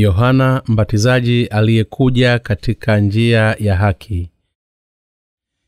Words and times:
yohana 0.00 0.62
mbatizaji 0.68 1.46
aliyekuja 1.46 2.38
katika 2.38 2.98
njia 3.00 3.56
ya 3.58 3.76
haki. 3.76 4.30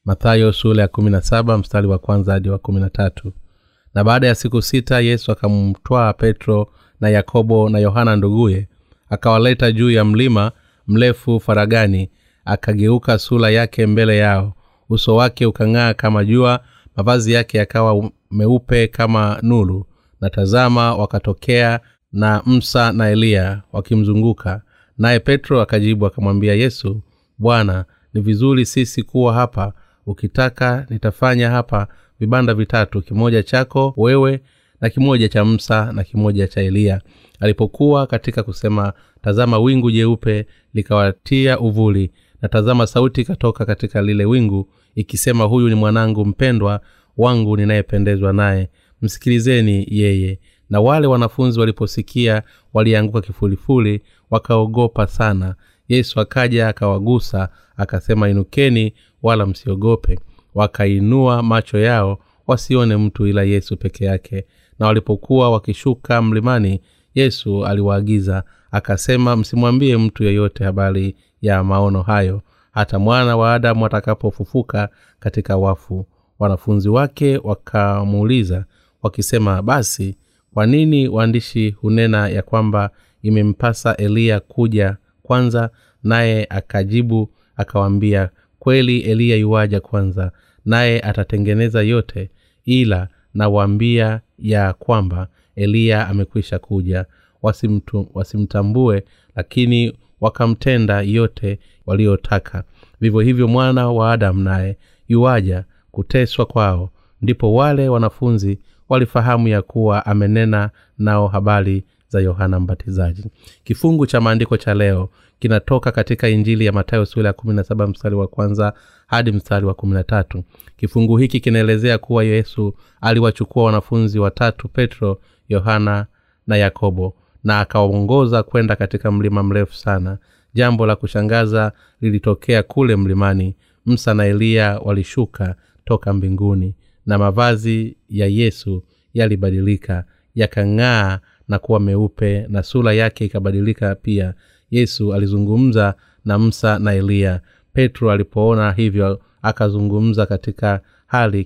Mathayo 0.05 0.53
sura 0.53 0.83
ya 0.83 0.89
kumi 0.89 1.11
na 1.11 1.23
mstari 1.59 1.87
wa 1.87 1.99
kwanza 1.99 2.33
hadi 2.33 2.49
wa 2.49 2.59
kumi 2.59 2.81
na 2.81 4.05
baada 4.05 4.27
ya 4.27 4.35
siku 4.35 4.63
sita 4.63 5.01
yesu 5.01 5.33
akamtwaa 5.33 6.13
petro 6.13 6.73
na 7.01 7.09
yakobo 7.09 7.69
na 7.69 7.79
yohana 7.79 8.17
nduguye 8.17 8.69
akawaleta 9.11 9.73
juu 9.73 9.91
ya 9.91 10.05
mlima 10.05 10.53
mrefu 10.87 11.41
faragani 11.41 12.11
akageuka 12.45 13.19
sura 13.19 13.51
yake 13.51 13.87
mbele 13.87 14.17
yao. 14.19 14.55
Uso 14.89 15.17
wake 15.17 15.47
ukang'aa 15.47 15.95
kama 15.95 16.25
jua 16.25 16.61
mavazi 16.97 17.33
yake 17.33 17.59
yakawa 17.59 18.11
meupe 18.31 18.89
kama 18.89 19.39
nuru 19.43 19.87
na 20.21 20.31
tazama 20.31 20.95
wakatokea 20.95 21.81
na 22.13 22.43
msa 22.47 22.93
na 22.93 23.09
eliya 23.11 23.63
wakimzunguka. 23.73 24.63
Naye 24.99 25.21
petro 25.21 25.61
akajibu 25.61 26.07
akamwambia 26.07 26.55
yesu 26.55 27.01
bwana 27.39 27.85
ni 28.15 28.21
vizuri 28.21 28.67
sisi 28.67 29.03
kuwa 29.03 29.35
hapa. 29.35 29.73
Ukitaka 30.07 30.87
nitafanya 30.91 31.51
hapa 31.51 31.89
vibanda 32.21 32.55
vitatu 32.55 33.03
kimoja 33.03 33.43
chako 33.43 33.95
wewe 33.97 34.41
na 34.81 34.91
kimoja 34.91 35.29
cha 35.29 35.45
msa 35.45 35.93
na 35.93 36.05
kimoja 36.05 36.49
cha 36.49 36.61
eliya. 36.61 37.01
Alipokuwa 37.41 38.07
katika 38.07 38.43
kusema 38.43 38.93
tazama 39.23 39.59
wingu 39.59 39.91
jeupe 39.91 40.47
likawatia 40.75 41.61
uvuli 41.61 42.11
na 42.43 42.49
tazama 42.49 42.87
sauti 42.87 43.21
ikatoka 43.21 43.65
katika 43.67 44.03
lile 44.03 44.25
wingu 44.25 44.69
ikisema 44.95 45.45
huyu 45.45 45.69
ni 45.69 45.75
mwanangu 45.75 46.25
mpendwa 46.27 46.81
wangu 47.17 47.57
ninayependezwa 47.57 48.33
naye. 48.33 48.69
Msikilizeni 49.03 49.87
yeye 49.91 50.39
na 50.73 50.81
wale 50.81 51.07
wanafunzi 51.07 51.61
waliposikia 51.61 52.43
walianguka 52.75 53.21
kifulifuli 53.21 54.03
wakaogopa 54.31 55.07
sana. 55.07 55.55
Yesu 55.89 56.21
akaja 56.21 56.69
akawagusa 56.69 57.49
akasema 57.77 58.29
inukeni 58.29 58.95
wala 59.23 59.47
msiogope. 59.47 60.19
Wakainua 60.55 61.43
macho 61.43 61.79
yao 61.79 62.19
wasione 62.47 62.97
mtu 62.97 63.27
ila 63.27 63.43
yesu 63.43 63.77
peke 63.77 64.05
yake. 64.05 64.47
Na 64.79 64.87
walipokuwa 64.87 65.51
wakishuka 65.51 66.23
mlimani 66.23 66.81
yesu 67.15 67.67
aliwaagiza 67.67 68.45
akasema 68.71 69.37
msimwambie 69.37 69.97
mtu 69.97 70.25
yeyote 70.25 70.65
habari 70.65 71.17
ya 71.43 71.65
maono 71.65 72.03
hayo 72.03 72.43
hata 72.71 72.99
mwana 72.99 73.37
wa 73.37 73.55
adamu 73.55 73.87
atakapofufuka 73.87 74.89
katika 75.21 75.57
wafu. 75.57 76.07
Wanafunzi 76.39 76.89
wake 76.89 77.39
wakamuuliza 77.45 78.65
wakisema 79.03 79.63
basi 79.63 80.17
kwa 80.55 80.67
nini 80.67 81.09
waandishi 81.09 81.71
hunena 81.71 82.29
ya 82.29 82.43
kwamba 82.43 82.91
imempasa 83.23 83.97
eliya 83.97 84.41
kuja 84.41 84.97
kwanza 85.23 85.71
naye 86.03 86.47
akajibu 86.51 87.31
akawaambia 87.57 88.31
kweli 88.59 89.01
eliya 89.01 89.37
yuwaja 89.37 89.81
kwanza 89.81 90.33
naye 90.65 91.01
atatengeneza 91.01 91.83
yote 91.83 92.31
ila 92.65 93.09
nawaambia 93.35 94.21
ya 94.39 94.73
kwamba 94.73 95.29
eliya 95.57 96.09
amekwisha 96.09 96.59
kuja. 96.59 97.07
Wasimtu, 97.43 98.09
wasimtambue 98.15 99.05
lakini 99.37 99.93
wakamtenda 100.21 101.01
yote 101.01 101.59
waliotaka. 101.87 102.65
Vivyo 103.01 103.21
hivyo 103.21 103.49
mwana 103.49 103.89
wa 103.91 104.13
adamu 104.13 104.41
naye 104.43 104.77
yuwaja 105.09 105.65
kuteswa 105.91 106.47
kwao. 106.47 106.91
Ndipo 107.23 107.55
wale 107.55 107.89
wanafunzi 107.89 108.59
walifahamu 108.93 109.49
ya 109.49 109.63
kuwa 109.63 110.07
amenena 110.07 110.71
nao 110.99 111.29
habari 111.29 111.85
za 112.09 112.21
yohana 112.21 112.61
mbatizaji. 112.61 113.25
Kifungu 113.65 114.07
cha 114.07 114.21
maandiko 114.21 114.57
cha 114.57 114.75
leo 114.75 115.09
kinatoka 115.39 115.93
katika 115.93 116.29
injili 116.29 116.67
ya 116.67 116.73
matayo 116.73 117.07
sura 117.07 117.27
ya 117.27 117.33
kumi 117.33 117.55
na 117.55 117.65
saba 117.65 117.87
mstari 117.87 118.15
wa 118.15 118.27
kwanza 118.29 118.73
hadi 119.07 119.33
mstari 119.33 119.67
wa 119.67 119.75
kumi 119.75 119.95
na 119.95 120.05
tatu. 120.05 120.45
Kifungu 120.77 121.17
hiki 121.17 121.41
kinaelezea 121.41 121.99
kuwa 121.99 122.25
yesu 122.25 122.75
aliwachukua 123.01 123.65
wanafunzi 123.65 124.19
watatu 124.19 124.69
petro 124.69 125.21
yohana 125.49 126.07
na 126.47 126.57
yakobo 126.57 127.15
na 127.45 127.61
akawaongoza 127.61 128.43
kwenda 128.43 128.77
katika 128.77 129.11
mlima 129.13 129.43
mrefu 129.43 129.75
sana. 129.75 130.19
Jambo 130.55 130.87
la 130.87 130.97
kushangaza 130.97 131.73
lilitokea 132.01 132.63
kule 132.63 132.97
mlimani. 132.97 133.57
Msa 133.87 134.15
na 134.15 134.25
eliya 134.25 134.79
walishuka 134.85 135.55
toka 135.85 136.13
mbinguni 136.13 136.75
na 137.07 137.19
mavazi 137.19 137.97
ya 138.09 138.27
yesu 138.27 138.85
yalibadilika 139.15 140.05
yakang'aa 140.35 141.19
na 141.49 141.59
kuwa 141.59 141.81
meupe 141.81 142.47
na 142.49 142.63
sura 142.63 142.93
yake 142.93 143.25
ikabadilika 143.25 143.95
pia. 143.95 144.35
Yesu 144.71 145.15
alizungumza 145.15 145.95
na 146.25 146.39
msa 146.39 146.79
na 146.79 146.93
eliya. 146.95 147.41
Petro 147.73 148.11
alipoona 148.13 148.73
hivyo 148.73 149.21
akazungumza 149.43 150.27
katika 150.27 150.81
hali 151.07 151.45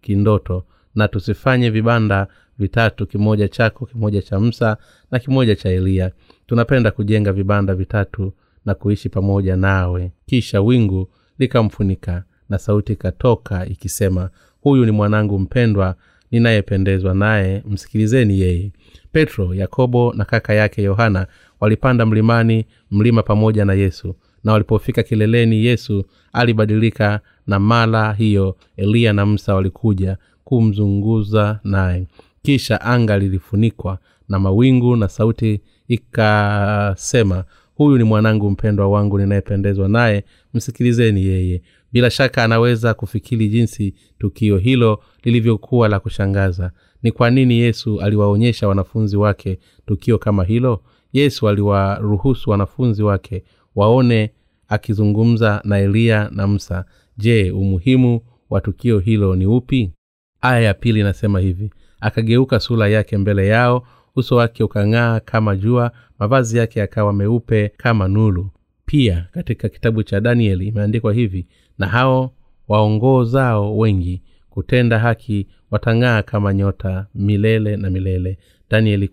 kindoto 0.00 0.64
na 0.94 1.08
tusifanye 1.08 1.70
vibanda 1.70 2.26
vitatu 2.58 3.06
kimoja 3.06 3.48
chako 3.48 3.86
kimoja 3.86 4.22
cha 4.22 4.40
msa 4.40 4.76
na 5.10 5.18
kimoja 5.18 5.56
cha 5.56 5.68
eliya. 5.68 6.10
Tunapenda 6.46 6.90
kujenga 6.90 7.32
vibanda 7.32 7.74
vitatu 7.74 8.32
na 8.64 8.74
kuishi 8.74 9.08
pamoja 9.08 9.56
nawe. 9.56 10.12
Kisha 10.26 10.60
wingu 10.60 11.08
likamfunika 11.38 12.24
na 12.48 12.58
sauti 12.58 12.92
ikatoka 12.92 13.66
ikisema 13.66 14.30
huyu 14.66 14.84
ni 14.84 14.90
mwanangu 14.92 15.38
mpendwa 15.38 15.94
ninayependezwa 16.30 17.14
naye 17.14 17.62
msikilizeni 17.68 18.40
yeye. 18.40 18.72
Petro 19.12 19.54
yakobo 19.54 20.12
na 20.16 20.24
kaka 20.24 20.54
yake 20.54 20.82
yohana 20.82 21.26
walipanda 21.60 22.06
mlimani 22.06 22.66
mlima 22.90 23.22
pamoja 23.22 23.64
na 23.64 23.74
yesu. 23.74 24.14
Na 24.44 24.52
walipofika 24.52 25.02
kileleni 25.02 25.64
yesu 25.64 26.04
alibadilika 26.32 27.20
na 27.46 27.58
mala 27.60 28.12
hiyo 28.12 28.56
eliya 28.76 29.12
na 29.12 29.26
msa 29.26 29.54
walikuja 29.54 30.16
kumzunguza 30.44 31.60
naye. 31.64 32.06
Kisha 32.42 32.80
anga 32.80 33.18
lilifunikwa 33.18 33.98
na 34.28 34.38
mawingu 34.38 34.96
na 34.96 35.08
sauti 35.08 35.60
ikasema 35.88 37.44
huyu 37.74 37.98
ni 37.98 38.04
mwanangu 38.04 38.50
mpendwa 38.50 38.88
wangu 38.88 39.18
ninayependezwa 39.18 39.88
naye 39.88 40.24
msikilizeni 40.54 41.24
yeye 41.26 41.62
bila 41.92 42.10
shaka 42.10 42.44
anaweza 42.44 42.94
kufikiri 42.94 43.48
jinsi 43.48 43.94
tukio 44.18 44.58
hilo 44.58 45.02
lilivyokuwa 45.24 45.88
la 45.88 46.00
kushangaza. 46.00 46.70
Ni 47.02 47.12
kwa 47.12 47.30
nini 47.30 47.58
yesu 47.58 48.00
aliwaonyesha 48.00 48.68
wanafunzi 48.68 49.16
wake 49.16 49.58
tukio 49.86 50.18
kama 50.18 50.44
hilo? 50.44 50.82
Yesu 51.12 51.48
aliwaruhusu 51.48 52.50
wanafunzi 52.50 53.02
wake 53.02 53.44
waone 53.74 54.30
akizungumza 54.68 55.60
na 55.64 55.78
eliya 55.78 56.30
na 56.32 56.46
msa 56.46 56.84
je 57.18 57.50
umuhimu 57.50 58.20
wa 58.50 58.60
tukio 58.60 58.98
hilo 58.98 59.36
ni 59.36 59.46
upi? 59.46 59.92
Aya 60.40 60.60
ya 60.60 60.74
pili 60.74 61.00
inasema 61.00 61.40
hivi 61.40 61.70
akageuka 62.00 62.60
sura 62.60 62.88
yake 62.88 63.16
mbele 63.18 63.46
yao 63.46 63.86
uso 64.16 64.36
wake 64.36 64.64
ukang'aa 64.64 65.20
kama 65.20 65.56
jua 65.56 65.92
mavazi 66.18 66.58
yake 66.58 66.80
yakawa 66.80 67.12
meupe 67.12 67.72
kama 67.76 68.08
nulu 68.08 68.50
pia 68.86 69.28
katika 69.32 69.68
kitabu 69.68 70.02
cha 70.02 70.20
danieli 70.20 70.66
imeandikwa 70.66 71.12
hivi 71.12 71.46
na 71.78 71.86
hao 71.86 72.32
waongozao 72.68 73.78
wengi 73.78 74.22
kutenda 74.50 74.98
haki 74.98 75.46
watang'aa 75.70 76.22
kama 76.22 76.54
nyota 76.54 77.06
milele 77.14 77.76
na 77.76 77.90
milele. 77.90 78.38
Danieli 78.70 79.08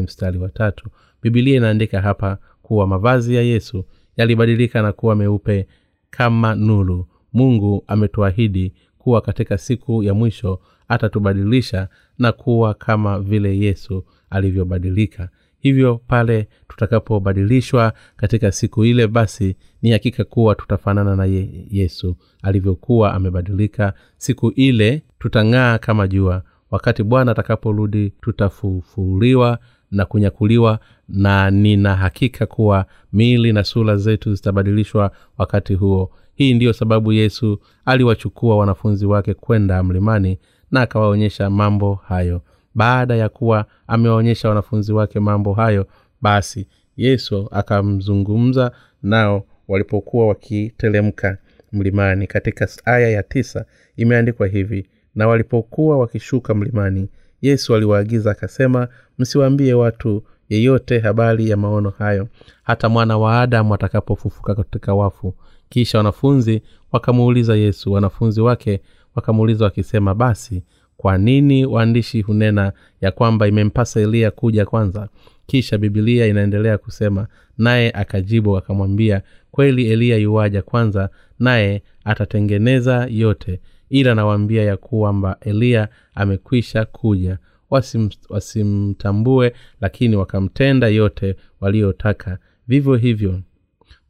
mstari 0.00 0.38
wa 0.38 0.48
tatu. 0.48 0.88
Bibilia 1.22 1.56
inaandika 1.56 2.00
hapa 2.00 2.38
kuwa 2.62 2.86
mavazi 2.86 3.34
ya 3.34 3.42
yesu 3.42 3.84
yalibadilika 4.16 4.82
na 4.82 4.92
kuwa 4.92 5.16
meupe 5.16 5.66
kama 6.10 6.54
nulu 6.54 7.06
mungu 7.32 7.84
ametuahidi 7.86 8.72
kuwa 8.98 9.20
katika 9.20 9.58
siku 9.58 10.02
ya 10.02 10.14
mwisho 10.14 10.60
atatubadilisha 10.88 11.88
na 12.18 12.32
kuwa 12.32 12.74
kama 12.74 13.20
vile 13.20 13.58
yesu 13.58 14.04
alivyobadilika 14.30 15.28
hivyo 15.60 16.00
pale 16.08 16.48
tutakapobadilishwa 16.68 17.92
katika 18.16 18.52
siku 18.52 18.84
ile 18.84 19.06
basi 19.06 19.56
ni 19.82 19.90
hakika 19.90 20.24
kuwa 20.24 20.54
tutafanana 20.54 21.16
na 21.16 21.24
ye, 21.24 21.66
yesu. 21.70 22.16
Alivyokuwa 22.42 23.14
amebadilika 23.14 23.92
siku 24.16 24.48
ile 24.50 25.02
tutang'aa 25.18 25.78
kama 25.78 26.08
jua. 26.08 26.42
Wakati 26.70 27.02
bwana 27.02 27.32
atakaporudi 27.32 28.12
tutafufuliwa 28.20 29.58
na 29.90 30.04
kunyakuliwa 30.04 30.78
na 31.08 31.50
nina 31.50 31.96
hakika 31.96 32.46
kuwa 32.46 32.86
miili 33.12 33.52
na 33.52 33.64
sura 33.64 33.96
zetu 33.96 34.34
zitabadilishwa 34.34 35.10
wakati 35.38 35.74
huo. 35.74 36.10
Hii 36.34 36.54
ndiyo 36.54 36.72
sababu 36.72 37.12
yesu 37.12 37.60
aliwachukua 37.84 38.56
wanafunzi 38.56 39.06
wake 39.06 39.34
kwenda 39.34 39.82
mlimani 39.82 40.38
na 40.70 40.80
akawaonyesha 40.80 41.50
mambo 41.50 41.94
hayo 41.94 42.42
baada 42.74 43.16
ya 43.16 43.28
kuwa 43.28 43.66
amewaonyesha 43.86 44.48
wanafunzi 44.48 44.92
wake 44.92 45.20
mambo 45.20 45.52
hayo 45.52 45.86
basi 46.20 46.66
yesu 46.96 47.48
akamzungumza 47.50 48.72
nao 49.02 49.44
walipokuwa 49.68 50.26
wakitelemka 50.28 51.38
mlimani. 51.72 52.26
Katika 52.26 52.68
aya 52.84 53.08
ya 53.10 53.22
tisa 53.22 53.64
imeandikwa 53.96 54.46
hivi 54.46 54.86
na 55.14 55.28
walipokuwa 55.28 55.98
wakishuka 55.98 56.54
mlimani 56.54 57.08
yesu 57.42 57.74
aliwaagiza 57.74 58.30
akasema 58.30 58.88
msiwaambie 59.18 59.74
watu 59.74 60.22
yeyote 60.48 60.98
habari 60.98 61.50
ya 61.50 61.56
maono 61.56 61.90
hayo 61.90 62.28
hata 62.62 62.88
mwana 62.88 63.18
wa 63.18 63.40
adamu 63.40 63.74
atakapofufuka 63.74 64.54
katika 64.54 64.94
wafu 64.94 65.34
kisha 65.68 65.98
wanafunzi 65.98 66.62
wakamuuliza 66.92 67.56
yesu 67.56 67.92
wanafunzi 67.92 68.40
wake 68.40 68.80
wakamuuliza 69.14 69.64
wakisema 69.64 70.14
basi 70.14 70.62
kwa 71.00 71.18
nini 71.18 71.66
waandishi 71.66 72.20
hunena 72.22 72.72
ya 73.00 73.10
kwamba 73.10 73.48
imempasa 73.48 74.00
eliya 74.00 74.30
kuja 74.30 74.66
kwanza? 74.66 75.08
Kisha 75.46 75.78
bibilia 75.78 76.26
inaendelea 76.26 76.78
kusema 76.78 77.26
naye 77.58 77.90
akajibu 77.90 78.56
akamwambia 78.56 79.22
kweli 79.50 79.90
eliya 79.90 80.16
yuwaja 80.16 80.62
kwanza 80.62 81.10
naye 81.38 81.82
atatengeneza 82.04 83.06
yote. 83.10 83.60
Ila 83.90 84.14
nawaambia 84.14 84.62
ya 84.62 84.76
kwamba 84.76 85.36
eliya 85.40 85.88
amekwisha 86.14 86.84
kuja. 86.84 87.38
Wasim, 87.70 88.10
wasimtambue 88.28 89.52
lakini 89.80 90.16
wakamtenda 90.16 90.88
yote 90.88 91.36
waliotaka. 91.60 92.38
Vivyo 92.68 92.94
hivyo 92.96 93.40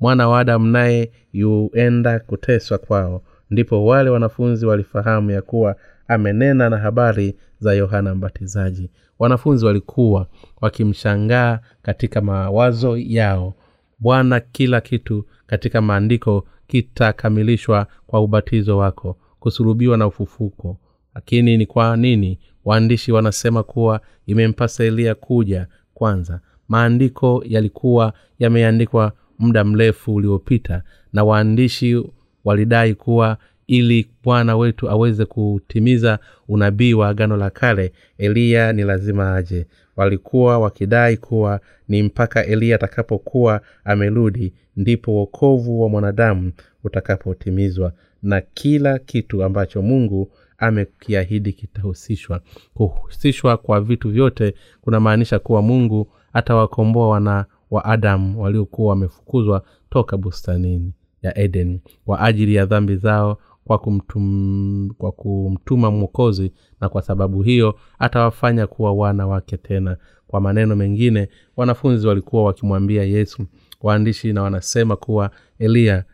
mwana 0.00 0.28
wa 0.28 0.40
adamu 0.40 0.66
naye 0.66 1.10
yuenda 1.32 2.18
kuteswa 2.18 2.78
kwao 2.78 3.22
ndipo 3.50 3.84
wale 3.86 4.10
wanafunzi 4.10 4.66
walifahamu 4.66 5.30
ya 5.30 5.42
kuwa 5.42 5.76
amenena 6.08 6.70
na 6.70 6.78
habari 6.78 7.36
za 7.58 7.74
yohana 7.74 8.14
mbatizaji. 8.14 8.90
Wanafunzi 9.18 9.66
walikuwa 9.66 10.26
wakimshangaa 10.60 11.58
katika 11.82 12.20
mawazo 12.20 12.96
yao. 12.96 13.54
Bwana 13.98 14.40
kila 14.40 14.80
kitu 14.80 15.24
katika 15.46 15.80
maandiko 15.80 16.46
kitakamilishwa 16.66 17.86
kwa 18.06 18.20
ubatizo 18.20 18.78
wako 18.78 19.16
kusulubiwa 19.40 19.96
na 19.96 20.06
ufufuko. 20.06 20.78
Lakini 21.14 21.56
ni 21.56 21.66
kwa 21.66 21.96
nini 21.96 22.38
waandishi 22.64 23.12
wanasema 23.12 23.62
kuwa 23.62 24.00
imempasa 24.26 24.84
eliya 24.84 25.14
kuja 25.14 25.66
kwanza? 25.94 26.40
Maandiko 26.68 27.42
yalikuwa 27.46 28.12
yameandikwa 28.38 29.12
muda 29.38 29.64
mrefu 29.64 30.14
uliopita 30.14 30.82
na 31.12 31.24
waandishi 31.24 32.04
walidai 32.44 32.94
kuwa 32.94 33.36
ili 33.66 34.10
bwana 34.24 34.56
wetu 34.56 34.90
aweze 34.90 35.24
kutimiza 35.24 36.18
unabii 36.48 36.94
wa 36.94 37.08
agano 37.08 37.36
la 37.36 37.50
kale 37.50 37.92
eliya 38.18 38.72
ni 38.72 38.82
lazima 38.82 39.34
aje. 39.36 39.66
Walikuwa 39.96 40.58
wakidai 40.58 41.16
kuwa 41.16 41.60
ni 41.88 42.02
mpaka 42.02 42.46
eliya 42.46 42.74
atakapokuwa 42.76 43.60
amerudi 43.84 44.52
ndipo 44.76 45.14
wokovu 45.14 45.82
wa 45.82 45.88
mwanadamu 45.88 46.52
utakapotimizwa 46.84 47.92
na 48.22 48.40
kila 48.40 48.98
kitu 48.98 49.44
ambacho 49.44 49.82
mungu 49.82 50.32
amekiahidi 50.58 51.52
kitahusishwa. 51.52 52.40
Kuhusishwa 52.74 53.56
kwa 53.56 53.80
vitu 53.80 54.10
vyote 54.10 54.54
kunamaanisha 54.80 55.38
kuwa 55.38 55.62
mungu 55.62 56.12
atawakomboa 56.32 57.08
wana 57.08 57.44
wa 57.70 57.84
adamu 57.84 58.42
waliokuwa 58.42 58.88
wamefukuzwa 58.90 59.62
toka 59.90 60.16
bustanini 60.16 60.92
ya 61.22 61.38
eden 61.38 61.80
kwa 62.04 62.20
ajili 62.20 62.54
ya 62.54 62.66
dhambi 62.66 62.96
zao 62.96 63.38
kwa 63.64 63.78
kumtum, 63.78 64.90
kwa 64.98 65.12
kumtuma 65.12 65.90
mwokozi 65.90 66.52
na 66.80 66.88
kwa 66.88 67.02
sababu 67.02 67.42
hiyo 67.42 67.78
atawafanya 67.98 68.66
kuwa 68.66 68.92
wana 68.92 69.26
wake 69.26 69.56
tena. 69.56 69.96
Kwa 70.26 70.40
maneno 70.40 70.76
mengine 70.76 71.28
wanafunzi 71.56 72.06
walikuwa 72.06 72.44
wakimwambia 72.44 73.04
yesu. 73.04 73.46
Waandishi 73.82 74.32
na 74.32 74.42
wanasema 74.42 74.96
kuwa 74.96 75.30
eliya 75.58 76.04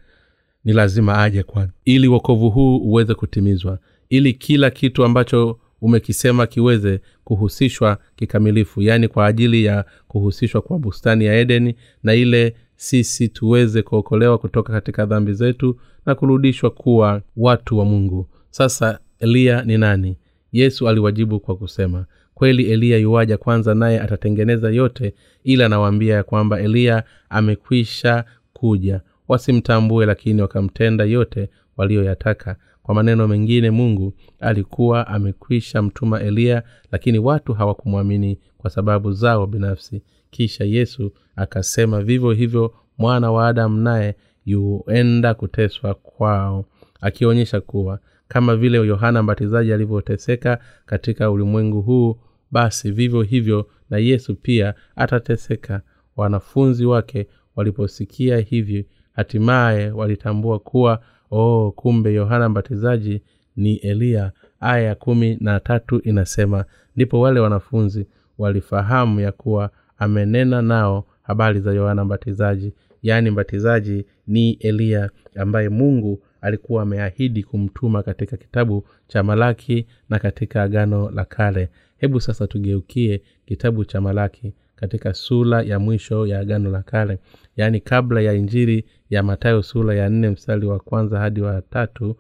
ni 0.65 0.73
lazima 0.73 1.23
aje 1.23 1.43
kwa 1.43 1.69
ili 1.85 2.09
wokovu 2.09 2.51
huu 2.51 2.77
uweze 2.77 3.15
kutimizwa 3.15 3.79
ili 4.09 4.33
kila 4.33 4.71
kitu 4.71 5.05
ambacho 5.05 5.59
umekisema 5.81 6.47
kiweze 6.47 7.01
kuhusishwa 7.25 7.99
kikamilifu 8.17 8.83
yaani 8.83 9.09
kwa 9.09 9.27
ajili 9.27 9.65
ya 9.65 9.85
kuhusishwa 10.09 10.61
kwa 10.61 10.79
bustani 10.79 11.25
ya 11.25 11.35
edeni 11.35 11.75
na 12.03 12.15
ile 12.15 12.55
sisi 12.77 13.29
tuweze 13.29 13.83
kuokolewa 13.83 14.39
kutoka 14.39 14.73
katika 14.73 15.07
dhambi 15.07 15.33
zetu 15.33 15.77
na 16.07 16.15
kurudishwa 16.15 16.71
kuwa 16.71 17.23
watu 17.37 17.79
wa 17.79 17.85
mungu. 17.85 18.29
Sasa 18.51 18.99
eliya 19.19 19.63
ni 19.63 19.79
nani? 19.79 20.17
Yesu 20.53 20.89
aliwajibu 20.89 21.41
kwa 21.41 21.57
kusema 21.57 22.07
kweli 22.35 22.71
eliya 22.71 22.99
yuwaja 22.99 23.37
kwanza 23.39 23.75
naye 23.75 24.01
atatengeneza 24.01 24.71
yote 24.71 25.15
ila 25.45 25.67
anawaambia 25.67 26.15
ya 26.15 26.23
kwamba 26.23 26.61
eliya 26.61 27.05
amekwisha 27.29 28.25
kuja. 28.53 29.01
Wasimtambue 29.29 30.07
lakini 30.07 30.43
wakamtenda 30.43 31.05
yote 31.05 31.49
walioyataka. 31.77 32.57
Kwa 32.83 32.95
maneno 32.95 33.29
mengine 33.29 33.71
mungu 33.71 34.13
alikuwa 34.41 35.07
amekwisha 35.07 35.83
mtuma 35.83 36.21
eliya 36.21 36.63
lakini 36.93 37.19
watu 37.19 37.55
hawakumwamini 37.55 38.39
kwa 38.59 38.71
sababu 38.71 39.13
zao 39.13 39.47
binafsi 39.47 40.03
kisha 40.37 40.65
yesu 40.65 41.13
akasema 41.37 42.03
vivyo 42.03 42.33
hivyo 42.33 42.75
mwana 42.99 43.33
wa 43.33 43.49
adamu 43.49 43.81
naye 43.81 44.15
yuenda 44.47 45.35
kuteswa 45.35 45.95
kwao. 45.95 46.65
Akionyesha 47.01 47.61
kuwa 47.61 47.99
kama 48.29 48.57
vile 48.57 48.79
yohana 48.79 49.23
mbatizaji 49.23 49.73
alivyoteseka 49.73 50.59
katika 50.87 51.31
ulimwengu 51.31 51.83
huu 51.83 52.17
basi 52.51 52.91
vivyo 52.91 53.23
hivyo 53.23 53.67
na 53.91 53.99
yesu 53.99 54.35
pia 54.35 54.75
atateseka. 54.97 55.83
Wanafunzi 56.17 56.87
wake 56.87 57.27
waliposikia 57.57 58.39
hivi 58.39 58.87
hatimaye 59.13 59.91
walitambua 59.91 60.59
kuwa 60.59 61.01
oh 61.31 61.73
kumbe 61.77 62.15
yohana 62.15 62.49
mbatizaji 62.49 63.23
ni 63.57 63.77
eliya 63.77 64.33
aya 64.61 64.83
ya 64.83 64.95
kumi 64.95 65.37
na 65.41 65.61
tatu 65.61 65.99
inasema 65.99 66.65
ndipo 66.97 67.21
wale 67.21 67.41
wanafunzi 67.41 68.07
walifahamu 68.39 69.21
ya 69.21 69.33
kuwa 69.33 69.71
amenena 69.99 70.63
nao 70.63 71.05
habari 71.23 71.61
za 71.61 71.73
yohana 71.73 72.05
mbatizaji. 72.05 72.73
Yaani 73.03 73.31
mbatizaji 73.31 74.05
ni 74.27 74.53
eliya 74.53 75.11
ambaye 75.37 75.69
mungu 75.69 76.23
alikuwa 76.41 76.83
ameahidi 76.83 77.43
kumtuma 77.43 78.03
katika 78.03 78.37
kitabu 78.37 78.87
cha 79.09 79.23
malaki 79.23 79.87
na 80.09 80.19
katika 80.19 80.63
agano 80.63 81.11
la 81.11 81.25
kale. 81.25 81.69
Hebu 81.99 82.21
sasa 82.21 82.47
tugeukie 82.47 83.23
kitabu 83.47 83.85
cha 83.85 84.01
malaki 84.01 84.53
katika 84.77 85.15
sura 85.15 85.63
ya 85.63 85.79
mwisho 85.79 86.27
ya 86.27 86.39
agano 86.41 86.71
la 86.71 86.83
kale. 86.83 87.19
Yaani 87.57 87.81
kabla 87.81 88.21
ya 88.21 88.33
injiri 88.33 88.85
ya 89.11 89.23
matayo 89.23 89.63
sura 89.63 89.95
ya 89.95 90.09
nne 90.09 90.31
mstari 90.31 90.67
wa 90.67 90.79
kwanza 90.79 91.19
hadi 91.19 91.41
wa 91.41 91.63
tatu 91.63 92.17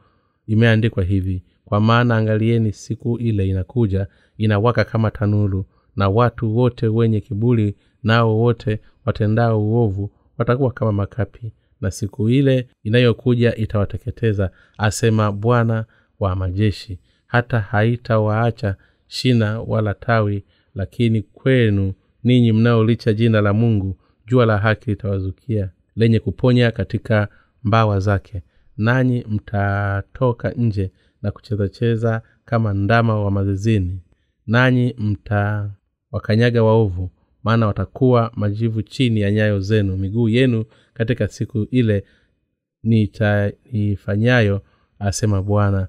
imeandikwa 0.47 1.05
hivi 1.05 1.43
kwa 1.65 1.81
maana 1.81 2.17
angalieni 2.17 2.73
siku 2.73 3.19
ile 3.19 3.49
inakuja 3.49 4.07
inawaka 4.39 4.85
kama 4.85 5.11
tanuru 5.11 5.67
na 5.97 6.09
watu 6.09 6.57
wote 6.57 6.89
wenye 6.89 7.21
kiburi 7.21 7.77
nao 8.03 8.39
wote 8.39 8.81
watendao 9.05 9.63
uovu 9.63 10.11
watakuwa 10.39 10.71
kama 10.71 10.93
makapi 10.93 11.53
na 11.81 11.91
siku 11.91 12.29
ile 12.31 12.69
inayokuja 12.83 13.57
itawateketeza 13.57 14.51
asema 14.79 15.33
bwana 15.33 15.85
wa 16.21 16.37
majeshi. 16.37 16.99
Hata 17.27 17.61
haitawaacha 17.61 18.77
shina 19.07 19.61
wala 19.61 19.95
tawi 19.95 20.45
lakini 20.75 21.23
kwenu 21.23 21.93
ninyi 22.25 22.53
mnaolicha 22.53 23.13
jina 23.13 23.41
la 23.41 23.53
mungu 23.53 23.97
jua 24.27 24.47
la 24.47 24.59
haki 24.59 24.91
litawazukia 24.91 25.71
lenye 25.97 26.21
kuponya 26.21 26.71
katika 26.71 27.29
mbawa 27.65 28.01
zake. 28.01 28.43
Nanyi 28.77 29.25
mtatoka 29.29 30.51
nje 30.51 30.91
na 31.23 31.31
kuchezacheza 31.31 32.23
kama 32.45 32.75
ndama 32.75 33.21
wa 33.25 33.31
mazizini. 33.31 34.01
Nanyi 34.47 34.95
mtawakanyaga 36.17 36.63
waovu 36.63 37.11
maana 37.45 37.67
watakuwa 37.67 38.33
majivu 38.37 38.83
chini 38.83 39.21
ya 39.21 39.31
nyayo 39.33 39.61
zenu. 39.61 39.97
Miguu 39.97 40.29
yenu 40.29 40.65
katika 40.95 41.29
siku 41.29 41.67
ile 41.71 42.05
nitaifanyayo 42.83 44.63
asema 44.99 45.43
bwana 45.43 45.89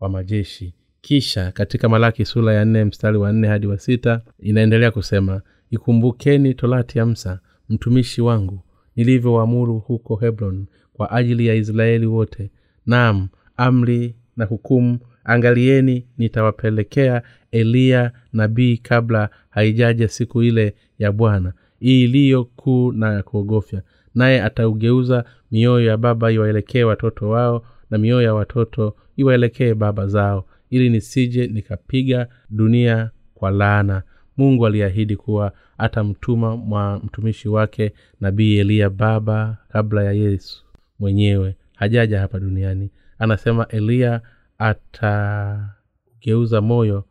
wa 0.00 0.08
majeshi. 0.08 0.74
Kisha 1.00 1.52
katika 1.52 1.88
malaki 1.88 2.24
sura 2.24 2.54
ya 2.54 2.64
nne 2.64 2.84
mstari 2.84 3.16
wa 3.18 3.32
nne 3.32 3.48
hadi 3.48 3.66
wa 3.66 3.78
sita 3.78 4.22
inaendelea 4.38 4.90
kusema 4.90 5.42
ikumbukeni 5.70 6.54
torati 6.54 6.98
ya 6.98 7.06
msa 7.06 7.40
mtumishi 7.68 8.20
wangu 8.22 8.60
nilivyoamuru 8.96 9.78
huko 9.78 10.16
hebron 10.16 10.66
kwa 10.92 11.10
ajili 11.10 11.46
ya 11.46 11.54
israeli 11.54 12.06
wote. 12.06 12.50
Naam 12.86 13.28
amri 13.56 14.16
na 14.36 14.44
hukumu 14.44 14.98
angalieni 15.24 16.06
nitawapelekea 16.18 17.22
eliya 17.52 18.12
nabii 18.32 18.76
kabla 18.76 19.28
haijaja 19.50 20.08
siku 20.08 20.42
ile 20.42 20.74
ya 20.98 21.12
bwana. 21.12 21.52
Hii 21.80 22.04
iliyo 22.04 22.44
kuu 22.44 22.92
na 22.92 23.12
ya 23.12 23.22
kuogofya. 23.22 23.82
Naye 24.14 24.42
ataugeuza 24.42 25.24
mioyo 25.50 25.86
ya 25.86 25.96
baba 25.96 26.32
iwaelekee 26.32 26.82
watoto 26.84 27.28
wao 27.28 27.64
na 27.90 27.98
mioyo 27.98 28.22
ya 28.22 28.34
watoto 28.34 28.96
iwaelekee 29.16 29.74
baba 29.74 30.06
zao 30.06 30.46
ili 30.70 30.90
nisije 30.90 31.46
nikapiga 31.46 32.26
dunia 32.50 33.10
kwa 33.34 33.50
laana. 33.50 34.02
Mungu 34.36 34.66
aliahidi 34.66 35.16
kuwa 35.16 35.52
atamtuma 35.78 36.56
mwa 36.56 37.00
mtumishi 37.04 37.48
wake 37.48 37.92
nabii 38.20 38.58
eliya 38.58 38.90
baba 38.90 39.56
kabla 39.68 40.04
ya 40.04 40.12
yesu 40.12 40.64
mwenyewe. 40.98 41.56
Hajaja 41.76 42.20
hapa 42.20 42.40
duniani. 42.40 42.90
Anasema 43.18 43.68
eliya 43.68 44.20
atageuza 44.58 46.60
moyo 46.60 47.04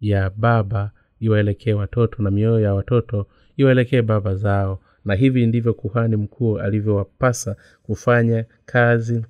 ya 0.00 0.30
baba 0.36 0.90
iwaelekee 1.20 1.72
watoto 1.72 2.22
na 2.22 2.30
mioyo 2.30 2.60
ya 2.60 2.74
watoto 2.74 3.26
iwaelekee 3.56 4.02
baba 4.02 4.34
zao. 4.34 4.80
Na 5.04 5.14
hivi 5.14 5.46
ndivyo 5.46 5.74
kuhani 5.74 6.16
mkuu 6.16 6.58
alivyowapasa 6.58 7.56
kufanya 7.82 8.44
kazi 8.66 9.24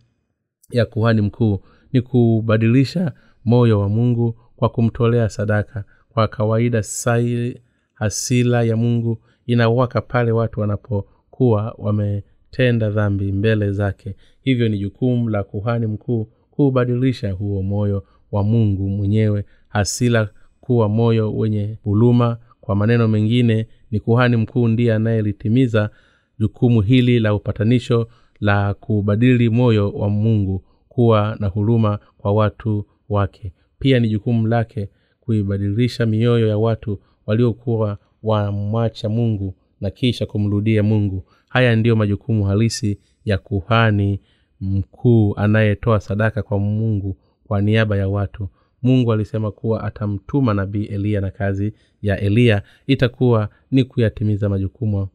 ya 0.70 0.86
kuhani 0.86 1.20
mkuu. 1.20 1.60
Ni 1.92 2.00
kubadilisha 2.02 3.12
moyo 3.44 3.80
wa 3.80 3.88
mungu 3.88 4.32
kwa 4.56 4.68
kumtolea 4.68 5.28
sadaka. 5.28 5.84
Kwa 6.08 6.28
kawaida 6.28 6.82
sai 6.82 7.60
hasila 7.94 8.62
ya 8.62 8.76
mungu 8.76 9.18
inawaka 9.46 10.00
pale 10.00 10.32
watu 10.32 10.60
wanapokuwa 10.60 11.74
wametenda 11.78 12.90
dhambi 12.90 13.32
mbele 13.32 13.72
zake. 13.72 14.16
Hivyo 14.40 14.68
ni 14.68 14.78
jukumu 14.78 15.28
la 15.28 15.42
kuhani 15.44 15.86
mkuu 15.86 16.24
kuubadilisha 16.50 17.32
huo 17.32 17.62
moyo 17.62 18.04
wa 18.32 18.42
mungu 18.42 18.88
mwenyewe. 18.88 19.44
Hasila 19.68 20.28
kuwa 20.68 20.88
moyo 20.88 21.32
wenye 21.36 21.78
huluma 21.84 22.38
kwa 22.60 22.76
maneno 22.76 23.08
mengine 23.08 23.66
ni 23.90 24.00
kuhani 24.00 24.36
mkuu 24.36 24.68
ndiye 24.68 24.94
anayelitimiza 24.94 25.90
jukumu 26.38 26.80
hili 26.80 27.20
la 27.20 27.34
upatanisho 27.34 28.08
la 28.40 28.74
kubadili 28.74 29.48
moyo 29.50 29.90
wa 29.90 30.08
mungu 30.10 30.64
kuwa 30.88 31.36
na 31.40 31.46
huruma 31.46 31.98
kwa 32.18 32.32
watu 32.32 32.86
wake. 33.08 33.52
Pia 33.78 34.00
ni 34.00 34.08
jukumu 34.08 34.46
lake 34.46 34.88
kuibadilisha 35.20 36.06
mioyo 36.06 36.48
ya 36.48 36.58
watu 36.58 36.98
waliokuwa 37.26 37.98
wamwacha 38.22 39.08
mungu 39.08 39.54
na 39.80 39.90
kisha 39.90 40.26
kumrudia 40.26 40.82
mungu. 40.82 41.24
Haya 41.48 41.76
ndiyo 41.76 41.96
majukumu 41.96 42.44
halisi 42.44 42.98
ya 43.24 43.38
kuhani 43.38 44.20
mkuu 44.60 45.34
anayetoa 45.36 46.00
sadaka 46.00 46.42
kwa 46.42 46.58
mungu 46.58 47.16
kwa 47.44 47.60
niaba 47.60 47.96
ya 47.96 48.08
watu 48.08 48.48
mungu 48.82 49.12
alisema 49.12 49.50
kuwa 49.50 49.84
atamtuma 49.84 50.54
nabii 50.54 50.84
eliya 50.84 51.20
na 51.20 51.30
kazi 51.30 51.72
ya 52.02 52.20
eliya 52.20 52.62
itakuwa 52.86 53.48
ni 53.70 53.84
kuyatimiza 53.84 54.48
majukumu 54.48 55.08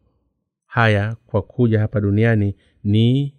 haya 0.65 1.15
kwa 1.27 1.41
kuja 1.41 1.79
hapa 1.79 2.01
duniani. 2.01 2.55
Ni 2.84 3.34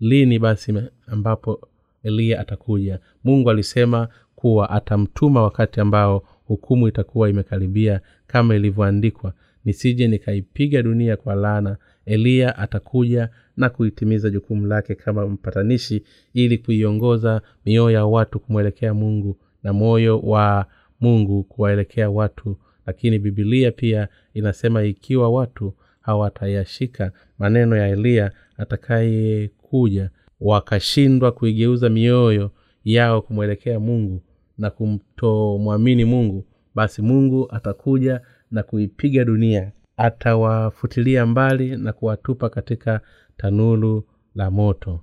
lini 0.00 0.38
basi 0.38 0.74
ambapo 1.06 1.68
eliya 2.02 2.40
atakuja? 2.40 2.98
Mungu 3.24 3.50
alisema 3.50 4.08
kuwa 4.34 4.70
atamtuma 4.70 5.42
wakati 5.42 5.80
ambao 5.80 6.22
hukumu 6.44 6.88
itakuwa 6.88 7.28
imekaribia 7.30 8.00
kama 8.26 8.56
ilivyoandikwa 8.56 9.32
nisije 9.64 10.08
nikaipiga 10.08 10.82
dunia 10.82 11.16
kwa 11.16 11.34
laana. 11.34 11.76
Eliya 12.06 12.58
atakuja 12.58 13.28
na 13.58 13.68
kuitimiza 13.70 14.30
jukumu 14.30 14.66
lake 14.66 14.94
kama 14.94 15.26
mpatanishi 15.26 16.02
ili 16.34 16.58
kuiongoza 16.58 17.42
mioyo 17.66 17.90
ya 17.90 18.06
watu 18.06 18.40
kumwelekea 18.40 18.94
mungu 18.94 19.36
na 19.62 19.72
moyo 19.72 20.18
wa 20.20 20.66
mungu 21.00 21.42
kuwaelekea 21.44 22.10
watu. 22.10 22.56
Lakini 22.86 23.18
bibilia 23.18 23.72
pia 23.72 24.08
inasema 24.34 24.82
ikiwa 24.84 25.30
watu 25.30 25.74
hawatayashika 26.00 27.12
maneno 27.38 27.76
ya 27.76 27.88
eliya 27.88 28.32
atakayekuja 28.56 30.10
wakashindwa 30.40 31.32
kuigeuza 31.32 31.88
mioyo 31.88 32.50
yao 32.84 33.22
kumwelekea 33.22 33.80
mungu 33.80 34.22
na 34.58 34.70
kumtomwamini 34.70 36.04
mungu 36.04 36.44
basi 36.74 37.02
mungu 37.02 37.48
atakuja 37.50 38.20
na 38.50 38.62
kuipiga 38.62 39.24
dunia. 39.24 39.72
Atawafutilia 39.96 41.26
mbali 41.26 41.76
na 41.76 41.92
kuwatupa 41.92 42.48
katika 42.48 43.00
tanulu 43.38 44.04
la 44.34 44.50
moto. 44.50 45.00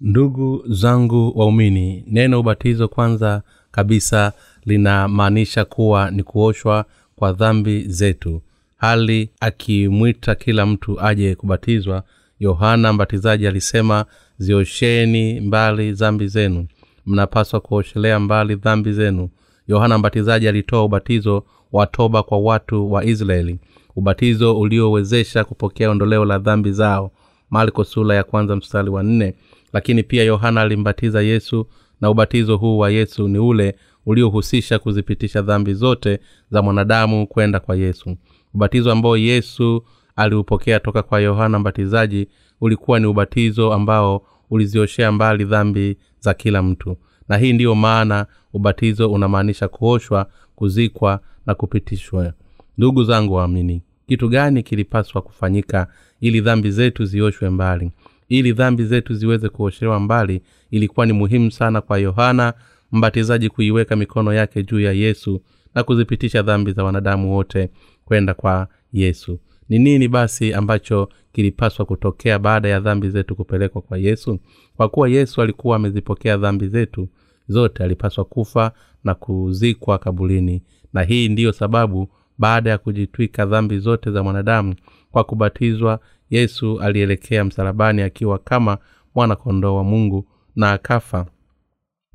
Ndugu 0.00 0.64
zangu 0.68 1.32
waumini 1.38 2.04
neno 2.06 2.40
ubatizo 2.40 2.88
kwanza 2.88 3.42
kabisa 3.70 4.32
linamaanisha 4.64 5.64
kuwa 5.64 6.10
ni 6.10 6.22
kuoshwa 6.22 6.84
kwa 7.16 7.32
dhambi 7.32 7.82
zetu. 7.88 8.42
Hali 8.76 9.30
akimwita 9.40 10.34
kila 10.34 10.66
mtu 10.66 11.00
aje 11.00 11.34
kubatizwa 11.34 12.02
yohana 12.40 12.92
mbatizaji 12.92 13.46
alisema 13.46 14.04
ziosheni 14.38 15.40
mbali 15.40 15.92
dhambi 15.92 16.28
zenu. 16.28 16.66
Mnapaswa 17.06 17.60
kuoshelea 17.60 18.20
mbali 18.20 18.54
dhambi 18.54 18.92
zenu. 18.92 19.28
Yohana 19.68 19.98
mbatizaji 19.98 20.48
alitoa 20.48 20.84
ubatizo 20.84 21.44
wa 21.72 21.86
toba 21.86 22.22
kwa 22.22 22.38
watu 22.38 22.92
wa 22.92 23.04
israeli. 23.04 23.58
Ubatizo 23.96 24.58
uliowezesha 24.60 25.44
kupokea 25.44 25.90
ondoleo 25.90 26.24
la 26.24 26.38
dhambi 26.38 26.72
zao 26.72 27.10
marko 27.50 27.84
sula 27.84 28.14
ya 28.14 28.24
kwanza 28.24 28.56
mstari 28.56 28.90
wa 28.90 29.02
nne. 29.02 29.34
Lakini 29.72 30.02
pia 30.02 30.24
yohana 30.24 30.60
alimbatiza 30.60 31.22
yesu 31.22 31.66
na 32.00 32.10
ubatizo 32.10 32.56
huu 32.56 32.78
wa 32.78 32.90
yesu 32.90 33.28
ni 33.28 33.38
ule 33.38 33.76
uliohusisha 34.06 34.78
kuzipitisha 34.78 35.42
dhambi 35.42 35.74
zote 35.74 36.18
za 36.50 36.62
mwanadamu 36.62 37.26
kwenda 37.26 37.60
kwa 37.60 37.76
yesu. 37.76 38.16
Ubatizo 38.54 38.92
ambao 38.92 39.16
yesu 39.16 39.84
aliupokea 40.16 40.80
toka 40.80 41.02
kwa 41.02 41.20
yohana 41.20 41.58
mbatizaji 41.58 42.28
ulikuwa 42.60 43.00
ni 43.00 43.06
ubatizo 43.06 43.72
ambao 43.72 44.22
ulizioshea 44.50 45.12
mbali 45.12 45.44
dhambi 45.44 45.96
za 46.20 46.34
kila 46.34 46.62
mtu. 46.62 46.96
Na 47.28 47.36
hii 47.36 47.52
ndiyo 47.52 47.74
maana 47.74 48.26
ubatizo 48.52 49.12
unamaanisha 49.12 49.68
kuoshwa 49.68 50.26
kuzikwa 50.56 51.20
na 51.46 51.54
kupitishwa. 51.54 52.32
Ndugu 52.78 53.04
zangu 53.04 53.34
waamini 53.34 53.82
kitu 54.08 54.28
gani 54.28 54.62
kilipaswa 54.62 55.22
kufanyika 55.22 55.86
ili 56.20 56.40
dhambi 56.40 56.70
zetu 56.70 57.04
zioshwe 57.04 57.50
mbali 57.50 57.90
ili 58.28 58.52
dhambi 58.52 58.84
zetu 58.84 59.14
ziweze 59.14 59.48
kuoshewa 59.48 60.00
mbali. 60.00 60.42
Ilikuwa 60.70 61.06
ni 61.06 61.12
muhimu 61.12 61.50
sana 61.50 61.80
kwa 61.80 61.98
yohana 61.98 62.54
mbatizaji 62.92 63.48
kuiweka 63.48 63.96
mikono 63.96 64.32
yake 64.34 64.62
juu 64.62 64.80
ya 64.80 64.92
yesu 64.92 65.42
na 65.74 65.82
kuzipitisha 65.82 66.42
dhambi 66.42 66.72
za 66.72 66.84
wanadamu 66.84 67.34
wote 67.34 67.70
kwenda 68.04 68.34
kwa 68.34 68.68
yesu. 68.92 69.38
Ni 69.68 69.78
nini 69.78 70.08
basi 70.08 70.54
ambacho 70.54 71.08
kilipaswa 71.32 71.86
kutokea 71.86 72.38
baada 72.38 72.68
ya 72.68 72.80
dhambi 72.80 73.10
zetu 73.10 73.36
kupelekwa 73.36 73.82
kwa 73.82 73.98
yesu? 73.98 74.38
Kwa 74.76 74.88
kuwa 74.88 75.08
yesu 75.08 75.42
alikuwa 75.42 75.76
amezipokea 75.76 76.36
dhambi 76.36 76.68
zetu 76.68 77.08
zote 77.48 77.84
alipaswa 77.84 78.24
kufa 78.24 78.72
na 79.04 79.14
kuzikwa 79.14 79.98
kabulini 79.98 80.62
na 80.92 81.02
hii 81.02 81.28
ndiyo 81.28 81.52
sababu 81.52 82.08
baada 82.38 82.70
ya 82.70 82.78
kujitwika 82.78 83.46
dhambi 83.46 83.78
zote 83.78 84.10
za 84.10 84.22
mwanadamu 84.22 84.74
kwa 85.10 85.24
kubatizwa 85.24 86.00
yesu 86.30 86.80
alielekea 86.80 87.44
msalabani 87.44 88.02
akiwa 88.02 88.38
kama 88.38 88.78
mwana 89.14 89.36
kondoo 89.36 89.76
wa 89.76 89.84
mungu 89.84 90.28
na 90.56 90.72
akafa 90.72 91.26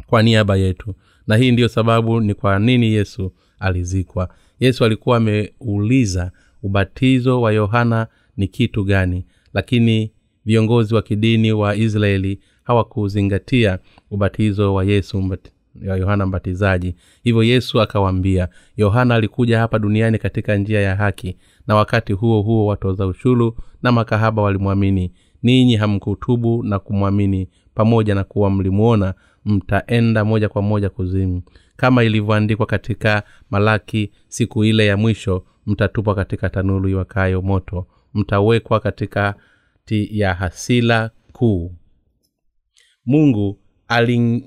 kwa 0.08 0.24
niaba 0.24 0.56
yetu. 0.56 0.96
Na 1.28 1.36
hii 1.38 1.52
ndiyo 1.52 1.68
sababu 1.68 2.20
ni 2.22 2.34
kwa 2.34 2.60
nini 2.60 2.94
yesu 2.94 3.34
alizikwa. 3.60 4.30
Yesu 4.60 4.86
alikuwa 4.86 5.18
ameuliza 5.18 6.32
ubatizo 6.64 7.42
wa 7.42 7.52
yohana 7.52 8.08
ni 8.38 8.48
kitu 8.48 8.84
gani? 8.84 9.26
Lakini 9.54 10.12
viongozi 10.46 10.96
wa 10.96 11.02
kidini 11.02 11.52
wa 11.52 11.76
israeli 11.76 12.40
hawakuzingatia 12.64 13.80
ubatizo 14.12 14.74
wa 14.74 14.84
yesu 14.84 15.22
wa 15.88 15.98
yohana 15.98 16.26
mbatizaji. 16.26 16.96
Hivyo 17.24 17.44
yesu 17.44 17.82
akawaambia 17.82 18.48
yohana 18.78 19.16
alikuja 19.16 19.60
hapa 19.60 19.80
duniani 19.80 20.18
katika 20.18 20.56
njia 20.56 20.82
ya 20.82 20.96
haki 20.96 21.38
na 21.68 21.76
wakati 21.76 22.14
huo 22.14 22.42
huo 22.42 22.66
watoza 22.66 23.08
ushuru 23.08 23.58
na 23.82 23.92
makahaba 23.92 24.42
walimwamini. 24.42 25.12
Ninyi 25.44 25.76
hamkutubu 25.76 26.64
na 26.64 26.80
kumwamini 26.80 27.50
pamoja 27.76 28.16
na 28.16 28.24
kuwa 28.24 28.50
mlimwona 28.50 29.14
mtaenda 29.46 30.26
moja 30.26 30.50
kwa 30.50 30.62
moja 30.62 30.90
kuzimu. 30.90 31.42
Kama 31.76 32.04
ilivyoandikwa 32.04 32.66
katika 32.66 33.24
malaki 33.50 34.12
siku 34.28 34.64
ile 34.66 34.86
ya 34.86 34.98
mwisho 34.98 35.46
mtatupwa 35.66 36.16
katika 36.16 36.50
tanulu 36.50 36.90
iwakayo 36.90 37.42
moto 37.42 37.88
mtawekwa 38.14 38.80
katikati 38.80 40.20
ya 40.20 40.34
hasila 40.34 41.12
kuu. 41.34 41.72
Mungu 43.06 43.60
aling, 43.88 44.44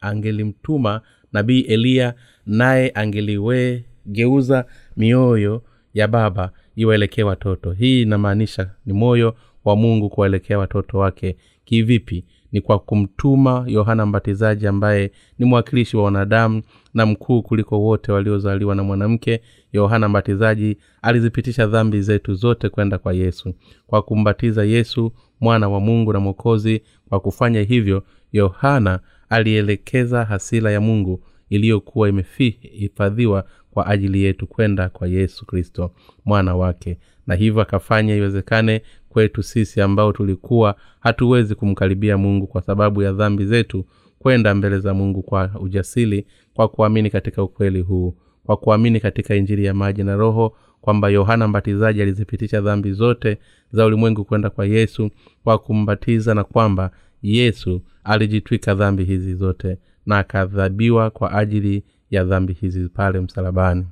angelimtuma 0.00 1.00
nabii 1.32 1.60
eliya 1.60 2.14
naye 2.46 2.90
angeliwegeuza 2.94 4.64
mioyo 4.96 5.62
ya 5.94 6.08
baba 6.08 6.50
iwaelekee 6.76 7.22
watoto. 7.22 7.72
Hii 7.72 8.02
inamaanisha 8.02 8.70
ni 8.86 8.92
moyo 8.92 9.36
wa 9.64 9.76
mungu 9.76 10.10
kuwaelekea 10.10 10.58
watoto 10.58 10.98
wake. 10.98 11.36
Kivipi 11.64 12.24
ni 12.52 12.60
kwa 12.60 12.78
kumtuma 12.78 13.64
yohana 13.66 14.06
mbatizaji 14.06 14.66
ambaye 14.66 15.10
ni 15.38 15.46
mwakilishi 15.46 15.96
wa 15.96 16.02
wanadamu 16.04 16.62
na 16.94 17.06
mkuu 17.06 17.42
kuliko 17.42 17.80
wote 17.80 18.12
waliozaliwa 18.12 18.74
na 18.74 18.82
mwanamke. 18.82 19.40
Yohana 19.72 20.08
mbatizaji 20.08 20.76
alizipitisha 21.02 21.66
dhambi 21.66 22.02
zetu 22.02 22.34
zote 22.34 22.68
kwenda 22.68 22.98
kwa 22.98 23.12
yesu. 23.12 23.54
Kwa 23.86 24.02
kumbatiza 24.02 24.64
yesu 24.64 25.12
mwana 25.40 25.68
wa 25.68 25.80
mungu 25.80 26.12
na 26.12 26.20
mwokozi 26.20 26.82
kwa 27.08 27.20
kufanya 27.20 27.62
hivyo 27.62 28.02
yohana 28.32 29.00
alielekeza 29.28 30.24
hasila 30.24 30.70
ya 30.70 30.80
mungu 30.80 31.24
iliyokuwa 31.50 32.08
imehifadhiwa 32.08 33.44
kwa 33.70 33.86
ajili 33.86 34.22
yetu 34.22 34.46
kwenda 34.46 34.88
kwa 34.88 35.08
yesu 35.08 35.46
kristo 35.46 35.90
mwana 36.24 36.56
wake. 36.56 36.98
Na 37.26 37.34
hivyo 37.34 37.62
akafanya 37.62 38.16
iwezekane 38.16 38.82
kwetu 39.12 39.42
sisi 39.42 39.80
ambao 39.80 40.12
tulikuwa 40.12 40.76
hatuwezi 41.00 41.54
kumkaribia 41.54 42.18
mungu 42.18 42.46
kwa 42.46 42.62
sababu 42.62 43.02
ya 43.02 43.12
dhambi 43.12 43.46
zetu 43.46 43.84
kwenda 44.18 44.54
mbele 44.54 44.78
za 44.78 44.94
mungu 44.94 45.22
kwa 45.22 45.50
ujasiri 45.60 46.26
kwa 46.54 46.68
kuamini 46.68 47.10
katika 47.10 47.42
ukweli 47.42 47.80
huu 47.80 48.16
kwa 48.44 48.56
kuamini 48.56 49.00
katika 49.00 49.34
injili 49.34 49.64
ya 49.64 49.74
maji 49.74 50.04
na 50.04 50.16
roho 50.16 50.56
kwamba 50.80 51.08
yohana 51.08 51.48
mbatizaji 51.48 52.02
alizipitisha 52.02 52.60
dhambi 52.60 52.92
zote 52.92 53.38
za 53.72 53.86
ulimwengu 53.86 54.24
kwenda 54.24 54.50
kwa 54.50 54.66
yesu 54.66 55.10
kwa 55.44 55.58
kumbatiza 55.58 56.34
na 56.34 56.44
kwamba 56.44 56.90
yesu 57.22 57.82
alijitwika 58.04 58.74
dhambi 58.74 59.04
hizi 59.04 59.34
zote 59.34 59.78
na 60.06 60.18
akadhabiwa 60.18 61.10
kwa 61.10 61.32
ajili 61.32 61.84
ya 62.10 62.24
dhambi 62.24 62.52
hizi 62.52 62.88
pale 62.88 63.20
msalabani. 63.20 63.86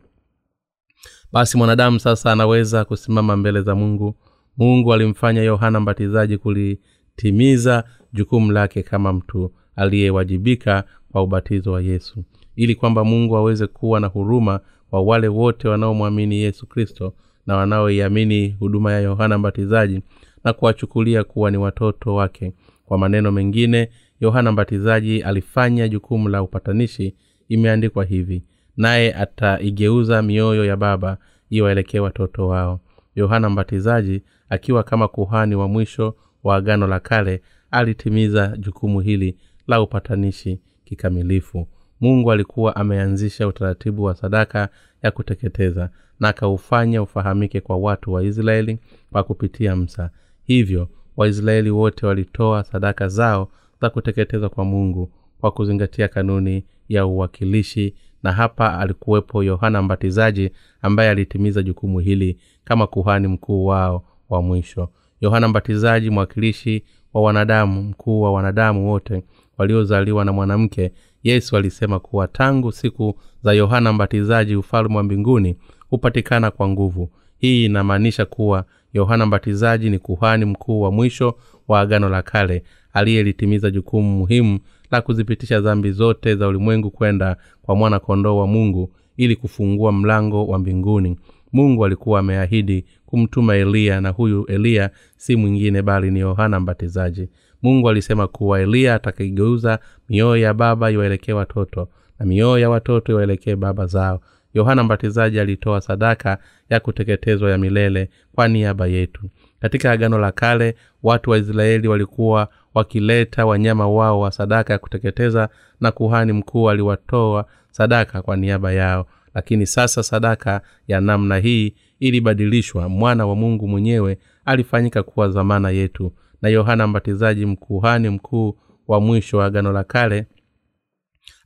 Basi 1.33 1.57
mwanadamu 1.59 2.01
sasa 2.01 2.33
anaweza 2.33 2.85
kusimama 2.85 3.37
mbele 3.37 3.63
za 3.63 3.75
mungu 3.75 4.15
mungu 4.57 4.93
alimfanya 4.95 5.43
yohana 5.43 5.81
mbatizaji 5.81 6.39
kulitimiza 6.39 7.85
jukumu 8.13 8.53
lake 8.53 8.83
kama 8.83 9.13
mtu 9.13 9.53
aliyewajibika 9.77 10.85
kwa 11.13 11.23
ubatizo 11.23 11.73
wa 11.73 11.83
yesu. 11.83 12.25
Ili 12.57 12.75
kwamba 12.75 13.05
mungu 13.05 13.37
aweze 13.37 13.67
kuwa 13.67 14.01
na 14.01 14.07
huruma 14.07 14.61
kwa 14.91 15.03
wale 15.03 15.29
wote 15.29 15.69
wanaomwamini 15.69 16.37
yesu 16.37 16.67
kristo 16.67 17.15
na 17.47 17.57
wanaoiamini 17.57 18.57
huduma 18.59 18.93
ya 18.93 19.01
yohana 19.01 19.39
mbatizaji 19.39 20.01
na 20.45 20.53
kuwachukulia 20.53 21.25
kuwa 21.25 21.51
ni 21.51 21.57
watoto 21.57 22.15
wake. 22.15 22.53
Kwa 22.87 22.99
maneno 22.99 23.33
mengine 23.33 23.89
yohana 24.21 24.53
mbatizaji 24.53 25.23
alifanya 25.23 25.89
jukumu 25.89 26.29
la 26.29 26.43
upatanishi 26.43 27.15
imeandikwa 27.49 28.05
hivi 28.05 28.43
naye 28.77 29.15
ataigeuza 29.15 30.23
mioyo 30.23 30.65
ya 30.65 30.77
baba 30.77 31.19
iwaelekee 31.51 31.99
watoto 32.01 32.49
wao. 32.49 32.81
Yohana 33.15 33.51
mbatizaji 33.51 34.23
akiwa 34.51 34.83
kama 34.83 35.09
kuhani 35.09 35.55
wa 35.55 35.69
mwisho 35.69 36.15
wa 36.45 36.57
agano 36.57 36.87
la 36.87 37.01
kale 37.01 37.43
alitimiza 37.71 38.57
jukumu 38.57 39.01
hili 39.01 39.37
la 39.67 39.83
upatanishi 39.83 40.61
kikamilifu. 40.85 41.67
Mungu 42.01 42.33
alikuwa 42.33 42.77
ameanzisha 42.77 43.49
utaratibu 43.49 44.03
wa 44.03 44.15
sadaka 44.15 44.69
ya 45.03 45.11
kuteketeza 45.11 45.91
na 46.21 46.29
akaufanya 46.29 47.03
ufahamike 47.03 47.61
kwa 47.61 47.77
watu 47.77 48.13
wa 48.13 48.23
israeli 48.25 48.79
kwa 49.13 49.23
kupitia 49.25 49.77
msa. 49.77 50.11
Hivyo 50.45 50.89
waisraeli 51.17 51.71
wote 51.71 52.07
walitoa 52.07 52.65
sadaka 52.65 53.09
zao 53.09 53.49
za 53.81 53.91
kuteketeza 53.91 54.49
kwa 54.49 54.65
mungu 54.65 55.13
kwa 55.41 55.51
kuzingatia 55.51 56.09
kanuni 56.09 56.65
ya 56.89 57.07
uwakilishi 57.07 57.95
na 58.23 58.33
hapa 58.33 58.79
alikuwepo 58.79 59.43
yohana 59.43 59.83
mbatizaji 59.83 60.51
ambaye 60.83 61.11
alitimiza 61.11 61.63
jukumu 61.63 61.99
hili 61.99 62.39
kama 62.65 62.87
kuhani 62.87 63.29
mkuu 63.29 63.67
wao 63.67 64.05
wa 64.31 64.43
mwisho. 64.43 64.89
Yohana 65.21 65.49
mbatizaji 65.49 66.11
mwakilishi 66.11 66.85
wa 67.15 67.23
wanadamu 67.23 67.83
mkuu 67.83 68.21
wa 68.23 68.33
wanadamu 68.33 68.91
wote 68.91 69.23
waliozaliwa 69.59 70.25
na 70.25 70.33
mwanamke 70.33 70.93
yesu 71.23 71.57
alisema 71.57 72.01
kuwa 72.01 72.29
tangu 72.29 72.73
siku 72.73 73.15
za 73.43 73.53
yohana 73.53 73.93
mbatizaji 73.93 74.57
ufalme 74.57 74.97
wa 74.97 75.03
mbinguni 75.03 75.57
hupatikana 75.91 76.51
kwa 76.51 76.69
nguvu. 76.69 77.11
Hii 77.39 77.65
inamaanisha 77.65 78.25
kuwa 78.27 78.65
yohana 78.93 79.27
mbatizaji 79.27 79.91
ni 79.91 79.99
kuhani 79.99 80.45
mkuu 80.45 80.81
wa 80.81 80.91
mwisho 80.93 81.35
wa 81.69 81.81
agano 81.81 82.09
la 82.09 82.23
kale 82.23 82.63
aliyelitimiza 82.93 83.71
jukumu 83.71 84.19
muhimu 84.19 84.59
la 84.91 85.01
kuzipitisha 85.01 85.61
dhambi 85.61 85.91
zote 85.93 86.35
za 86.37 86.49
ulimwengu 86.49 86.91
kwenda 86.91 87.37
kwa 87.63 87.75
mwana 87.77 87.99
kondoo 88.01 88.37
wa 88.37 88.47
mungu 88.47 88.91
ili 89.17 89.37
kufungua 89.37 89.93
mlango 89.93 90.47
wa 90.47 90.59
mbinguni 90.59 91.17
mungu 91.53 91.85
alikuwa 91.85 92.21
ameahidi 92.21 92.85
kumtuma 93.07 93.57
eliya 93.57 94.01
na 94.01 94.09
huyu 94.09 94.47
eliya 94.47 94.91
si 95.17 95.37
mwingine 95.37 95.83
bali 95.83 96.11
ni 96.11 96.21
yohana 96.21 96.61
mbatizaji. 96.61 97.29
Mungu 97.63 97.89
alisema 97.89 98.27
kuwa 98.29 98.61
eliya 98.61 98.95
atakigeuza 98.95 99.79
mioyo 100.09 100.37
ya 100.43 100.55
baba 100.55 100.91
iwaelekee 100.91 101.33
watoto 101.33 101.89
na 102.19 102.27
mioyo 102.27 102.59
ya 102.59 102.71
watoto 102.71 103.13
iwaelekee 103.13 103.57
baba 103.57 103.87
zao. 103.87 104.21
Yohana 104.55 104.83
mbatizaji 104.83 105.41
alitoa 105.41 105.81
sadaka 105.81 106.39
ya 106.71 106.81
kuteketezwa 106.81 107.51
ya 107.51 107.59
milele 107.59 108.11
kwa 108.35 108.49
niaba 108.49 108.87
yetu. 108.87 109.23
Katika 109.61 109.93
agano 109.93 110.19
la 110.19 110.33
kale 110.33 110.75
watu 111.03 111.31
wa 111.31 111.39
israeli 111.39 111.89
walikuwa 111.89 112.49
wakileta 112.75 113.47
wanyama 113.47 113.89
wao 113.89 114.21
wa 114.21 114.33
sadaka 114.33 114.73
ya 114.73 114.79
kuteketeza 114.79 115.49
na 115.81 115.91
kuhani 115.93 116.33
mkuu 116.33 116.71
aliwatoa 116.71 117.45
sadaka 117.71 118.23
kwa 118.23 118.37
niaba 118.37 118.73
yao 118.73 119.07
lakini 119.35 119.67
sasa 119.67 120.03
sadaka 120.03 120.61
ya 120.89 121.01
namna 121.01 121.39
hii 121.39 121.75
ilibadilishwa. 122.01 122.89
Mwana 122.89 123.27
wa 123.27 123.35
mungu 123.37 123.69
mwenyewe 123.69 124.19
alifanyika 124.45 125.03
kuwa 125.03 125.29
zamana 125.31 125.71
yetu. 125.71 126.13
Na 126.43 126.49
yohana 126.49 126.87
mbatizaji 126.87 127.47
mkuhani 127.47 128.09
mkuu 128.09 128.57
wa 128.89 129.01
mwisho 129.01 129.39
wa 129.39 129.47
agano 129.47 129.73
la 129.73 129.85
kale 129.85 130.27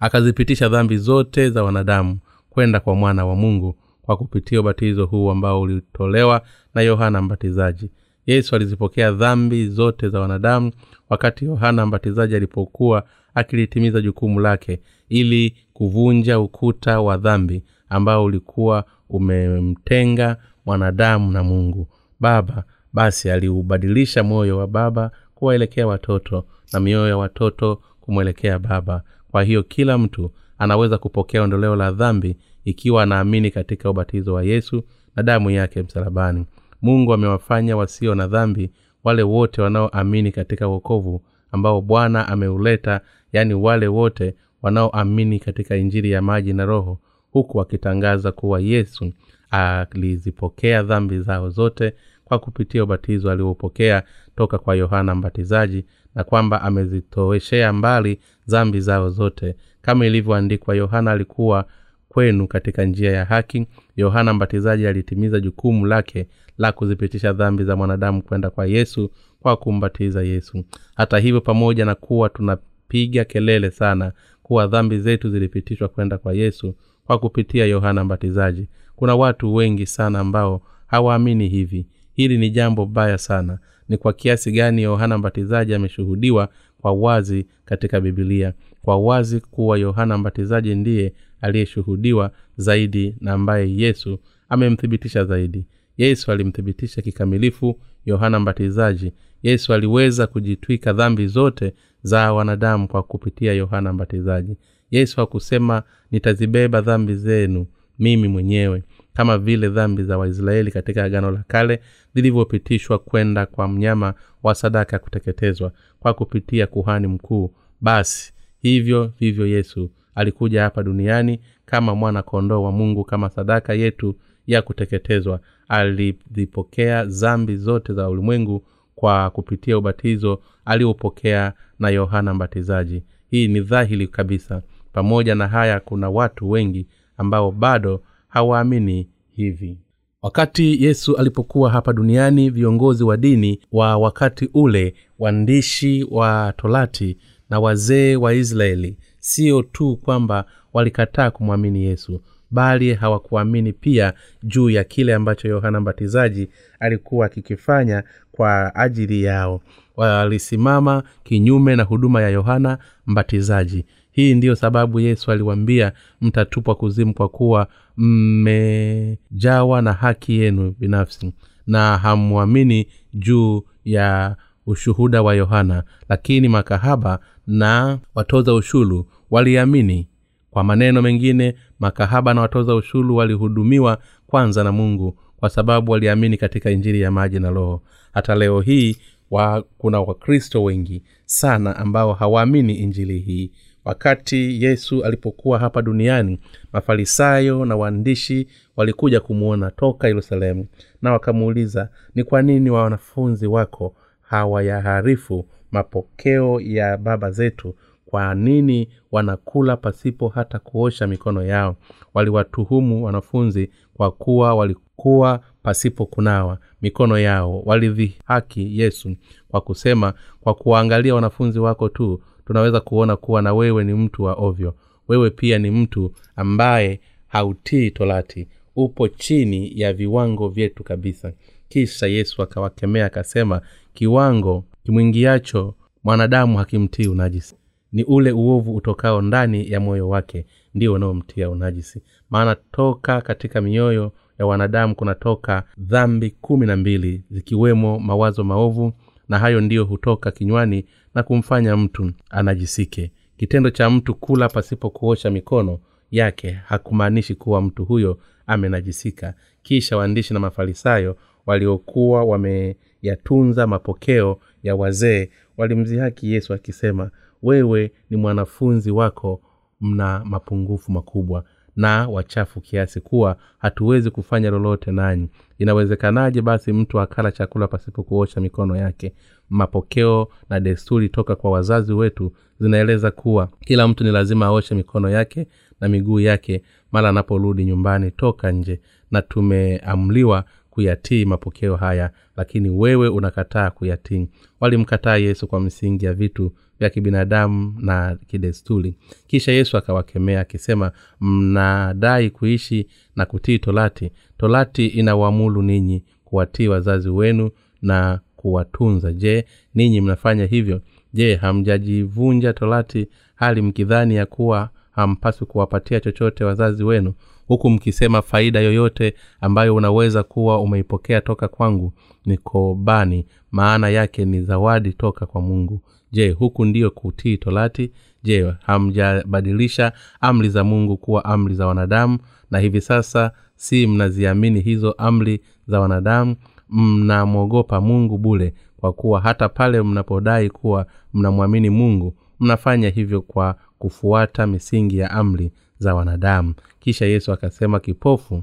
akazipitisha 0.01 0.68
dhambi 0.68 0.97
zote 0.97 1.51
za 1.51 1.64
wanadamu 1.64 2.18
kwenda 2.51 2.81
kwa 2.81 2.94
mwana 2.94 3.27
wa 3.27 3.35
mungu 3.37 3.77
kwa 4.03 4.16
kupitia 4.16 4.61
ubatizo 4.61 5.07
huu 5.07 5.31
ambao 5.31 5.61
ulitolewa 5.61 6.42
na 6.75 6.83
yohana 6.83 7.23
mbatizaji. 7.23 7.90
Yesu 8.27 8.57
alizipokea 8.57 9.12
dhambi 9.12 9.66
zote 9.68 10.09
za 10.09 10.20
wanadamu 10.20 10.73
wakati 11.11 11.44
yohana 11.44 11.87
mbatizaji 11.87 12.37
alipokuwa 12.37 13.07
akilitimiza 13.35 14.01
jukumu 14.01 14.40
lake 14.40 14.81
ili 15.09 15.57
kuvunja 15.73 16.38
ukuta 16.40 17.01
wa 17.01 17.16
dhambi 17.16 17.62
ambao 17.88 18.25
ulikuwa 18.25 18.85
umemtenga 19.09 20.37
mwanadamu 20.66 21.33
na 21.33 21.42
mungu. 21.42 21.88
Baba 22.20 22.64
basi 22.92 23.31
aliubadilisha 23.31 24.23
moyo 24.23 24.59
wa 24.59 24.66
baba 24.66 25.11
kuwaelekea 25.35 25.87
watoto 25.87 26.44
na 26.73 26.81
mioyo 26.81 27.09
ya 27.09 27.16
watoto 27.16 27.81
kumwelekea 28.01 28.59
baba. 28.59 29.03
Kwa 29.31 29.42
hiyo 29.42 29.62
kila 29.62 29.99
mtu 29.99 30.31
anaweza 30.59 30.99
kupokea 30.99 31.42
ondoleo 31.42 31.77
la 31.77 31.90
dhambi 31.90 32.37
ikiwa 32.64 33.03
anaamini 33.03 33.51
katika 33.51 33.90
ubatizo 33.90 34.35
wa 34.35 34.42
yesu 34.44 34.83
na 35.16 35.23
damu 35.23 35.51
yake 35.51 35.83
msalabani. 35.83 36.47
Mungu 36.83 37.12
amewafanya 37.12 37.77
wasio 37.77 38.14
na 38.14 38.27
dhambi 38.27 38.70
wale 39.05 39.23
wote 39.23 39.62
wanaoamini 39.62 40.33
katika 40.33 40.68
uokovu 40.68 41.23
ambao 41.53 41.81
bwana 41.81 42.29
ameuleta 42.29 43.01
yaani 43.33 43.55
wale 43.55 43.87
wote 43.88 44.35
wanaoamini 44.62 45.38
katika 45.38 45.77
injili 45.77 46.11
ya 46.11 46.23
maji 46.23 46.53
na 46.53 46.64
roho 46.64 46.99
huku 47.35 47.61
akitangaza 47.61 48.33
kuwa 48.33 48.61
yesu 48.61 49.12
alizipokea 49.51 50.83
dhambi 50.83 51.20
zao 51.20 51.51
zote 51.51 51.92
kwa 52.25 52.38
kupitia 52.38 52.85
ubatizo 52.85 53.31
aliopokea 53.31 54.03
toka 54.37 54.59
kwa 54.59 54.75
yohana 54.75 55.14
mbatizaji 55.14 55.85
na 56.14 56.25
kwamba 56.25 56.62
amezitoweshea 56.62 57.73
mbali 57.73 58.20
dhambi 58.49 58.81
zao 58.81 59.11
zote. 59.11 59.55
Kama 59.83 60.07
ilivyoandikwa 60.07 60.75
yohana 60.75 61.11
alikuwa 61.12 61.64
kwenu 62.09 62.49
katika 62.49 62.85
njia 62.85 63.12
ya 63.12 63.25
haki. 63.25 63.66
Yohana 63.97 64.33
mbatizaji 64.35 64.87
alitimiza 64.87 65.40
jukumu 65.40 65.87
lake 65.87 66.27
la 66.59 66.73
kuzipitisha 66.73 67.33
dhambi 67.33 67.64
za 67.64 67.77
mwanadamu 67.77 68.23
kwenda 68.23 68.51
kwa 68.51 68.66
yesu 68.66 69.11
kwa 69.40 69.57
kumbatiza 69.57 70.23
yesu. 70.23 70.64
Hata 70.94 71.18
hivyo 71.18 71.40
pamoja 71.40 71.85
na 71.85 71.94
kuwa 71.94 72.29
tunapiga 72.29 73.25
kelele 73.25 73.70
sana 73.70 74.12
kuwa 74.42 74.66
dhambi 74.66 74.99
zetu 74.99 75.31
zilipitishwa 75.31 75.88
kwenda 75.88 76.18
kwa 76.18 76.33
yesu 76.35 76.75
kwa 77.06 77.18
kupitia 77.18 77.66
yohana 77.66 78.04
mbatizaji. 78.04 78.68
Kuna 78.96 79.16
watu 79.16 79.54
wengi 79.54 79.86
sana 79.86 80.18
ambao 80.20 80.62
hawaamini 80.86 81.48
hivi. 81.48 81.86
Hili 82.12 82.38
ni 82.38 82.50
jambo 82.50 82.86
baya 82.86 83.18
sana. 83.18 83.58
Ni 83.88 83.96
kwa 83.96 84.12
kiasi 84.12 84.52
gani 84.52 84.82
yohana 84.82 85.18
mbatizaji 85.18 85.74
ameshuhudiwa 85.74 86.48
kwa 86.78 86.92
wazi 86.92 87.46
katika 87.64 88.00
bibilia 88.00 88.52
kwa 88.82 88.98
wazi 88.98 89.40
kuwa 89.40 89.78
yohana 89.78 90.18
mbatizaji 90.18 90.74
ndiye 90.74 91.12
aliyeshuhudiwa 91.40 92.30
zaidi 92.56 93.16
na 93.20 93.32
ambaye 93.32 93.76
yesu 93.76 94.18
amemthibitisha 94.48 95.24
zaidi. 95.24 95.66
Yesu 95.96 96.32
alimthibitisha 96.32 97.02
kikamilifu 97.02 97.80
yohana 98.06 98.40
mbatizaji. 98.40 99.12
Yesu 99.42 99.74
aliweza 99.74 100.26
kujitwika 100.26 100.92
dhambi 100.92 101.26
zote 101.26 101.74
za 102.02 102.32
wanadamu 102.32 102.88
kwa 102.88 103.02
kupitia 103.02 103.52
yohana 103.52 103.92
mbatizaji 103.92 104.56
yesu 104.94 105.20
hakusema 105.20 105.83
nitazibeba 106.11 106.80
dhambi 106.80 107.14
zenu 107.14 107.66
mimi 107.98 108.28
mwenyewe. 108.28 108.83
Kama 109.14 109.38
vile 109.38 109.68
dhambi 109.68 110.02
za 110.02 110.18
waisraeli 110.18 110.70
katika 110.70 111.04
agano 111.04 111.30
la 111.30 111.44
kale 111.48 111.80
zilivyopitishwa 112.14 112.98
kwenda 112.98 113.46
kwa 113.46 113.68
mnyama 113.68 114.14
wa 114.42 114.54
sadaka 114.54 114.96
ya 114.96 115.00
kuteketezwa 115.00 115.72
kwa 116.00 116.14
kupitia 116.14 116.66
kuhani 116.66 117.07
mkuu 117.07 117.54
basi 117.80 118.33
hivyo 118.62 119.12
vivyo 119.20 119.46
yesu 119.46 119.90
alikuja 120.14 120.62
hapa 120.62 120.83
duniani 120.83 121.40
kama 121.64 121.94
mwana 121.94 122.22
kondoo 122.22 122.62
wa 122.62 122.72
mungu 122.72 123.04
kama 123.04 123.30
sadaka 123.30 123.74
yetu 123.74 124.16
ya 124.46 124.62
kuteketezwa. 124.62 125.40
Alizipokea 125.68 127.07
zambi 127.07 127.57
zote 127.57 127.92
za 127.94 128.09
ulimwengu 128.09 128.66
kwa 128.94 129.30
kupitia 129.30 129.78
ubatizo 129.78 130.40
aliopokea 130.64 131.52
na 131.78 131.88
yohana 131.90 132.35
mbatizaji. 132.35 133.02
Hii 133.30 133.48
ni 133.48 133.61
dhahiri 133.61 134.09
kabisa 134.09 134.62
pamoja 134.94 135.35
na 135.35 135.48
haya 135.48 135.80
kuna 135.80 136.11
watu 136.11 136.50
wengi 136.50 136.87
ambao 137.16 137.50
bado 137.52 138.02
hawaamini 138.28 139.09
hivi. 139.33 139.78
Wakati 140.22 140.85
yesu 140.85 141.16
alipokuwa 141.16 141.70
hapa 141.70 141.92
duniani 141.92 142.50
viongozi 142.50 143.04
wa 143.04 143.16
dini 143.16 143.61
wa 143.72 143.96
wakati 143.96 144.50
ule 144.54 144.94
waandishi 145.18 146.07
wa 146.11 146.54
torati 146.57 147.16
na 147.50 147.61
wazee 147.61 148.16
wa 148.16 148.35
israeli 148.35 148.96
sio 149.18 149.62
tu 149.62 149.96
kwamba 149.96 150.44
walikataa 150.72 151.30
kumwamini 151.30 151.85
yesu 151.85 152.20
bali 152.50 152.94
hawakuamini 152.94 153.72
pia 153.72 154.12
juu 154.42 154.70
ya 154.70 154.85
kile 154.85 155.14
ambacho 155.14 155.48
yohana 155.48 155.80
mbatizaji 155.80 156.48
alikuwa 156.80 157.26
akikifanya 157.26 158.02
kwa 158.33 158.74
ajili 158.74 159.22
yao. 159.22 159.61
Walisimama 159.96 161.02
kinyume 161.24 161.76
na 161.76 161.83
huduma 161.83 162.22
ya 162.22 162.28
yohana 162.28 162.78
mbatizaji 163.07 163.85
hii 164.14 164.35
ndiyo 164.35 164.55
sababu 164.57 165.00
yesu 165.00 165.31
aliwambia 165.33 165.92
mtatupwa 166.20 166.74
kuzimu 166.74 167.14
kwa 167.14 167.29
kuwa 167.29 167.68
mmejawa 167.96 169.83
na 169.83 169.92
haki 169.92 170.38
yenu 170.38 170.74
binafsi 170.79 171.33
na 171.66 171.98
hamwamini 171.98 172.87
juu 173.14 173.62
ya 173.85 174.37
ushuhuda 174.66 175.22
wa 175.22 175.35
yohana. 175.35 175.83
Lakini 176.09 176.48
makahaba 176.48 177.18
na 177.46 177.98
watoza 178.14 178.55
ushulu 178.55 179.07
waliamini. 179.31 180.09
Kwa 180.50 180.64
maneno 180.64 181.03
mengine 181.03 181.55
makahaba 181.79 182.35
na 182.35 182.40
watoza 182.40 182.74
ushulu 182.74 183.16
walihudumiwa 183.16 183.98
kwanza 184.27 184.64
na 184.64 184.72
mungu 184.72 185.18
kwa 185.37 185.50
sababu 185.50 185.92
waliamini 185.92 186.37
katika 186.37 186.70
injili 186.70 187.00
ya 187.00 187.11
maji 187.11 187.38
na 187.40 187.50
roho. 187.50 187.83
Hata 188.12 188.35
leo 188.35 188.61
hii 188.61 188.96
wa, 189.31 189.64
kuna 189.79 190.00
wakristo 190.00 190.64
wengi 190.64 191.03
sana 191.24 191.77
ambao 191.77 192.12
hawaamini 192.12 192.74
injili 192.74 193.18
hii 193.18 193.50
wakati 193.85 194.64
yesu 194.64 195.05
alipokuwa 195.05 195.59
hapa 195.59 195.83
duniani 195.83 196.40
mafarisayo 196.73 197.64
na 197.64 197.77
waandishi 197.77 198.47
walikuja 198.77 199.20
kumwona 199.20 199.70
toka 199.70 200.09
yerusalemu 200.09 200.66
na 201.03 201.12
wakamuuliza 201.12 201.88
ni 202.14 202.25
kwa 202.25 202.42
nini 202.42 202.70
wa 202.70 202.83
wanafunzi 202.83 203.47
wako 203.47 203.94
hawayaharifu 204.20 205.47
mapokeo 205.73 206.61
ya 206.61 206.97
baba 206.97 207.31
zetu? 207.31 207.75
Kwa 208.07 208.35
nini 208.35 208.88
wanakula 209.12 209.77
pasipo 209.77 210.29
hata 210.29 210.59
kuosha 210.59 211.07
mikono 211.07 211.42
yao? 211.42 211.77
Waliwatuhumu 212.14 213.05
wanafunzi 213.05 213.70
kwa 213.94 214.11
kuwa 214.11 214.55
walikuwa 214.55 215.40
pasipo 215.62 216.07
kunawa 216.07 216.59
mikono 216.83 217.18
yao. 217.18 217.61
Walidhihaki 217.61 218.81
yesu 218.81 219.16
kwa 219.49 219.61
kusema 219.61 220.14
kwa 220.40 220.55
kuwaangalia 220.55 221.14
wanafunzi 221.14 221.59
wako 221.59 221.88
tu 221.88 222.20
tunaweza 222.46 222.80
kuona 222.80 223.16
kuwa 223.16 223.42
na 223.42 223.54
wewe 223.54 223.85
ni 223.85 223.94
mtu 223.94 224.22
wa 224.22 224.33
ovyo. 224.35 224.74
Wewe 225.09 225.30
pia 225.30 225.59
ni 225.59 225.70
mtu 225.70 226.12
ambaye 226.37 227.00
hautii 227.28 227.90
torati. 227.90 228.48
Upo 228.76 229.09
chini 229.09 229.80
ya 229.80 229.92
viwango 229.92 230.48
vyetu 230.48 230.85
kabisa. 230.85 231.33
Kisha 231.68 232.07
yesu 232.07 232.42
akawakemea 232.42 233.07
akasema 233.07 233.61
kiwango 233.94 234.64
kimwingiacho 234.85 235.74
mwanadamu 236.04 236.59
hakimtii 236.59 237.07
unajisi. 237.09 237.54
Ni 237.92 238.04
ule 238.04 238.33
uovu 238.33 238.76
utokao 238.76 239.22
ndani 239.22 239.70
ya 239.70 239.80
moyo 239.80 240.09
wake 240.09 240.46
ndio 240.74 240.92
unaomtia 240.92 241.50
unajisi. 241.50 242.02
Maana 242.30 242.57
toka 242.72 243.20
katika 243.20 243.61
mioyo 243.61 244.12
ya 244.38 244.46
wanadamu 244.46 244.94
kunatoka 244.94 245.62
dhambi 245.78 246.30
kumi 246.30 246.66
na 246.66 246.76
mbili 246.76 247.22
zikiwemo 247.30 247.98
mawazo 247.98 248.44
maovu 248.44 248.92
na 249.28 249.38
hayo 249.38 249.61
ndiyo 249.61 249.85
hutoka 249.85 250.30
kinywani 250.30 250.85
na 251.14 251.22
kumfanya 251.22 251.77
mtu 251.77 252.12
anajisike. 252.31 253.12
Kitendo 253.37 253.70
cha 253.70 253.90
mtu 253.90 254.14
kula 254.14 254.48
pasipo 254.48 254.90
kuosha 254.90 255.31
mikono 255.31 255.79
yake 256.11 256.50
hakumaanishi 256.50 257.35
kuwa 257.35 257.62
mtu 257.62 257.85
huyo 257.85 258.18
amenajisika. 258.46 259.35
Kisha 259.62 259.96
waandishi 259.96 260.35
na 260.35 260.40
mafarisayo 260.40 261.16
waliokuwa 261.46 262.24
wameyatunza 262.24 263.66
mapokeo 263.66 264.38
ya 264.62 264.77
wazee 264.77 265.31
walimzihaki 265.57 266.33
yesu 266.33 266.55
akisema 266.55 267.11
wewe 267.42 267.92
ni 268.11 268.16
mwanafunzi 268.16 268.90
wako 268.90 269.40
mna 269.81 270.24
mapungufu 270.24 270.92
makubwa 270.92 271.44
na 271.76 272.08
wachafu 272.08 272.60
kiasi 272.60 273.00
kuwa 273.00 273.37
hatuwezi 273.58 274.10
kufanya 274.10 274.50
lolote 274.50 274.92
nanyi. 274.92 275.28
Inawezekanaje 275.58 276.42
basi 276.42 276.72
mtu 276.72 277.00
akala 277.00 277.32
chakula 277.32 277.68
pasipo 277.68 278.02
kuosha 278.02 278.40
mikono 278.40 278.76
yake? 278.76 279.12
Mapokeo 279.50 280.28
na 280.50 280.60
desturi 280.60 281.08
toka 281.08 281.37
kwa 281.37 281.50
wazazi 281.50 281.92
wetu 281.92 282.32
zinaeleza 282.60 283.10
kuwa 283.10 283.48
kila 283.60 283.88
mtu 283.88 284.04
ni 284.04 284.10
lazima 284.10 284.46
aoshe 284.46 284.74
mikono 284.74 285.10
yake 285.10 285.46
na 285.80 285.88
miguu 285.88 286.20
yake 286.20 286.62
mara 286.92 287.08
anaporudi 287.08 287.64
nyumbani 287.64 288.10
toka 288.10 288.52
nje 288.52 288.80
na 289.10 289.22
tumeamliwa 289.22 290.44
kuyatii 290.70 291.24
mapokeo 291.24 291.76
haya 291.76 292.10
lakini 292.37 292.70
wewe 292.70 293.08
unakataa 293.08 293.70
kuyatii. 293.70 294.28
Walimkataa 294.60 295.16
yesu 295.16 295.46
kwa 295.46 295.60
msingi 295.60 296.04
ya 296.04 296.12
vitu 296.14 296.52
vya 296.85 296.90
kibinadamu 296.90 297.75
na 297.81 298.16
kidesturi. 298.27 298.97
Kisha 299.27 299.53
yesu 299.53 299.77
akawakemea 299.77 300.40
akisema 300.40 300.92
mnadai 301.20 302.31
kuishi 302.31 302.87
na 303.16 303.27
kutii 303.27 303.59
tolati 303.59 304.12
tolati 304.38 304.87
inawamulu 304.87 305.62
ninyi 305.62 306.05
kuwatii 306.25 306.68
wazazi 306.68 307.09
wenu 307.09 307.51
na 307.83 308.20
kuwatunza. 308.37 309.12
Je 309.12 309.44
ninyi 309.75 310.01
mnafanya 310.01 310.47
hivyo? 310.47 310.81
Je 311.12 311.35
hamjajivunja 311.35 312.53
torati 312.53 313.09
hali 313.35 313.62
mkidhani 313.62 314.14
ya 314.16 314.27
kuwa 314.27 314.70
hampaswi 314.90 315.47
kuwapatia 315.47 316.01
chochote 316.01 316.44
wazazi 316.44 316.85
wenu? 316.85 317.14
Huku 317.47 317.70
mkisema 317.70 318.23
faida 318.23 318.61
yoyote 318.61 319.14
ambayo 319.40 319.75
unaweza 319.75 320.23
kuwa 320.23 320.61
umeipokea 320.61 321.20
toka 321.20 321.49
kwangu 321.49 321.92
ni 322.27 322.38
kobani. 322.38 323.27
Maana 323.51 323.88
yake 323.88 324.25
ni 324.25 324.42
zawadi 324.42 324.92
toka 324.92 325.27
kwa 325.27 325.40
mungu 325.40 325.81
je 326.14 326.31
huku 326.31 326.64
ndiyo 326.64 326.90
kutii 326.90 327.37
torati? 327.37 327.92
Je 328.22 328.55
hamjabadilisha 328.66 329.92
amri 330.20 330.48
za 330.48 330.64
mungu 330.64 330.96
kuwa 330.96 331.24
amri 331.24 331.55
za 331.55 331.66
wanadamu? 331.66 332.18
Na 332.50 332.59
hivi 332.59 332.81
sasa 332.81 333.33
si 333.57 333.87
mnaziamini 333.87 334.61
hizo 334.61 334.92
amri 334.92 335.40
za 335.66 335.81
wanadamu? 335.81 336.37
Mnamwogopa 336.68 337.81
mungu 337.81 338.18
bule 338.18 338.55
kwa 338.77 338.92
kuwa 338.92 339.20
hata 339.20 339.48
pale 339.48 339.83
mnapodai 339.83 340.50
kuwa 340.50 340.87
mnamwamini 341.14 341.70
mungu 341.70 342.14
mnafanya 342.40 342.88
hivyo 342.90 343.22
kwa 343.22 343.57
kufuata 343.79 344.46
misingi 344.46 344.98
ya 344.98 345.11
amri 345.11 345.53
za 345.79 345.94
wanadamu. 345.94 346.55
Kisha 346.81 347.07
yesu 347.07 347.33
akasema 347.33 347.81
kipofu 347.81 348.42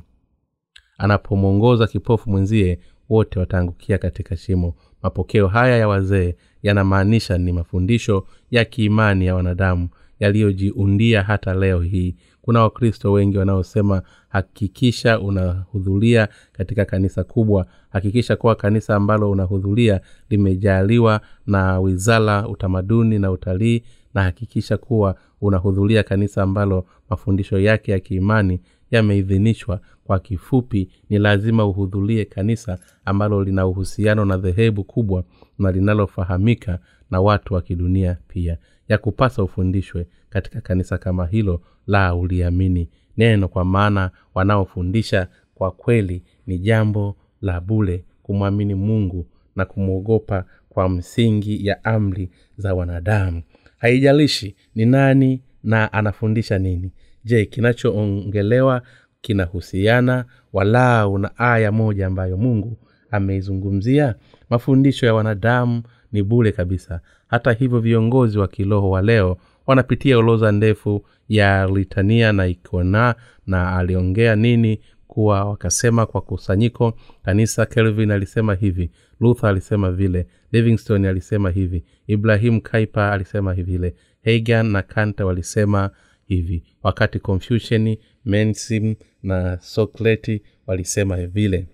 anapomwongoza 0.98 1.88
kipofu 1.88 2.30
mwenzie 2.30 2.80
wote 3.12 3.39
wataangukia 3.39 3.97
katika 3.97 4.38
shimo. 4.38 4.74
Mapokeo 5.04 5.47
haya 5.47 5.78
ya 5.78 5.88
wazee 5.88 6.36
yanamaanisha 6.63 7.38
ni 7.38 7.52
mafundisho 7.52 8.26
ya 8.52 8.65
kiimani 8.65 9.26
ya 9.26 9.36
wanadamu 9.36 9.89
yaliyojiundia 10.19 11.21
hata 11.24 11.54
leo 11.54 11.82
hii. 11.82 12.15
Kuna 12.41 12.62
wakristo 12.62 13.12
wengi 13.12 13.38
wanaosema 13.38 14.02
hakikisha 14.30 15.19
unahudhuria 15.19 16.28
katika 16.54 16.86
kanisa 16.86 17.24
kubwa. 17.24 17.65
Hakikisha 17.89 18.36
kuwa 18.36 18.56
kanisa 18.56 18.95
ambalo 18.95 19.32
unahudhuria 19.32 20.02
limejaliwa 20.30 21.21
na 21.47 21.80
wizara 21.80 22.47
utamaduni 22.47 23.19
na 23.19 23.32
utalii 23.32 23.84
na 24.13 24.24
hakikisha 24.24 24.78
kuwa 24.78 25.15
unahudhuria 25.41 26.04
kanisa 26.04 26.43
ambalo 26.43 26.86
mafundisho 27.10 27.60
yake 27.60 27.91
ya 27.91 28.00
kiimani 28.00 28.62
yameidhinishwa. 28.92 29.80
Kwa 30.04 30.20
kifupi 30.20 30.90
ni 31.10 31.20
lazima 31.20 31.66
uhudhurie 31.66 32.26
kanisa 32.26 32.78
ambalo 33.06 33.44
lina 33.44 33.68
uhusiano 33.68 34.26
na 34.26 34.38
dhehebu 34.38 34.84
kubwa 34.84 35.24
na 35.60 35.72
linalofahamika 35.72 36.80
na 37.12 37.22
watu 37.22 37.54
wa 37.54 37.62
kidunia 37.62 38.18
pia. 38.28 38.58
Ya 38.88 38.98
kupasa 38.98 39.44
ufundishwe 39.44 40.08
katika 40.30 40.62
kanisa 40.62 40.98
kama 40.98 41.26
hilo 41.28 41.62
la 41.88 42.16
uliamini. 42.16 42.90
Neno 43.18 43.48
kwa 43.48 43.66
maana 43.66 44.12
wanaofundisha 44.34 45.28
kwa 45.56 45.72
kweli 45.72 46.24
ni 46.48 46.58
jambo 46.60 47.16
la 47.42 47.60
bule 47.62 48.06
kumwamini 48.24 48.76
mungu 48.76 49.26
na 49.56 49.66
kumwogopa 49.66 50.46
kwa 50.70 50.90
msingi 50.90 51.68
ya 51.68 51.84
amri 51.84 52.30
za 52.58 52.74
wanadamu. 52.74 53.42
Haijalishi 53.78 54.56
ni 54.76 54.86
nani 54.86 55.42
na 55.64 55.94
anafundisha 55.94 56.60
nini 56.60 56.92
je 57.24 57.46
kinachoongelewa 57.46 58.82
kinahusiana 59.22 60.26
walau 60.54 61.18
na 61.18 61.38
aya 61.38 61.72
moja 61.72 62.08
ambayo 62.08 62.38
mungu 62.38 62.78
ameizungumzia? 63.12 64.16
Mafundisho 64.50 65.06
ya 65.06 65.14
wanadamu 65.14 65.84
ni 66.12 66.24
bule 66.24 66.52
kabisa. 66.52 67.02
Hata 67.28 67.52
hivyo 67.52 67.80
viongozi 67.80 68.40
wa 68.40 68.48
kiroho 68.48 68.90
wa 68.90 69.02
leo 69.02 69.38
wanapitia 69.68 70.18
oloza 70.18 70.52
ndefu 70.52 71.06
ya 71.30 71.68
litania 71.68 72.32
na 72.34 72.48
ikona 72.48 73.16
na 73.48 73.78
aliongea 73.78 74.36
nini 74.36 74.80
kuwa 75.08 75.46
wakasema 75.46 76.06
kwa 76.06 76.22
kusanyiko. 76.22 76.94
Kanisa 77.26 77.66
kelvin 77.66 78.12
alisema 78.12 78.56
hivi 78.56 78.92
luther 79.20 79.50
alisema 79.50 79.92
vile 79.92 80.28
livingstone 80.52 81.10
alisema 81.10 81.50
hivi 81.50 81.84
ibrahim 82.08 82.62
kaipa 82.62 83.12
alisema 83.12 83.54
vile 83.54 83.96
hagan 84.26 84.66
na 84.66 84.82
kanta 84.82 85.26
walisema 85.26 85.90
hivi. 86.36 86.63
Wakati 86.84 87.20
confucian 87.20 87.98
mensim 88.26 88.96
na 89.24 89.58
sokleti 89.62 90.41
walisema 90.67 91.17
vile. 91.28 91.65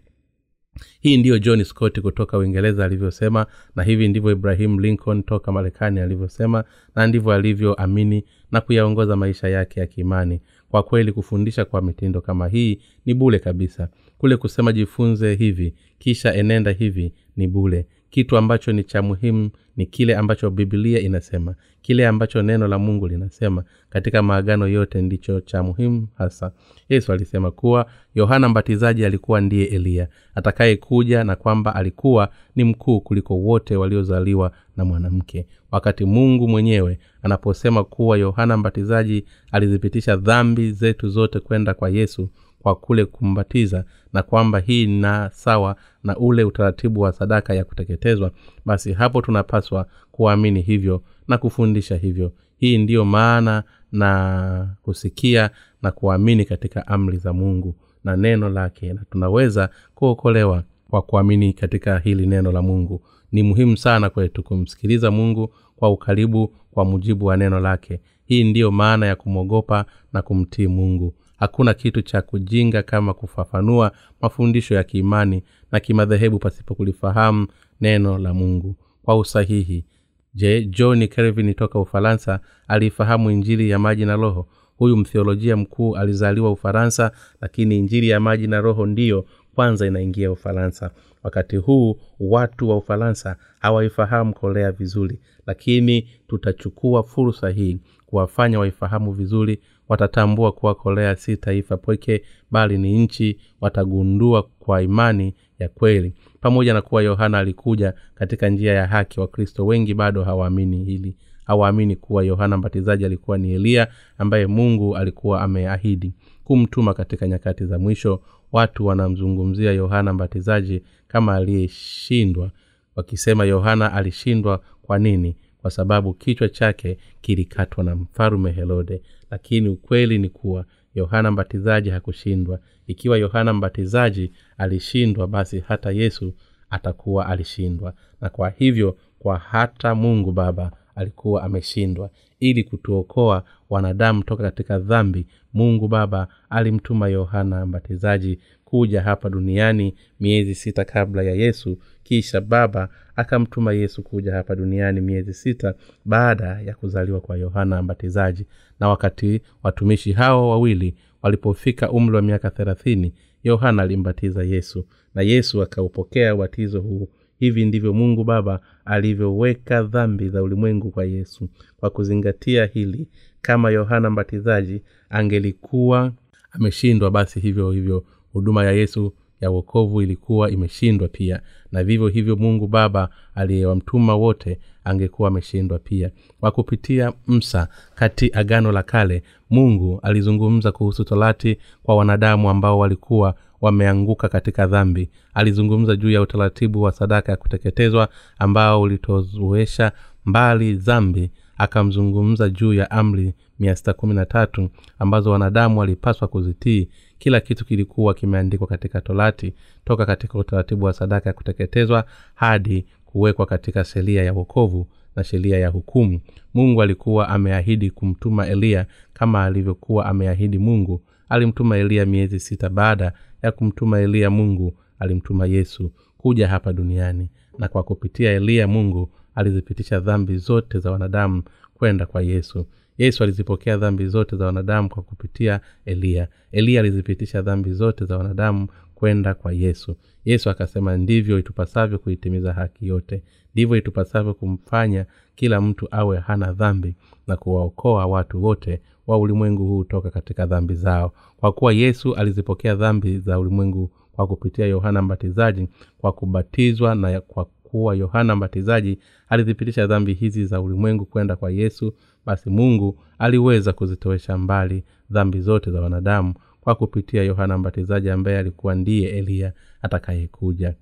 Hii 1.01 1.17
ndiyo 1.17 1.39
john 1.39 1.63
scott 1.63 1.99
kutoka 1.99 2.37
uingereza 2.37 2.85
alivyosema 2.85 3.45
na 3.75 3.83
hivi 3.83 4.07
ndivyo 4.07 4.31
ibrahim 4.31 4.79
lincoln 4.79 5.23
toka 5.23 5.51
marekani 5.51 5.99
alivyosema 5.99 6.63
na 6.95 7.07
ndivyo 7.07 7.31
alivyoamini 7.33 8.23
na 8.51 8.61
kuyaongoza 8.61 9.15
maisha 9.15 9.47
yake 9.47 9.79
ya 9.79 9.87
kiimani. 9.87 10.41
Kwa 10.69 10.83
kweli 10.83 11.11
kufundisha 11.11 11.65
kwa 11.65 11.81
mitindo 11.81 12.21
kama 12.21 12.47
hii 12.47 12.79
ni 13.05 13.13
bule 13.13 13.39
kabisa. 13.39 13.89
Kule 14.17 14.37
kusema 14.37 14.73
jifunze 14.73 15.35
hivi 15.35 15.73
kisha 15.99 16.33
enenda 16.33 16.71
hivi 16.71 17.13
ni 17.35 17.47
bule 17.47 17.85
kitu 18.09 18.37
ambacho 18.37 18.71
ni 18.71 18.83
cha 18.83 19.01
muhimu 19.01 19.49
ni 19.77 19.85
kile 19.85 20.15
ambacho 20.15 20.49
bibilia 20.49 20.99
inasema. 20.99 21.55
Kile 21.81 22.07
ambacho 22.07 22.41
neno 22.41 22.67
la 22.67 22.79
mungu 22.79 23.07
linasema. 23.07 23.63
Katika 23.89 24.21
maagano 24.21 24.67
yote 24.67 25.01
ndicho 25.01 25.41
cha 25.41 25.63
muhimu 25.63 26.07
hasa. 26.17 26.51
Yesu 26.89 27.11
alisema 27.13 27.51
kuwa 27.51 27.85
yohana 28.15 28.49
mbatizaji 28.49 29.05
alikuwa 29.05 29.41
ndiye 29.41 29.65
eliya 29.65 30.07
atakayekuja 30.35 31.23
na 31.23 31.35
kwamba 31.35 31.75
alikuwa 31.75 32.29
ni 32.55 32.63
mkuu 32.63 33.01
kuliko 33.01 33.37
wote 33.37 33.75
waliozaliwa 33.75 34.51
na 34.77 34.85
mwanamke. 34.85 35.47
Wakati 35.71 36.05
mungu 36.05 36.47
mwenyewe 36.47 36.99
anaposema 37.23 37.83
kuwa 37.83 38.17
yohana 38.17 38.57
mbatizaji 38.57 39.25
alizipitisha 39.51 40.15
dhambi 40.15 40.71
zetu 40.71 41.09
zote 41.09 41.39
kwenda 41.39 41.73
kwa 41.73 41.89
yesu 41.89 42.29
kwa 42.59 42.75
kule 42.75 43.05
kumbatiza 43.05 43.85
na 44.13 44.23
kwamba 44.23 44.59
hii 44.59 44.87
na 44.87 45.29
sawa 45.33 45.75
na 46.07 46.17
ule 46.17 46.43
utaratibu 46.43 47.01
wa 47.01 47.11
sadaka 47.11 47.53
ya 47.53 47.65
kuteketezwa 47.65 48.31
basi 48.65 48.93
hapo 48.93 49.21
tunapaswa 49.21 49.85
kuamini 50.11 50.61
hivyo 50.61 51.03
na 51.27 51.37
kufundisha 51.37 51.95
hivyo. 51.95 52.31
Hii 52.57 52.77
ndiyo 52.77 53.05
maana 53.05 53.63
na 53.91 54.75
kusikia 54.83 55.49
na 55.81 55.91
kuamini 55.91 56.45
katika 56.45 56.87
amri 56.87 57.17
za 57.17 57.33
mungu 57.33 57.75
na 58.03 58.15
neno 58.17 58.49
lake 58.49 58.93
na 58.93 59.01
tunaweza 59.11 59.69
kuokolewa 59.95 60.63
kwa 60.89 61.01
kuamini 61.01 61.53
katika 61.53 61.99
hili 61.99 62.27
neno 62.27 62.51
la 62.51 62.61
mungu. 62.61 63.01
Ni 63.31 63.43
muhimu 63.43 63.77
sana 63.77 64.09
kwetu 64.09 64.43
kumsikiliza 64.43 65.11
mungu 65.11 65.53
kwa 65.75 65.89
ukaribu 65.89 66.53
kwa 66.71 66.85
mujibu 66.85 67.25
wa 67.25 67.37
neno 67.37 67.59
lake. 67.59 67.99
Hii 68.25 68.43
ndiyo 68.43 68.71
maana 68.71 69.05
ya 69.05 69.15
kumwogopa 69.15 69.85
na 70.13 70.21
kumtii 70.21 70.67
mungu 70.67 71.13
hakuna 71.37 71.73
kitu 71.73 72.01
cha 72.01 72.21
kujinga 72.21 72.83
kama 72.83 73.13
kufafanua 73.13 73.91
mafundisho 74.21 74.75
ya 74.75 74.83
kiimani 74.83 75.43
na 75.71 75.79
kimadhehebu 75.79 76.39
pasipo 76.39 76.75
kulifahamu 76.75 77.47
neno 77.81 78.17
la 78.17 78.33
mungu. 78.33 78.75
Kwa 79.03 79.17
usahihi 79.17 79.85
je 80.33 80.65
john 80.65 81.07
kelvin 81.07 81.53
toka 81.53 81.79
ufaransa 81.79 82.39
aliifahamu 82.67 83.31
injili 83.31 83.69
ya 83.69 83.79
maji 83.79 84.05
na 84.05 84.15
roho? 84.15 84.47
Huyu 84.77 84.97
mtheolojia 84.97 85.57
mkuu 85.57 85.95
alizaliwa 85.97 86.51
ufaransa 86.51 87.11
lakini 87.41 87.77
injili 87.77 88.09
ya 88.09 88.19
maji 88.19 88.47
na 88.47 88.61
roho 88.61 88.85
ndiyo 88.85 89.25
kwanza 89.55 89.87
inaingia 89.87 90.31
ufaransa. 90.31 90.91
Wakati 91.23 91.55
huu 91.57 91.99
watu 92.19 92.69
wa 92.69 92.77
ufaransa 92.77 93.35
hawaifahamu 93.59 94.33
kolea 94.33 94.71
vizuri 94.71 95.19
lakini 95.47 96.09
tutachukua 96.27 97.03
fursa 97.03 97.49
hii 97.49 97.77
kuwafanya 98.05 98.59
waifahamu 98.59 99.11
vizuri 99.11 99.59
watatambua 99.89 100.51
kuwa 100.51 100.75
korea 100.75 101.15
si 101.15 101.37
taifa 101.37 101.77
pweke 101.77 102.23
bali 102.51 102.77
ni 102.77 102.97
nchi 102.99 103.37
watagundua 103.61 104.43
kwa 104.59 104.81
imani 104.81 105.33
ya 105.59 105.69
kweli. 105.69 106.13
Pamoja 106.41 106.73
na 106.73 106.81
kuwa 106.81 107.01
yohana 107.03 107.37
alikuja 107.39 107.93
katika 108.15 108.49
njia 108.49 108.73
ya 108.73 108.87
haki 108.87 109.19
wakristo 109.19 109.65
wengi 109.65 109.93
bado 109.93 110.23
hawaamini 110.23 110.83
hili. 110.83 111.15
Hawaamini 111.45 111.95
kuwa 111.95 112.23
yohana 112.23 112.57
mbatizaji 112.57 113.05
alikuwa 113.05 113.37
ni 113.37 113.53
eliya 113.53 113.87
ambaye 114.17 114.47
mungu 114.47 114.97
alikuwa 114.97 115.41
ameahidi 115.41 116.13
kumtuma 116.43 116.93
katika 116.93 117.27
nyakati 117.27 117.65
za 117.65 117.79
mwisho. 117.79 118.21
Watu 118.51 118.85
wanamzungumzia 118.85 119.71
yohana 119.71 120.13
mbatizaji 120.13 120.81
kama 121.07 121.35
aliyeshindwa 121.35 122.51
wakisema 122.95 123.45
yohana 123.45 123.93
alishindwa 123.93 124.61
kwa 124.81 124.99
nini? 124.99 125.35
Kwa 125.61 125.71
sababu 125.71 126.13
kichwa 126.13 126.49
chake 126.49 126.97
kilikatwa 127.21 127.83
na 127.83 127.95
mfalume 127.95 128.51
herode 128.51 129.01
lakini 129.31 129.69
ukweli 129.69 130.17
ni 130.19 130.29
kuwa 130.29 130.65
yohana 130.95 131.31
mbatizaji 131.31 131.89
hakushindwa. 131.89 132.59
Ikiwa 132.87 133.17
yohana 133.17 133.53
mbatizaji 133.53 134.31
alishindwa 134.57 135.27
basi 135.27 135.59
hata 135.59 135.91
yesu 135.91 136.33
atakuwa 136.69 137.27
alishindwa. 137.27 137.93
Na 138.21 138.29
kwa 138.29 138.49
hivyo 138.49 138.97
kwa 139.19 139.37
hata 139.37 139.95
mungu 139.95 140.31
baba 140.31 140.71
alikuwa 140.95 141.43
ameshindwa. 141.43 142.09
Ili 142.39 142.63
kutuokoa 142.63 143.43
wanadamu 143.69 144.23
toka 144.23 144.43
katika 144.43 144.79
dhambi. 144.79 145.27
Mungu 145.53 145.87
baba 145.87 146.27
alimtuma 146.49 147.07
yohana 147.09 147.65
mbatizaji 147.65 148.39
kuja 148.65 149.01
hapa 149.01 149.29
duniani 149.29 149.95
miezi 150.19 150.55
sita 150.55 150.85
kabla 150.85 151.23
ya 151.23 151.33
yesu. 151.35 151.77
Kisha 152.03 152.41
baba 152.41 152.89
akamtuma 153.15 153.73
yesu 153.73 154.03
kuja 154.03 154.33
hapa 154.35 154.55
duniani 154.55 155.01
miezi 155.01 155.33
sita 155.33 155.73
baada 156.05 156.61
ya 156.61 156.75
kuzaliwa 156.75 157.21
kwa 157.21 157.37
yohana 157.37 157.81
mbatizaji. 157.83 158.45
Na 158.79 158.89
wakati 158.89 159.41
watumishi 159.63 160.11
hao 160.11 160.49
wawili 160.49 160.95
walipofika 161.21 161.91
umri 161.91 162.15
wa 162.15 162.21
miaka 162.21 162.49
thelathini 162.49 163.13
yohana 163.43 163.83
alimbatiza 163.83 164.43
yesu. 164.43 164.85
Na 165.15 165.21
yesu 165.21 165.61
akaupokea 165.61 166.35
ubatizo 166.35 166.81
huu 166.81 167.09
hivi 167.39 167.65
ndivyo 167.65 167.93
mungu 167.93 168.23
baba 168.23 168.59
alivyoweka 168.85 169.83
dhambi 169.83 170.29
za 170.29 170.43
ulimwengu 170.43 170.91
kwa 170.91 171.05
yesu. 171.05 171.49
Kwa 171.77 171.89
kuzingatia 171.89 172.65
hili 172.65 173.07
kama 173.41 173.69
yohana 173.71 174.09
mbatizaji 174.09 174.81
angelikuwa 175.09 176.13
ameshindwa 176.51 177.11
basi 177.11 177.39
hivyo 177.39 177.71
hivyo 177.71 178.03
huduma 178.33 178.65
ya 178.65 178.71
yesu 178.71 179.13
ya 179.41 179.51
uokovu 179.51 180.01
ilikuwa 180.01 180.51
imeshindwa 180.51 181.07
pia. 181.07 181.41
Na 181.71 181.83
vivyo 181.83 182.07
hivyo 182.07 182.35
mungu 182.35 182.67
baba 182.67 183.09
aliyewamtuma 183.35 184.15
wote 184.15 184.59
angekuwa 184.83 185.27
ameshindwa 185.27 185.79
pia. 185.79 186.11
Kwa 186.39 186.51
kupitia 186.51 187.13
msa 187.27 187.67
kati 187.95 188.31
agano 188.33 188.71
la 188.71 188.83
kale 188.83 189.23
mungu 189.49 189.99
alizungumza 190.03 190.71
kuhusu 190.71 191.03
torati 191.03 191.57
kwa 191.83 191.95
wanadamu 191.95 192.49
ambao 192.49 192.79
walikuwa 192.79 193.35
wameanguka 193.61 194.29
katika 194.29 194.67
dhambi. 194.67 195.09
Alizungumza 195.33 195.95
juu 195.95 196.11
ya 196.11 196.21
utaratibu 196.21 196.81
wa 196.81 196.91
sadaka 196.91 197.31
ya 197.31 197.37
kuteketezwa 197.37 198.09
ambao 198.39 198.81
ulitozuesha 198.81 199.91
mbali 200.25 200.73
dhambi 200.73 201.31
akamzungumza 201.57 202.49
juu 202.49 202.73
ya 202.73 202.91
amri 202.91 203.33
mia 203.59 203.75
sita 203.75 203.93
kumi 203.93 204.13
na 204.13 204.25
tatu 204.25 204.69
ambazo 204.99 205.31
wanadamu 205.31 205.79
walipaswa 205.79 206.27
kuzitii. 206.27 206.89
Kila 207.19 207.39
kitu 207.39 207.65
kilikuwa 207.65 208.13
kimeandikwa 208.13 208.67
katika 208.67 209.01
torati 209.01 209.53
toka 209.85 210.05
katika 210.05 210.39
utaratibu 210.39 210.85
wa 210.85 210.93
sadaka 210.93 211.29
ya 211.29 211.33
kuteketezwa 211.33 212.05
hadi 212.35 212.85
kuwekwa 213.05 213.45
katika 213.45 213.83
sheria 213.83 214.23
ya 214.23 214.33
wokovu 214.33 214.87
na 215.15 215.23
sheria 215.23 215.57
ya 215.57 215.69
hukumu. 215.69 216.19
Mungu 216.53 216.81
alikuwa 216.81 217.29
ameahidi 217.29 217.89
kumtuma 217.91 218.47
eliya 218.47 218.85
kama 219.13 219.43
alivyokuwa 219.45 220.05
ameahidi 220.05 220.57
mungu. 220.57 221.01
Alimtuma 221.29 221.77
eliya 221.77 222.05
miezi 222.05 222.39
sita 222.39 222.69
baada 222.69 223.13
ya 223.43 223.51
kumtuma 223.51 223.99
eliya 223.99 224.29
mungu 224.29 224.73
alimtuma 224.99 225.45
yesu 225.45 225.91
kuja 226.17 226.47
hapa 226.47 226.73
duniani. 226.73 227.29
Na 227.57 227.67
kwa 227.67 227.83
kupitia 227.83 228.31
eliya 228.31 228.67
mungu 228.67 229.09
alizipitisha 229.37 229.99
dhambi 229.99 230.37
zote 230.37 230.79
za 230.79 230.91
wanadamu 230.91 231.43
kwenda 231.73 232.05
kwa 232.05 232.21
yesu. 232.21 232.65
Yesu 232.97 233.23
alizipokea 233.23 233.77
dhambi 233.77 234.07
zote 234.07 234.35
za 234.35 234.45
wanadamu 234.45 234.89
kwa 234.89 235.03
kupitia 235.03 235.59
eliya 235.85 236.27
eliya 236.51 236.79
alizipitisha 236.81 237.41
dhambi 237.41 237.73
zote 237.73 238.05
za 238.05 238.17
wanadamu 238.17 238.67
kwenda 238.95 239.33
kwa 239.33 239.53
yesu. 239.53 239.95
Yesu 240.25 240.49
akasema 240.49 240.97
ndivyo 240.97 241.39
itupasavyo 241.39 241.99
kuitimiza 241.99 242.53
haki 242.53 242.87
yote. 242.87 243.23
Ndivyo 243.53 243.77
itupasavyo 243.77 244.33
kumfanya 244.33 245.05
kila 245.35 245.61
mtu 245.61 245.87
awe 245.91 246.17
hana 246.19 246.53
dhambi 246.53 246.95
na 247.27 247.37
kuwaokoa 247.37 248.05
watu 248.05 248.43
wote 248.43 248.81
wa 249.07 249.17
ulimwengu 249.17 249.65
huu 249.67 249.83
toka 249.83 250.09
katika 250.11 250.45
dhambi 250.45 250.73
zao. 250.75 251.13
Kwa 251.37 251.51
kuwa 251.51 251.73
yesu 251.73 252.15
alizipokea 252.15 252.75
dhambi 252.75 253.19
za 253.19 253.39
ulimwengu 253.39 253.91
kwa 254.11 254.27
kupitia 254.27 254.65
yohana 254.65 255.01
mbatizaji 255.01 255.67
kwa 255.97 256.11
kubatizwa 256.13 256.95
na 256.95 257.21
kwa 257.21 257.45
kuwa 257.67 257.95
yohana 257.95 258.35
mbatizaji 258.35 258.99
alizipitisha 259.29 259.87
dhambi 259.87 260.13
hizi 260.13 260.45
za 260.45 260.61
ulimwengu 260.61 261.05
kwenda 261.05 261.35
kwa 261.35 261.51
yesu 261.51 261.93
basi 262.25 262.49
mungu 262.49 262.99
aliweza 263.19 263.73
kuzitowesha 263.73 264.37
mbali 264.37 264.83
dhambi 265.09 265.41
zote 265.41 265.71
za 265.71 265.81
wanadamu 265.81 266.33
kwa 266.61 266.75
kupitia 266.75 267.23
yohana 267.23 267.57
mbatizaji 267.57 268.09
ambaye 268.09 268.37
alikuwa 268.39 268.75
ndiye 268.75 269.09
eliya 269.09 269.53
atakayekuja. 269.81 270.73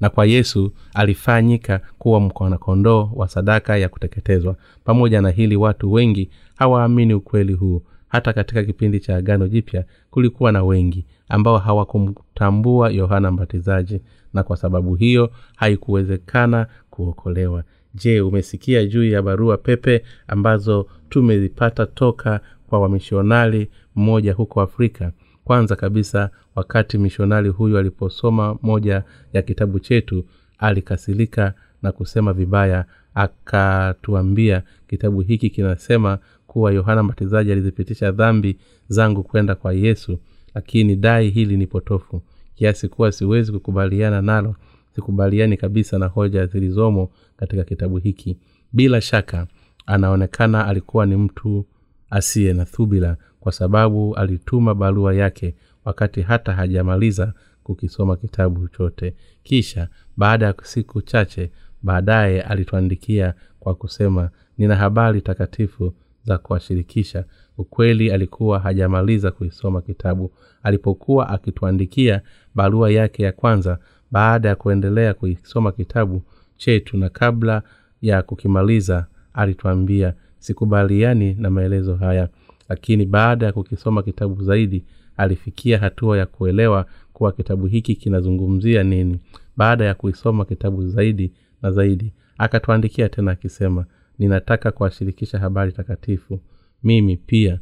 Na 0.00 0.10
kwa 0.10 0.26
yesu 0.26 0.72
alifanyika 0.94 1.80
kuwa 1.98 2.20
mkwanakondoo 2.20 3.10
wa 3.14 3.28
sadaka 3.28 3.76
ya 3.76 3.88
kuteketezwa. 3.88 4.56
Pamoja 4.84 5.20
na 5.22 5.30
hili 5.30 5.56
watu 5.56 5.92
wengi 5.92 6.30
hawaamini 6.56 7.14
ukweli 7.14 7.52
huu 7.52 7.82
hata 8.08 8.32
katika 8.32 8.64
kipindi 8.64 9.00
cha 9.00 9.16
agano 9.16 9.48
jipya 9.48 9.84
kulikuwa 10.10 10.52
na 10.52 10.64
wengi 10.64 11.06
ambao 11.28 11.58
hawakumtambua 11.58 12.90
yohana 12.90 13.30
mbatizaji 13.30 14.00
na 14.34 14.42
kwa 14.42 14.56
sababu 14.56 14.94
hiyo 14.94 15.30
haikuwezekana 15.56 16.66
kuokolewa. 16.90 17.64
Je 17.94 18.20
umesikia 18.20 18.84
juu 18.86 19.04
ya 19.04 19.22
barua 19.22 19.56
pepe 19.56 20.02
ambazo 20.28 20.86
tumezipata 21.08 21.86
toka 21.86 22.40
kwa 22.66 22.80
wamishonari 22.80 23.70
mmoja 23.96 24.32
huko 24.32 24.60
afrika? 24.60 25.12
Kwanza 25.44 25.76
kabisa 25.76 26.30
wakati 26.54 26.98
mishonari 26.98 27.48
huyu 27.48 27.78
aliposoma 27.78 28.58
moja 28.62 29.02
ya 29.32 29.42
kitabu 29.42 29.80
chetu 29.80 30.24
alikasirika 30.58 31.54
na 31.82 31.92
kusema 31.92 32.32
vibaya 32.32 32.84
akatuambia 33.14 34.62
kitabu 34.88 35.20
hiki 35.20 35.50
kinasema 35.50 36.18
kuwa 36.56 36.72
yohana 36.72 37.02
mbatizaji 37.02 37.52
alizipitisha 37.52 38.12
dhambi 38.12 38.58
zangu 38.88 39.22
kwenda 39.22 39.54
kwa 39.54 39.72
yesu 39.72 40.18
lakini 40.54 40.96
dai 40.96 41.30
hili 41.30 41.56
ni 41.56 41.66
potofu 41.66 42.22
kiasi 42.54 42.88
kuwa 42.88 43.12
siwezi 43.12 43.52
kukubaliana 43.52 44.22
nalo 44.22 44.56
sikubaliani 44.94 45.56
kabisa 45.56 45.98
na 45.98 46.06
hoja 46.06 46.46
zilizomo 46.46 47.10
katika 47.36 47.64
kitabu 47.64 47.96
hiki. 47.98 48.38
Bila 48.72 49.00
shaka 49.00 49.46
anaonekana 49.86 50.66
alikuwa 50.66 51.06
ni 51.06 51.16
mtu 51.16 51.66
asiye 52.10 52.52
na 52.52 52.64
thubila 52.64 53.16
kwa 53.40 53.52
sababu 53.52 54.14
alituma 54.16 54.74
barua 54.74 55.14
yake 55.14 55.54
wakati 55.84 56.22
hata 56.22 56.52
hajamaliza 56.52 57.32
kukisoma 57.62 58.16
kitabu 58.16 58.68
chote. 58.68 59.14
Kisha 59.42 59.88
baada 60.16 60.46
ya 60.46 60.54
siku 60.62 61.02
chache 61.02 61.50
baadaye 61.82 62.42
alituandikia 62.42 63.34
kwa 63.60 63.74
kusema 63.74 64.30
nina 64.58 64.76
habari 64.76 65.20
takatifu 65.20 65.94
za 66.26 66.38
kuwashirikisha. 66.38 67.24
Ukweli 67.58 68.10
alikuwa 68.10 68.58
hajamaliza 68.58 69.30
kuisoma 69.30 69.80
kitabu. 69.82 70.32
Alipokuwa 70.62 71.28
akituandikia 71.28 72.20
barua 72.54 72.90
yake 72.90 73.22
ya 73.22 73.32
kwanza 73.32 73.78
baada 74.10 74.48
ya 74.48 74.54
kuendelea 74.56 75.14
kuisoma 75.14 75.72
kitabu 75.72 76.22
chetu 76.56 76.96
na 76.96 77.08
kabla 77.08 77.62
ya 78.02 78.22
kukimaliza 78.22 79.06
alituambia 79.34 80.14
sikubaliani 80.38 81.34
na 81.34 81.50
maelezo 81.50 81.94
haya. 81.96 82.28
Lakini 82.68 83.06
baada 83.06 83.46
ya 83.46 83.52
kukisoma 83.52 84.02
kitabu 84.02 84.42
zaidi 84.42 84.84
alifikia 85.16 85.78
hatua 85.78 86.18
ya 86.18 86.26
kuelewa 86.26 86.86
kuwa 87.12 87.32
kitabu 87.32 87.66
hiki 87.66 87.94
kinazungumzia 87.94 88.82
nini. 88.82 89.18
Baada 89.56 89.84
ya 89.84 89.94
kuisoma 89.94 90.44
kitabu 90.44 90.88
zaidi 90.88 91.32
na 91.62 91.70
zaidi 91.70 92.12
akatuandikia 92.38 93.08
tena 93.08 93.30
akisema 93.30 93.84
ninataka 94.18 94.70
kuwashirikisha 94.72 95.38
habari 95.38 95.72
takatifu. 95.72 96.40
Mimi 96.82 97.16
pia 97.16 97.60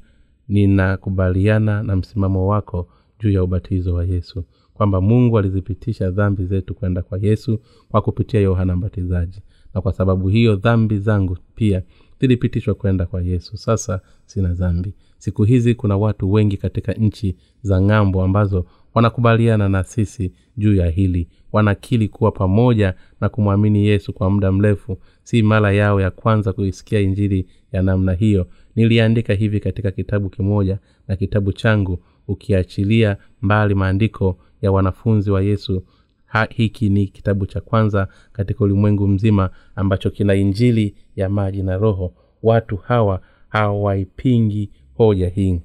ninakubaliana 0.49 1.83
na 1.83 1.97
msimamo 1.97 2.47
wako 2.49 2.89
juu 3.21 3.31
ya 3.31 3.43
ubatizo 3.45 3.95
wa 3.95 4.05
yesu. 4.05 4.45
Kwamba 4.75 5.01
mungu 5.01 5.39
alizipitisha 5.39 6.11
dhambi 6.11 6.45
zetu 6.45 6.75
kwenda 6.75 7.03
kwa 7.03 7.19
yesu 7.19 7.59
kwa 7.89 8.03
kupitia 8.03 8.41
yohana 8.41 8.77
mbatizaji. 8.77 9.43
Na 9.75 9.81
kwa 9.81 9.93
sababu 9.93 10.29
hiyo 10.29 10.57
dhambi 10.57 10.99
zangu 10.99 11.37
pia 11.55 11.83
zilipitishwa 12.21 12.75
kwenda 12.75 13.07
kwa 13.07 13.23
yesu. 13.23 13.57
Sasa 13.57 14.01
sina 14.27 14.55
dhambi. 14.55 14.95
Siku 15.19 15.45
hizi 15.45 15.75
kuna 15.75 15.97
watu 15.97 16.33
wengi 16.33 16.57
katika 16.57 16.93
nchi 16.93 17.37
za 17.63 17.81
ng'ambo 17.83 18.23
ambazo 18.23 18.67
wanakubaliana 18.95 19.69
na 19.69 19.85
sisi 19.85 20.33
juu 20.57 20.75
ya 20.75 20.87
hili. 20.91 21.29
Wanakili 21.53 22.09
kuwa 22.09 22.33
pamoja 22.33 22.95
na 23.21 23.29
kumwamini 23.29 23.87
yesu 23.87 24.13
kwa 24.13 24.31
muda 24.31 24.53
mrefu 24.53 24.99
si 25.23 25.43
mara 25.43 25.73
yao 25.73 26.01
ya 26.01 26.11
kwanza 26.11 26.53
kuisikia 26.53 27.01
injili 27.01 27.47
ya 27.73 27.83
namna 27.83 28.13
hiyo. 28.13 28.47
Niliandika 28.77 29.35
hivi 29.35 29.61
katika 29.61 29.91
kitabu 29.91 30.31
kimoja 30.31 30.79
na 31.09 31.17
kitabu 31.17 31.53
changu 31.53 31.99
ukiachilia 32.29 33.17
mbali 33.43 33.75
maandiko 33.75 34.39
ya 34.63 34.73
wanafunzi 34.73 35.31
wa 35.31 35.43
yesu. 35.43 35.83
Ha, 36.27 36.47
hiki 36.51 36.89
ni 36.89 37.07
kitabu 37.07 37.47
cha 37.47 37.61
kwanza 37.61 38.09
katika 38.33 38.65
ulimwengu 38.65 39.09
mzima 39.09 39.51
ambacho 39.77 40.11
kina 40.11 40.35
injili 40.35 40.95
ya 41.17 41.29
maji 41.29 41.63
na 41.63 41.77
roho. 41.77 42.15
Watu 42.43 42.77
hawa 42.77 43.21
hawaipingi 43.49 44.71
hoja 44.95 45.29
hii. 45.29 45.61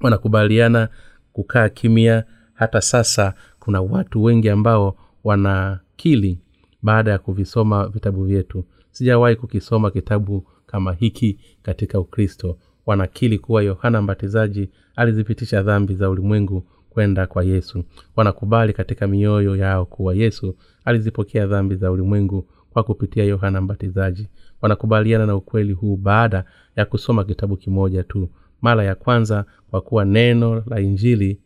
Wanakubaliana 0.00 0.88
kukaa 1.32 1.68
kimya 1.68 2.24
hata 2.54 2.80
sasa 2.80 3.34
kuna 3.60 3.80
watu 3.82 4.22
wengi 4.22 4.48
ambao 4.50 4.96
wanakili 5.24 6.38
baada 6.82 7.10
ya 7.10 7.18
kuvisoma 7.18 7.88
vitabu 7.88 8.24
vyetu. 8.24 8.64
Sijawahi 8.90 9.36
kukisoma 9.36 9.90
kitabu 9.90 10.46
kama 10.66 10.92
hiki 10.92 11.38
katika 11.62 12.00
ukristo. 12.00 12.58
Wanakili 12.86 13.38
kuwa 13.38 13.62
yohana 13.62 14.02
mbatizaji 14.02 14.70
alizipitisha 14.96 15.62
dhambi 15.62 15.94
za 15.94 16.10
ulimwengu 16.10 16.66
kwenda 16.90 17.26
kwa 17.26 17.44
yesu. 17.44 17.84
Wanakubali 18.16 18.72
katika 18.72 19.06
mioyo 19.06 19.56
yao 19.56 19.86
kuwa 19.86 20.14
yesu 20.14 20.56
alizipokea 20.84 21.46
dhambi 21.46 21.74
za 21.76 21.90
ulimwengu 21.92 22.46
kwa 22.70 22.82
kupitia 22.82 23.24
yohana 23.24 23.60
mbatizaji. 23.60 24.28
Wanakubaliana 24.62 25.26
na 25.26 25.36
ukweli 25.36 25.72
huu 25.72 25.96
baada 25.96 26.44
ya 26.76 26.84
kusoma 26.84 27.24
kitabu 27.24 27.56
kimoja 27.56 28.02
tu. 28.04 28.28
Mara 28.62 28.84
ya 28.84 28.94
kwanza 28.94 29.44
kwa 29.70 29.80
kuwa 29.80 30.04
neno 30.04 30.62
la 30.66 30.80
injili 30.80 31.40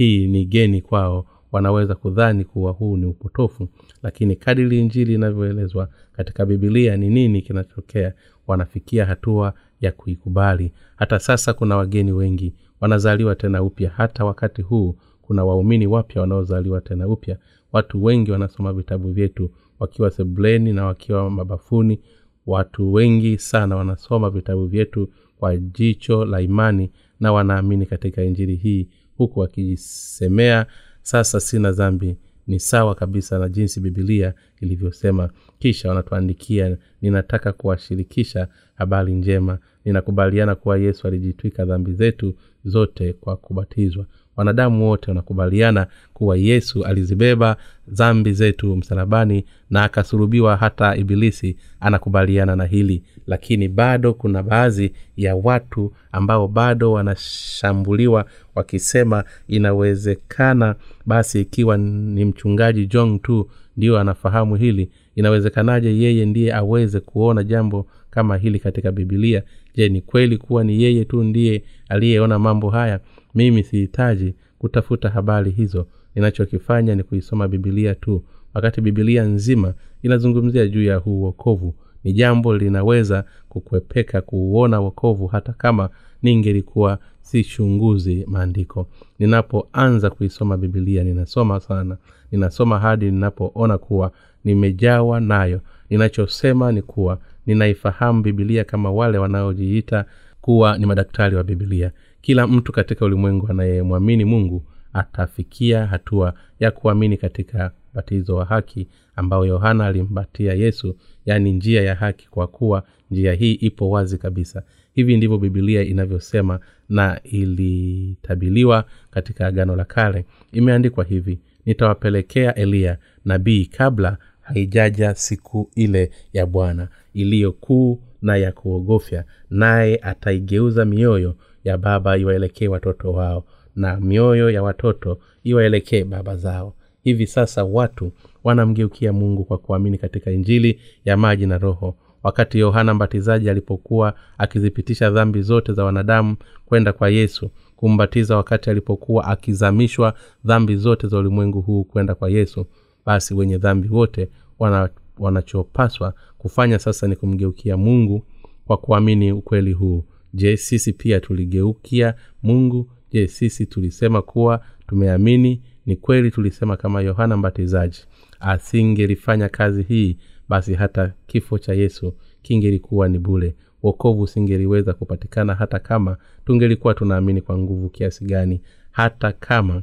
hii 0.00 0.26
ni 0.26 0.44
geni 0.44 0.80
kwao 0.82 1.26
wanaweza 1.52 1.94
kudhani 1.94 2.44
kuwa 2.44 2.72
huu 2.72 2.96
ni 2.96 3.06
upotofu 3.06 3.68
lakini 4.02 4.36
kadiri 4.36 4.80
injili 4.80 5.14
inavyoelezwa 5.14 5.88
katika 6.12 6.46
bibilia 6.46 6.96
ni 6.96 7.08
nini 7.10 7.42
kinachotokea? 7.42 8.12
Wanafikia 8.46 9.06
hatua 9.06 9.54
ya 9.80 9.92
kuikubali. 9.92 10.72
Hata 10.96 11.18
sasa 11.18 11.52
kuna 11.52 11.76
wageni 11.76 12.12
wengi 12.12 12.52
wanazaliwa 12.80 13.34
tena 13.34 13.62
upya. 13.62 13.90
Hata 13.90 14.24
wakati 14.24 14.62
huu 14.62 14.96
kuna 15.22 15.44
waumini 15.44 15.86
wapya 15.86 16.20
wanaozaliwa 16.22 16.80
tena 16.80 17.08
upya. 17.08 17.36
Watu 17.72 18.04
wengi 18.04 18.30
wanasoma 18.30 18.72
vitabu 18.72 19.12
vyetu 19.12 19.50
wakiwa 19.80 20.10
sebuleni 20.10 20.72
na 20.72 20.84
wakiwa 20.86 21.30
mabafuni. 21.30 22.00
Watu 22.46 22.92
wengi 22.92 23.38
sana 23.38 23.76
wanasoma 23.76 24.30
vitabu 24.30 24.66
vyetu 24.66 25.08
kwa 25.38 25.56
jicho 25.56 26.24
la 26.24 26.40
imani 26.40 26.90
na 27.20 27.32
wanaamini 27.32 27.86
katika 27.86 28.22
injili 28.24 28.56
hii 28.56 28.88
huku 29.20 29.42
akijisemea 29.44 30.66
sasa 31.02 31.40
sina 31.40 31.72
dhambi 31.72 32.16
ni 32.46 32.60
sawa 32.60 32.94
kabisa 32.94 33.38
na 33.38 33.48
jinsi 33.48 33.80
bibilia 33.80 34.34
ilivyosema. 34.60 35.30
Kisha 35.58 35.88
wanatuandikia 35.88 36.76
ninataka 37.02 37.52
kuwashirikisha 37.52 38.48
habari 38.74 39.12
njema. 39.14 39.58
Ninakubaliana 39.84 40.54
kuwa 40.54 40.78
yesu 40.78 41.06
alijitwika 41.08 41.64
dhambi 41.64 41.92
zetu 41.92 42.34
zote 42.64 43.12
kwa 43.12 43.36
kubatizwa. 43.36 44.06
Wanadamu 44.36 44.88
wote 44.88 45.10
wanakubaliana 45.10 45.86
kuwa 46.14 46.36
yesu 46.36 46.84
alizibeba 46.84 47.56
dhambi 47.88 48.32
zetu 48.32 48.76
msalabani 48.76 49.44
na 49.70 49.82
akasulubiwa 49.84 50.56
hata 50.56 50.96
ibilisi 50.96 51.56
anakubaliana 51.80 52.56
na 52.56 52.64
hili 52.64 53.02
lakini 53.30 53.68
bado 53.68 54.14
kuna 54.14 54.42
baadhi 54.42 54.92
ya 55.16 55.36
watu 55.36 55.92
ambao 56.12 56.48
bado 56.48 56.92
wanashambuliwa 56.92 58.24
wakisema 58.54 59.24
inawezekana 59.48 60.74
basi 61.06 61.40
ikiwa 61.40 61.76
ni 61.78 62.24
mchungaji 62.24 62.86
jong 62.86 63.18
tu 63.22 63.48
ndiyo 63.76 63.98
anafahamu 63.98 64.56
hili. 64.56 64.90
Inawezekanaje 65.14 65.96
yeye 65.98 66.26
ndiye 66.26 66.54
aweze 66.54 67.00
kuona 67.00 67.44
jambo 67.44 67.86
kama 68.10 68.36
hili 68.36 68.58
katika 68.58 68.92
bibilia 68.92 69.42
je 69.74 69.88
ni 69.88 70.00
kweli 70.00 70.36
kuwa 70.38 70.64
ni 70.64 70.82
yeye 70.82 71.04
tu 71.04 71.22
ndiye 71.24 71.62
aliyeona 71.88 72.38
mambo 72.38 72.70
haya? 72.70 73.00
Mimi 73.34 73.62
sihitaji 73.62 74.34
kutafuta 74.58 75.08
habari 75.08 75.50
hizo. 75.50 75.86
Ninachokifanya 76.14 76.94
ni 76.94 77.02
kuisoma 77.02 77.48
bibilia 77.48 77.94
tu. 77.94 78.24
Wakati 78.54 78.80
bibilia 78.80 79.22
nzima 79.24 79.74
inazungumzia 80.02 80.66
juu 80.68 80.82
ya 80.84 80.96
huu 80.96 81.22
wokovu 81.22 81.74
ni 82.04 82.12
jambo 82.12 82.56
linaweza 82.56 83.24
kukwepeka 83.48 84.20
kuuona 84.20 84.80
wokovu 84.80 85.26
hata 85.26 85.52
kama 85.52 85.88
ningelikuwa 86.22 86.98
sichunguzi 87.20 88.24
maandiko. 88.28 88.86
Ninapoanza 89.18 90.10
kuisoma 90.10 90.56
bibilia 90.56 91.04
ninasoma 91.04 91.60
sana. 91.60 91.96
Ninasoma 92.32 92.78
hadi 92.78 93.10
ninapoona 93.10 93.78
kuwa 93.78 94.12
nimejawa 94.44 95.20
nayo. 95.20 95.60
Ninachosema 95.90 96.72
ni 96.72 96.82
kuwa 96.82 97.18
ninaifahamu 97.46 98.22
bibilia 98.22 98.64
kama 98.64 98.90
wale 98.90 99.18
wanaojiita 99.18 100.04
kuwa 100.40 100.78
ni 100.78 100.86
madaktari 100.86 101.36
wa 101.36 101.44
bibilia 101.44 101.90
kila 102.20 102.46
mtu 102.46 102.72
katika 102.72 103.04
ulimwengu 103.04 103.48
anayemwamini 103.48 104.24
mungu 104.24 104.62
atafikia 104.92 105.86
hatua 105.86 106.34
ya 106.60 106.70
kuamini 106.70 107.16
katika 107.16 107.72
batizo 107.94 108.36
wa 108.36 108.44
haki 108.44 108.88
ambao 109.16 109.46
yohana 109.46 109.86
alimbatia 109.86 110.54
yesu 110.54 110.96
yaani 111.26 111.52
njia 111.52 111.82
ya 111.82 111.94
haki 111.94 112.28
kwa 112.28 112.46
kuwa 112.46 112.82
njia 113.10 113.32
hii 113.32 113.52
ipo 113.52 113.90
wazi 113.90 114.18
kabisa. 114.18 114.62
Hivi 114.94 115.16
ndivyo 115.16 115.38
bibilia 115.38 115.82
inavyosema 115.82 116.60
na 116.88 117.20
ilitabiliwa 117.22 118.84
katika 119.10 119.46
agano 119.46 119.76
la 119.76 119.84
kale. 119.84 120.24
Imeandikwa 120.52 121.04
hivi 121.04 121.38
nitawapelekea 121.66 122.54
eliya 122.54 122.98
nabii 123.24 123.66
kabla 123.66 124.16
haijaja 124.40 125.14
siku 125.14 125.70
ile 125.74 126.10
ya 126.32 126.46
bwana 126.46 126.88
iliyokuu 127.14 128.00
na 128.22 128.36
ya 128.36 128.52
kuogofya 128.52 129.24
naye 129.50 129.96
ataigeuza 130.02 130.84
mioyo 130.84 131.36
ya 131.64 131.78
baba 131.78 132.16
iwaelekee 132.16 132.68
watoto 132.68 133.12
wao 133.12 133.44
na 133.76 133.96
mioyo 134.00 134.50
ya 134.50 134.62
watoto 134.62 135.18
iwaelekee 135.44 136.04
baba 136.04 136.36
zao. 136.36 136.74
Hivi 137.02 137.26
sasa 137.26 137.64
watu 137.64 138.12
wanamgeukia 138.44 139.12
mungu 139.12 139.44
kwa 139.44 139.58
kuamini 139.58 139.98
katika 139.98 140.30
injili 140.30 140.80
ya 141.04 141.16
maji 141.16 141.46
na 141.46 141.58
roho. 141.58 141.94
Wakati 142.22 142.58
yohana 142.58 142.94
mbatizaji 142.94 143.50
alipokuwa 143.50 144.14
akizipitisha 144.38 145.10
dhambi 145.10 145.42
zote 145.42 145.72
za 145.72 145.84
wanadamu 145.84 146.36
kwenda 146.66 146.92
kwa 146.92 147.10
yesu 147.10 147.50
kumbatiza 147.76 148.36
wakati 148.36 148.70
alipokuwa 148.70 149.24
akizamishwa 149.24 150.14
dhambi 150.44 150.76
zote 150.76 151.06
za 151.08 151.18
ulimwengu 151.18 151.60
huu 151.60 151.84
kwenda 151.84 152.14
kwa 152.14 152.30
yesu 152.30 152.66
basi 153.06 153.34
wenye 153.34 153.58
dhambi 153.58 153.88
wote 153.88 154.28
wana, 154.58 154.88
wanachopaswa 155.18 156.14
kufanya 156.38 156.78
sasa 156.78 157.08
ni 157.08 157.16
kumgeukia 157.16 157.76
mungu 157.76 158.22
kwa 158.66 158.76
kuamini 158.76 159.32
ukweli 159.32 159.72
huu. 159.72 160.04
Je 160.34 160.56
sisi 160.56 160.92
pia 160.92 161.20
tuligeukia 161.20 162.14
mungu 162.42 162.90
je 163.12 163.28
sisi 163.28 163.66
tulisema 163.66 164.22
kuwa 164.22 164.60
tumeamini? 164.86 165.62
Ni 165.86 165.96
kweli 165.96 166.30
tulisema 166.30 166.76
kama 166.76 167.00
yohana 167.00 167.36
mbatizaji. 167.36 168.04
Asingelifanya 168.40 169.48
kazi 169.48 169.82
hii 169.82 170.16
basi 170.48 170.74
hata 170.74 171.12
kifo 171.26 171.58
cha 171.58 171.72
yesu 171.74 172.14
kingelikuwa 172.42 173.08
ni 173.08 173.18
bule 173.18 173.54
wokovu 173.82 174.22
usingeliweza 174.22 174.92
kupatikana 174.94 175.54
hata 175.54 175.78
kama 175.78 176.16
tungelikuwa 176.44 176.94
tunaamini 176.94 177.40
kwa 177.40 177.58
nguvu 177.58 177.88
kiasi 177.88 178.24
gani. 178.24 178.60
Hata 178.90 179.32
kama 179.32 179.82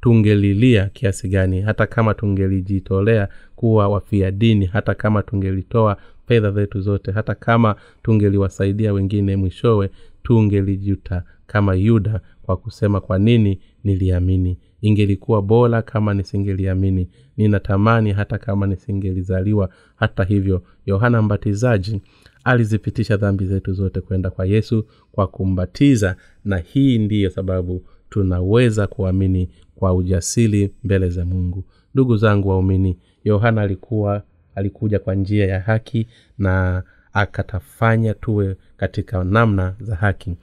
tungelilia 0.00 0.86
kiasi 0.92 1.28
gani. 1.28 1.60
Hata 1.60 1.86
kama 1.86 2.14
tungelijitolea 2.14 3.28
kuwa 3.56 3.88
wafia 3.88 4.30
dini. 4.30 4.66
Hata 4.66 4.94
kama 4.94 5.22
tungelitoa 5.22 5.96
fedha 6.28 6.50
zetu 6.50 6.80
zote. 6.80 7.12
Hata 7.12 7.34
kama 7.34 7.74
tungeliwasaidia 8.02 8.92
wengine 8.92 9.36
mwishowe 9.36 9.90
tungelijuta 10.22 11.22
kama 11.46 11.74
yuda 11.74 12.20
kwa 12.50 12.56
kusema 12.56 13.00
kwa 13.00 13.18
nini 13.18 13.58
niliamini. 13.84 14.58
Ingelikuwa 14.80 15.42
bora 15.42 15.82
kama 15.82 16.14
nisingeliamini. 16.14 17.08
Ninatamani 17.36 18.12
hata 18.12 18.38
kama 18.38 18.66
nisingelizaliwa 18.66 19.68
hata 19.96 20.24
hivyo 20.24 20.62
yohana 20.86 21.22
mbatizaji 21.22 22.00
alizipitisha 22.44 23.16
dhambi 23.16 23.46
zetu 23.46 23.72
zote 23.72 24.00
kwenda 24.00 24.30
kwa 24.30 24.46
yesu 24.46 24.86
kwa 25.12 25.26
kumbatiza 25.26 26.16
na 26.44 26.58
hii 26.58 26.98
ndiyo 26.98 27.30
sababu 27.30 27.82
tunaweza 28.08 28.86
kuamini 28.86 29.48
kwa 29.74 29.94
ujasiri 29.94 30.70
mbele 30.84 31.08
za 31.10 31.24
mungu. 31.24 31.64
Ndugu 31.94 32.16
zangu 32.16 32.48
waumini 32.48 32.98
yohana 33.24 33.62
alikuwa 33.62 34.22
alikuja 34.54 34.98
kwa 34.98 35.14
njia 35.14 35.46
ya 35.46 35.60
haki 35.60 36.06
na 36.38 36.82
akatafanya 37.12 38.14
tuwe 38.14 38.56
katika 38.76 39.24
namna 39.24 39.74
za 39.80 39.96
haki 39.96 40.36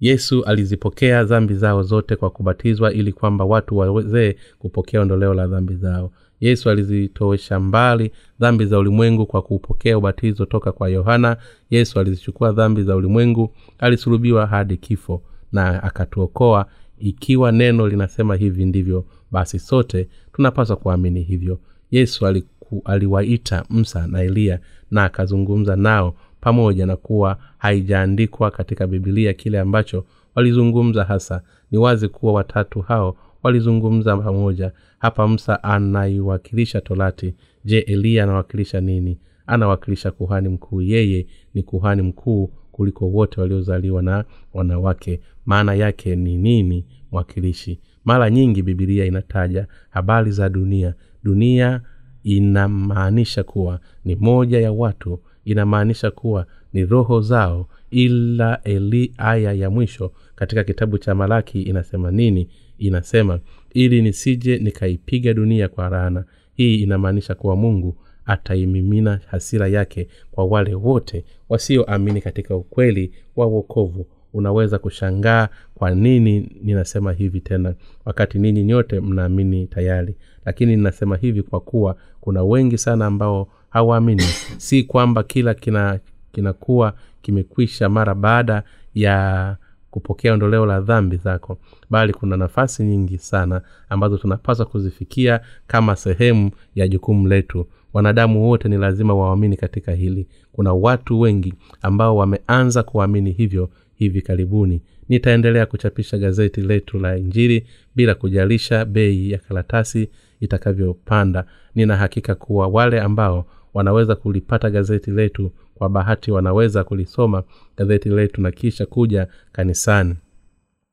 yesu 0.00 0.44
alizipokea 0.44 1.24
dhambi 1.24 1.54
zao 1.54 1.82
zote 1.82 2.16
kwa 2.16 2.30
kubatizwa 2.30 2.92
ili 2.92 3.12
kwamba 3.12 3.44
watu 3.44 3.76
waweze 3.78 4.36
kupokea 4.58 5.00
ondoleo 5.00 5.34
la 5.34 5.46
dhambi 5.46 5.74
zao. 5.74 6.12
Yesu 6.40 6.70
alizitowesha 6.70 7.60
mbali 7.60 8.10
dhambi 8.40 8.66
za 8.66 8.78
ulimwengu 8.78 9.26
kwa 9.26 9.42
kupokea 9.42 9.98
ubatizo 9.98 10.44
toka 10.46 10.72
kwa 10.72 10.88
yohana. 10.88 11.36
Yesu 11.70 12.00
alizichukua 12.00 12.52
dhambi 12.52 12.82
za 12.82 12.96
ulimwengu 12.96 13.52
alisulubiwa 13.78 14.46
hadi 14.46 14.76
kifo 14.76 15.22
na 15.52 15.82
akatuokoa. 15.82 16.66
Ikiwa 16.98 17.52
neno 17.52 17.88
linasema 17.88 18.36
hivi 18.36 18.64
ndivyo 18.64 19.04
basi 19.30 19.58
sote 19.58 20.08
tunapaswa 20.32 20.76
kuamini 20.76 21.22
hivyo. 21.22 21.58
Yesu 21.90 22.26
aliku, 22.26 22.82
aliwaita 22.84 23.64
msa 23.70 24.06
na 24.06 24.22
eliya 24.22 24.60
na 24.90 25.04
akazungumza 25.04 25.76
nao 25.76 26.14
pamoja 26.48 26.86
na 26.86 26.96
kuwa 26.96 27.38
haijaandikwa 27.58 28.50
katika 28.50 28.86
bibilia 28.86 29.32
kile 29.32 29.60
ambacho 29.60 30.04
walizungumza 30.34 31.04
hasa. 31.04 31.42
Ni 31.70 31.78
wazi 31.78 32.08
kuwa 32.08 32.32
watatu 32.32 32.80
hao 32.80 33.16
walizungumza 33.42 34.16
pamoja. 34.16 34.72
Hapa 34.98 35.28
msa 35.28 35.62
anaiwakilisha 35.62 36.80
torati. 36.80 37.34
Je 37.64 37.78
eliya 37.78 38.24
anawakilisha 38.24 38.80
nini? 38.80 39.18
Anawakilisha 39.46 40.10
kuhani 40.10 40.48
mkuu. 40.48 40.82
Yeye 40.82 41.26
ni 41.54 41.62
kuhani 41.62 42.02
mkuu 42.02 42.50
kuliko 42.72 43.08
wote 43.08 43.40
waliozaliwa 43.40 44.02
na 44.02 44.24
wanawake. 44.54 45.20
Maana 45.46 45.74
yake 45.74 46.16
ni 46.16 46.36
nini 46.36 46.84
mwakilishi? 47.12 47.80
Mara 48.04 48.30
nyingi 48.30 48.62
bibilia 48.62 49.04
inataja 49.04 49.66
habari 49.90 50.30
za 50.30 50.48
dunia. 50.48 50.94
Dunia 51.22 51.80
inamaanisha 52.22 53.42
kuwa 53.44 53.80
ni 54.04 54.14
moja 54.16 54.60
ya 54.60 54.72
watu 54.72 55.20
inamaanisha 55.44 56.10
kuwa 56.10 56.46
ni 56.72 56.84
roho 56.84 57.20
zao 57.20 57.68
ila 57.90 58.60
eli 58.64 59.12
aya 59.18 59.52
ya 59.52 59.70
mwisho 59.70 60.12
katika 60.34 60.64
kitabu 60.64 60.98
cha 60.98 61.14
malaki 61.14 61.62
inasema 61.62 62.10
nini? 62.10 62.48
Inasema 62.78 63.40
ili 63.74 64.02
nisije 64.02 64.58
nikaipiga 64.58 65.34
dunia 65.34 65.68
kwa 65.68 65.88
rana 65.88 66.24
hii 66.54 66.74
inamaanisha 66.74 67.34
kuwa 67.34 67.56
mungu 67.56 67.96
ataimimina 68.26 69.20
hasira 69.26 69.68
yake 69.68 70.08
kwa 70.30 70.44
wale 70.44 70.74
wote 70.74 71.24
wasioamini 71.48 72.20
katika 72.20 72.56
ukweli 72.56 73.12
wa 73.36 73.46
wokovu. 73.46 74.06
Unaweza 74.32 74.78
kushangaa 74.78 75.48
kwa 75.74 75.90
nini 75.90 76.48
ninasema 76.62 77.12
hivi 77.12 77.40
tena 77.40 77.74
wakati 78.04 78.38
ninyi 78.38 78.64
nyote 78.64 79.00
mnaamini 79.00 79.66
tayari. 79.66 80.16
Lakini 80.44 80.76
ninasema 80.76 81.16
hivi 81.16 81.42
kwa 81.42 81.60
kuwa 81.60 81.96
kuna 82.20 82.42
wengi 82.44 82.78
sana 82.78 83.06
ambao 83.06 83.48
hawaamini. 83.74 84.22
Si 84.56 84.82
kwamba 84.82 85.22
kila 85.22 85.54
kina 85.54 85.98
kinakuwa 86.32 86.92
kimekwisha 87.22 87.88
mara 87.88 88.14
baada 88.14 88.62
ya 88.94 89.56
kupokea 89.90 90.32
ondoleo 90.32 90.66
la 90.66 90.80
dhambi 90.80 91.16
zako 91.16 91.58
bali 91.90 92.12
kuna 92.12 92.36
nafasi 92.36 92.82
nyingi 92.82 93.18
sana 93.18 93.62
ambazo 93.88 94.18
tunapaswa 94.18 94.66
kuzifikia 94.66 95.40
kama 95.66 95.96
sehemu 95.96 96.50
ya 96.74 96.88
jukumu 96.88 97.28
letu. 97.28 97.66
Wanadamu 97.92 98.48
wote 98.48 98.68
ni 98.68 98.76
lazima 98.76 99.14
waamini 99.14 99.56
katika 99.56 99.92
hili. 99.92 100.26
Kuna 100.52 100.72
watu 100.72 101.20
wengi 101.20 101.54
ambao 101.82 102.16
wameanza 102.16 102.82
kuamini 102.82 103.30
hivyo 103.32 103.70
hivi 103.94 104.22
karibuni. 104.22 104.82
Nitaendelea 105.08 105.66
kuchapisha 105.66 106.18
gazeti 106.18 106.60
letu 106.60 106.98
la 106.98 107.16
injili 107.16 107.66
bila 107.96 108.14
kujalisha 108.14 108.84
bei 108.84 109.30
ya 109.30 109.38
karatasi 109.38 110.08
itakavyopanda. 110.40 111.44
Nina 111.74 111.96
hakika 111.96 112.34
kuwa 112.34 112.68
wale 112.68 113.00
ambao 113.00 113.46
wanaweza 113.74 114.14
kulipata 114.14 114.70
gazeti 114.70 115.10
letu. 115.10 115.52
Kwa 115.74 115.88
bahati 115.88 116.30
wanaweza 116.30 116.84
kulisoma 116.84 117.42
gazeti 117.76 118.08
letu 118.08 118.40
na 118.40 118.50
kisha 118.50 118.86
kuja 118.86 119.28
kanisani. 119.52 120.16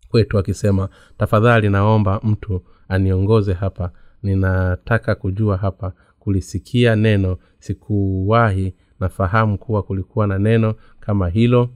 Kwetu 0.09 0.37
akisema 0.37 0.89
tafadhali 1.17 1.69
naomba 1.69 2.19
mtu 2.23 2.61
aniongoze 2.87 3.53
hapa. 3.53 3.91
Ninataka 4.23 5.15
kujua 5.15 5.57
hapa 5.57 5.93
kulisikia 6.19 6.95
neno. 6.95 7.37
Sikuwahi 7.59 8.73
nafahamu 8.99 9.57
kuwa 9.57 9.83
kulikuwa 9.83 10.27
na 10.27 10.39
neno 10.39 10.75
kama 10.99 11.29
hilo. 11.29 11.69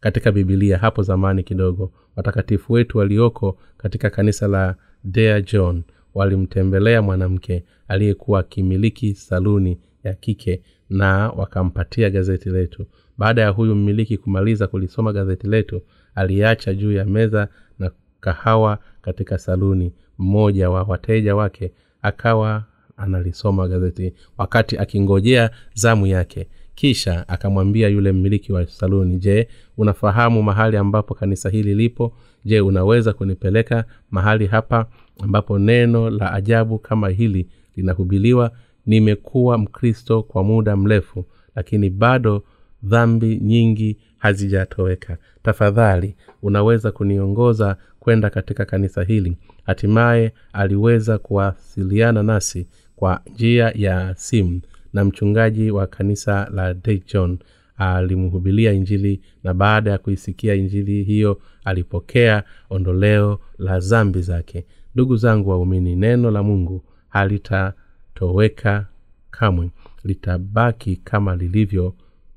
Katika 0.00 0.32
bibilia 0.32 0.78
hapo 0.78 1.02
zamani 1.02 1.42
kidogo 1.42 1.92
watakatifu 2.16 2.72
wetu 2.72 2.98
walioko 2.98 3.58
katika 3.76 4.10
kanisa 4.10 4.48
la 4.48 4.76
dea 5.04 5.40
john 5.40 5.82
walimtembelea 6.14 7.02
mwanamke 7.02 7.64
aliyekuwa 7.90 8.40
akimiliki 8.40 9.14
saluni 9.14 9.78
ya 10.04 10.14
kike 10.14 10.62
na 10.90 11.28
wakampatia 11.30 12.10
gazeti 12.10 12.50
letu. 12.50 12.86
Baada 13.18 13.42
ya 13.42 13.48
huyu 13.48 13.74
mmiliki 13.74 14.16
kumaliza 14.18 14.66
kulisoma 14.66 15.12
gazeti 15.12 15.46
letu 15.46 15.82
aliacha 16.14 16.74
juu 16.74 16.92
ya 16.92 17.04
meza 17.04 17.48
na 17.78 17.90
kahawa 18.20 18.78
katika 19.02 19.38
saluni. 19.38 19.92
Mmoja 20.18 20.70
wa 20.70 20.82
wateja 20.82 21.36
wake 21.36 21.72
akawa 22.02 22.64
analisoma 22.96 23.68
gazeti 23.68 24.12
wakati 24.38 24.78
akingojea 24.78 25.50
zamu 25.74 26.06
yake. 26.06 26.48
Kisha 26.74 27.28
akamwambia 27.28 27.88
yule 27.88 28.12
mmiliki 28.12 28.52
wa 28.52 28.66
saluni 28.66 29.16
je 29.16 29.48
unafahamu 29.76 30.42
mahali 30.42 30.76
ambapo 30.76 31.14
kanisa 31.14 31.50
hili 31.50 31.74
lipo? 31.74 32.12
Je 32.44 32.60
unaweza 32.60 33.12
kunipeleka 33.12 33.84
mahali 34.10 34.46
hapa 34.46 34.86
ambapo 35.22 35.58
neno 35.58 36.10
la 36.10 36.32
ajabu 36.32 36.78
kama 36.78 37.08
hili 37.08 37.46
linahubiliwa 37.76 38.50
nimekuwa 38.86 39.58
mkristo 39.58 40.22
kwa 40.22 40.44
muda 40.44 40.76
mrefu 40.76 41.24
lakini 41.56 41.90
bado 41.90 42.42
dhambi 42.82 43.36
nyingi 43.42 43.96
hazijatoweka. 44.18 45.18
Tafadhali 45.42 46.16
unaweza 46.42 46.92
kuniongoza 46.92 47.76
kwenda 48.00 48.30
katika 48.30 48.64
kanisa 48.64 49.02
hili. 49.02 49.36
Hatimaye 49.64 50.32
aliweza 50.52 51.18
kuwasiliana 51.18 52.22
nasi 52.22 52.66
kwa 52.96 53.20
njia 53.34 53.72
ya 53.74 54.14
simu 54.16 54.60
na 54.92 55.04
mchungaji 55.04 55.70
wa 55.70 55.86
kanisa 55.86 56.50
la 56.54 56.74
Dayton 56.74 57.38
alimhubilia 57.76 58.72
injili 58.72 59.20
na 59.44 59.54
baada 59.54 59.90
ya 59.90 59.98
kuisikia 59.98 60.54
injili 60.54 61.02
hiyo 61.02 61.40
alipokea 61.64 62.42
ondoleo 62.70 63.40
la 63.58 63.80
zambi 63.80 64.22
zake. 64.22 64.66
Ndugu 64.94 65.16
zangu 65.16 65.50
waumini 65.50 65.96
neno 65.96 66.30
la 66.30 66.42
mungu 66.42 66.82
halitatoweka 67.10 68.86
kamwe 69.30 69.70
litabaki 70.04 70.96
kama 70.96 71.36
lilivyo 71.36 71.94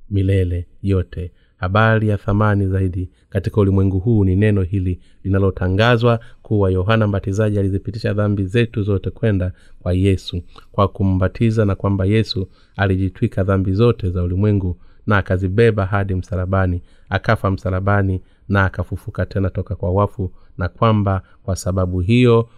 milele 0.10 0.68
yote. 0.82 1.32
Habari 1.58 2.08
ya 2.10 2.18
thamani 2.18 2.68
zaidi 2.68 3.10
katika 3.30 3.62
ulimwengu 3.62 4.00
huu 4.00 4.26
ni 4.26 4.36
neno 4.36 4.62
hili 4.62 5.00
linalotangazwa 5.24 6.20
kuwa 6.42 6.72
yohana 6.72 7.08
mbatizaji 7.08 7.60
alizipitisha 7.60 8.14
dhambi 8.14 8.44
zetu 8.46 8.84
zote 8.84 9.10
kwenda 9.10 9.52
kwa 9.80 9.94
yesu 9.94 10.42
kwa 10.72 10.88
kumbatiza 10.88 11.66
na 11.66 11.76
kwamba 11.76 12.06
yesu 12.06 12.48
alijitwika 12.76 13.44
dhambi 13.44 13.74
zote 13.74 14.10
za 14.10 14.24
ulimwengu 14.24 14.78
na 15.08 15.18
akazibeba 15.18 15.86
hadi 15.86 16.16
msalabani 16.16 16.82
akafa 17.10 17.52
msalabani 17.52 18.22
na 18.50 18.66
akafufuka 18.66 19.26
tena 19.26 19.50
toka 19.50 19.76
kwa 19.76 19.92
wafu 19.92 20.32
na 20.58 20.70
kwamba 20.70 21.22
kwa 21.44 21.56
sababu 21.56 22.00
hiyo 22.00 22.50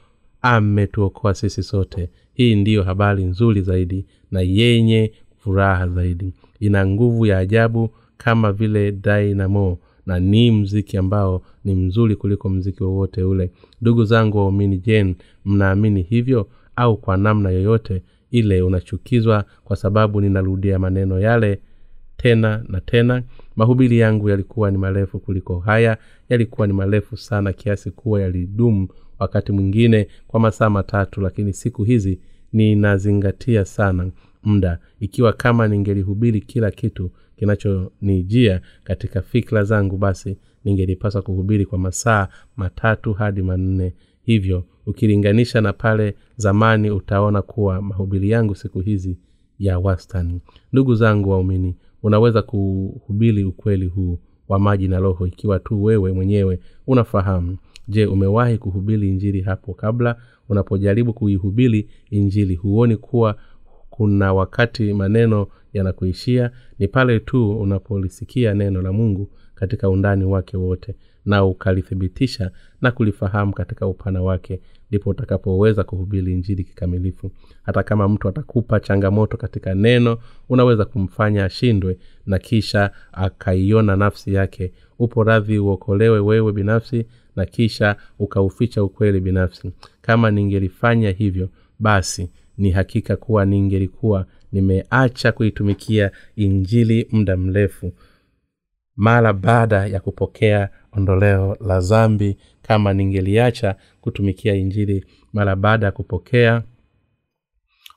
ametuokoa 0.46 1.34
sisi 1.34 1.64
sote. 1.64 2.10
Hii 2.34 2.56
ndiyo 2.56 2.84
habari 2.84 3.24
nzuri 3.24 3.62
zaidi 3.62 4.06
na 4.32 4.42
yenye 4.42 5.12
furaha 5.38 5.88
zaidi. 5.88 6.34
Ina 6.60 6.88
nguvu 6.88 7.26
ya 7.26 7.38
ajabu 7.38 7.90
kama 8.18 8.52
vile 8.52 8.92
dinamo 8.92 9.78
na 10.06 10.20
ni 10.20 10.52
mziki 10.52 10.98
ambao 10.98 11.42
ni 11.64 11.76
mzuri 11.76 12.16
kuliko 12.16 12.50
mziki 12.50 12.84
wowote 12.84 13.24
ule. 13.24 13.52
Ndugu 13.82 14.06
zangu 14.06 14.38
waumini 14.38 14.78
jen 14.78 15.16
mnaamini 15.46 16.02
hivyo 16.02 16.48
au 16.76 16.98
kwa 16.98 17.18
namna 17.18 17.50
yoyote 17.50 18.02
ile 18.32 18.62
unachukizwa 18.62 19.46
kwa 19.64 19.76
sababu 19.76 20.22
ninarudia 20.22 20.80
maneno 20.80 21.20
yale 21.20 21.60
tena 22.18 22.64
na 22.68 22.82
tena? 22.82 23.24
Mahubiri 23.56 24.00
yangu 24.00 24.30
yalikuwa 24.30 24.72
ni 24.72 24.78
marefu 24.78 25.20
kuliko 25.20 25.60
haya 25.60 25.98
yalikuwa 26.30 26.68
ni 26.68 26.74
marefu 26.74 27.18
sana 27.18 27.54
kiasi 27.54 27.92
kuwa 27.92 28.22
yalidumu 28.22 28.88
wakati 29.20 29.52
mwingine 29.52 30.08
kwa 30.28 30.40
masaa 30.40 30.70
matatu 30.70 31.22
lakini 31.22 31.54
siku 31.54 31.84
hizi 31.84 32.20
ninazingatia 32.54 33.66
sana 33.66 34.12
muda. 34.44 34.80
Ikiwa 35.00 35.34
kama 35.34 35.68
ningelihubiri 35.68 36.42
kila 36.42 36.72
kitu 36.72 37.12
kinachonijia 37.36 38.62
katika 38.84 39.22
fikra 39.22 39.64
zangu 39.64 39.98
basi 39.98 40.38
ningelipaswa 40.66 41.22
kuhubiri 41.22 41.66
kwa 41.66 41.78
masaa 41.78 42.28
matatu 42.58 43.14
hadi 43.14 43.42
manne. 43.42 43.94
Hivyo 44.24 44.64
ukilinganisha 44.86 45.62
na 45.62 45.74
pale 45.74 46.16
zamani 46.38 46.92
utaona 46.92 47.42
kuwa 47.42 47.82
mahubiri 47.82 48.30
yangu 48.30 48.56
siku 48.56 48.80
hizi 48.80 49.18
ya 49.60 49.80
wastani. 49.80 50.42
Ndugu 50.74 50.96
zangu 50.96 51.30
waumini 51.30 51.76
unaweza 52.04 52.42
kuhubiri 52.42 53.44
ukweli 53.44 53.86
huu 53.88 54.20
wa 54.48 54.60
maji 54.60 54.88
na 54.88 55.00
roho 55.00 55.28
ikiwa 55.28 55.60
tu 55.60 55.84
wewe 55.84 56.12
mwenyewe 56.14 56.60
unafahamu 56.88 57.58
je 57.88 58.06
umewahi 58.06 58.58
kuhubiri 58.58 59.10
injili 59.10 59.42
hapo 59.42 59.74
kabla? 59.74 60.16
Unapojaribu 60.50 61.14
kuihubiri 61.14 61.90
injili 62.10 62.56
huoni 62.56 62.98
kuwa 62.98 63.36
kuna 63.90 64.34
wakati 64.34 64.94
maneno 64.94 65.48
yanakuishia? 65.74 66.52
Ni 66.80 66.88
pale 66.88 67.20
tu 67.20 67.60
unapolisikia 67.60 68.54
neno 68.54 68.82
la 68.82 68.94
mungu 68.94 69.30
katika 69.56 69.90
undani 69.90 70.26
wake 70.26 70.58
wote 70.58 70.96
na 71.26 71.46
ukalithibitisha 71.46 72.52
na 72.82 72.92
kulifahamu 72.92 73.54
katika 73.54 73.88
upana 73.88 74.22
wake 74.22 74.60
ndipo 74.90 75.10
utakapoweza 75.10 75.84
kuhubiri 75.84 76.34
injili 76.34 76.64
kikamilifu. 76.64 77.32
Hata 77.64 77.84
kama 77.84 78.10
mtu 78.10 78.28
atakupa 78.30 78.80
changamoto 78.80 79.38
katika 79.38 79.74
neno 79.76 80.18
unaweza 80.50 80.86
kumfanya 80.86 81.46
ashindwe 81.46 81.98
na 82.26 82.40
kisha 82.40 82.92
akaiona 83.12 83.96
nafsi 83.96 84.34
yake. 84.34 84.74
Upo 85.00 85.24
radhi 85.24 85.60
uokolewe 85.60 86.20
wewe 86.20 86.52
binafsi 86.52 87.06
na 87.36 87.46
kisha 87.46 87.96
ukauficha 88.20 88.84
ukweli 88.84 89.20
binafsi. 89.20 89.72
Kama 90.02 90.32
ningelifanya 90.32 91.12
hivyo 91.12 91.50
basi 91.80 92.30
ni 92.58 92.72
hakika 92.72 93.16
kuwa 93.16 93.46
ningelikuwa 93.46 94.26
nimeacha 94.52 95.32
kuitumikia 95.32 96.12
injili 96.36 97.08
muda 97.12 97.38
mrefu. 97.38 97.94
Mara 98.96 99.34
baada 99.34 99.86
ya 99.88 100.00
kupokea 100.00 100.70
ondoleo 100.98 101.58
la 101.68 101.80
zambi 101.80 102.38
kama 102.62 102.94
ningeliacha 102.94 103.76
kutumikia 104.02 104.56
injili 104.56 105.06
mara 105.34 105.56
baada 105.56 105.86
ya 105.86 105.92
kupokea 105.92 106.64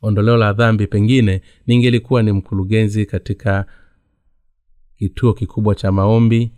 ondoleo 0.03 0.37
la 0.37 0.53
dhambi 0.53 0.87
pengine 0.87 1.43
ningelikuwa 1.67 2.23
ni 2.23 2.33
mkurugenzi 2.33 3.07
katika 3.07 3.67
kituo 4.97 5.33
kikubwa 5.33 5.75
cha 5.75 5.93
maombi 5.93 6.53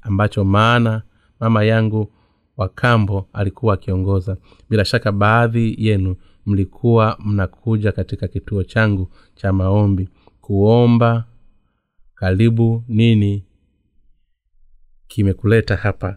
ambacho 0.00 0.44
maana 0.44 1.02
mama 1.40 1.64
yangu 1.64 2.12
wa 2.56 2.68
kambo 2.68 3.28
alikuwa 3.32 3.74
akiongoza. 3.74 4.36
Bila 4.70 4.84
shaka 4.84 5.12
baadhi 5.12 5.74
yenu 5.78 6.16
mlikuwa 6.46 7.18
mnakuja 7.24 7.92
katika 7.92 8.28
kituo 8.28 8.62
changu 8.64 9.10
cha 9.34 9.52
maombi 9.52 10.08
kuomba 10.40 11.24
karibu 12.14 12.84
nini 12.88 13.44
kimekuleta 15.08 15.76
hapa. 15.76 16.16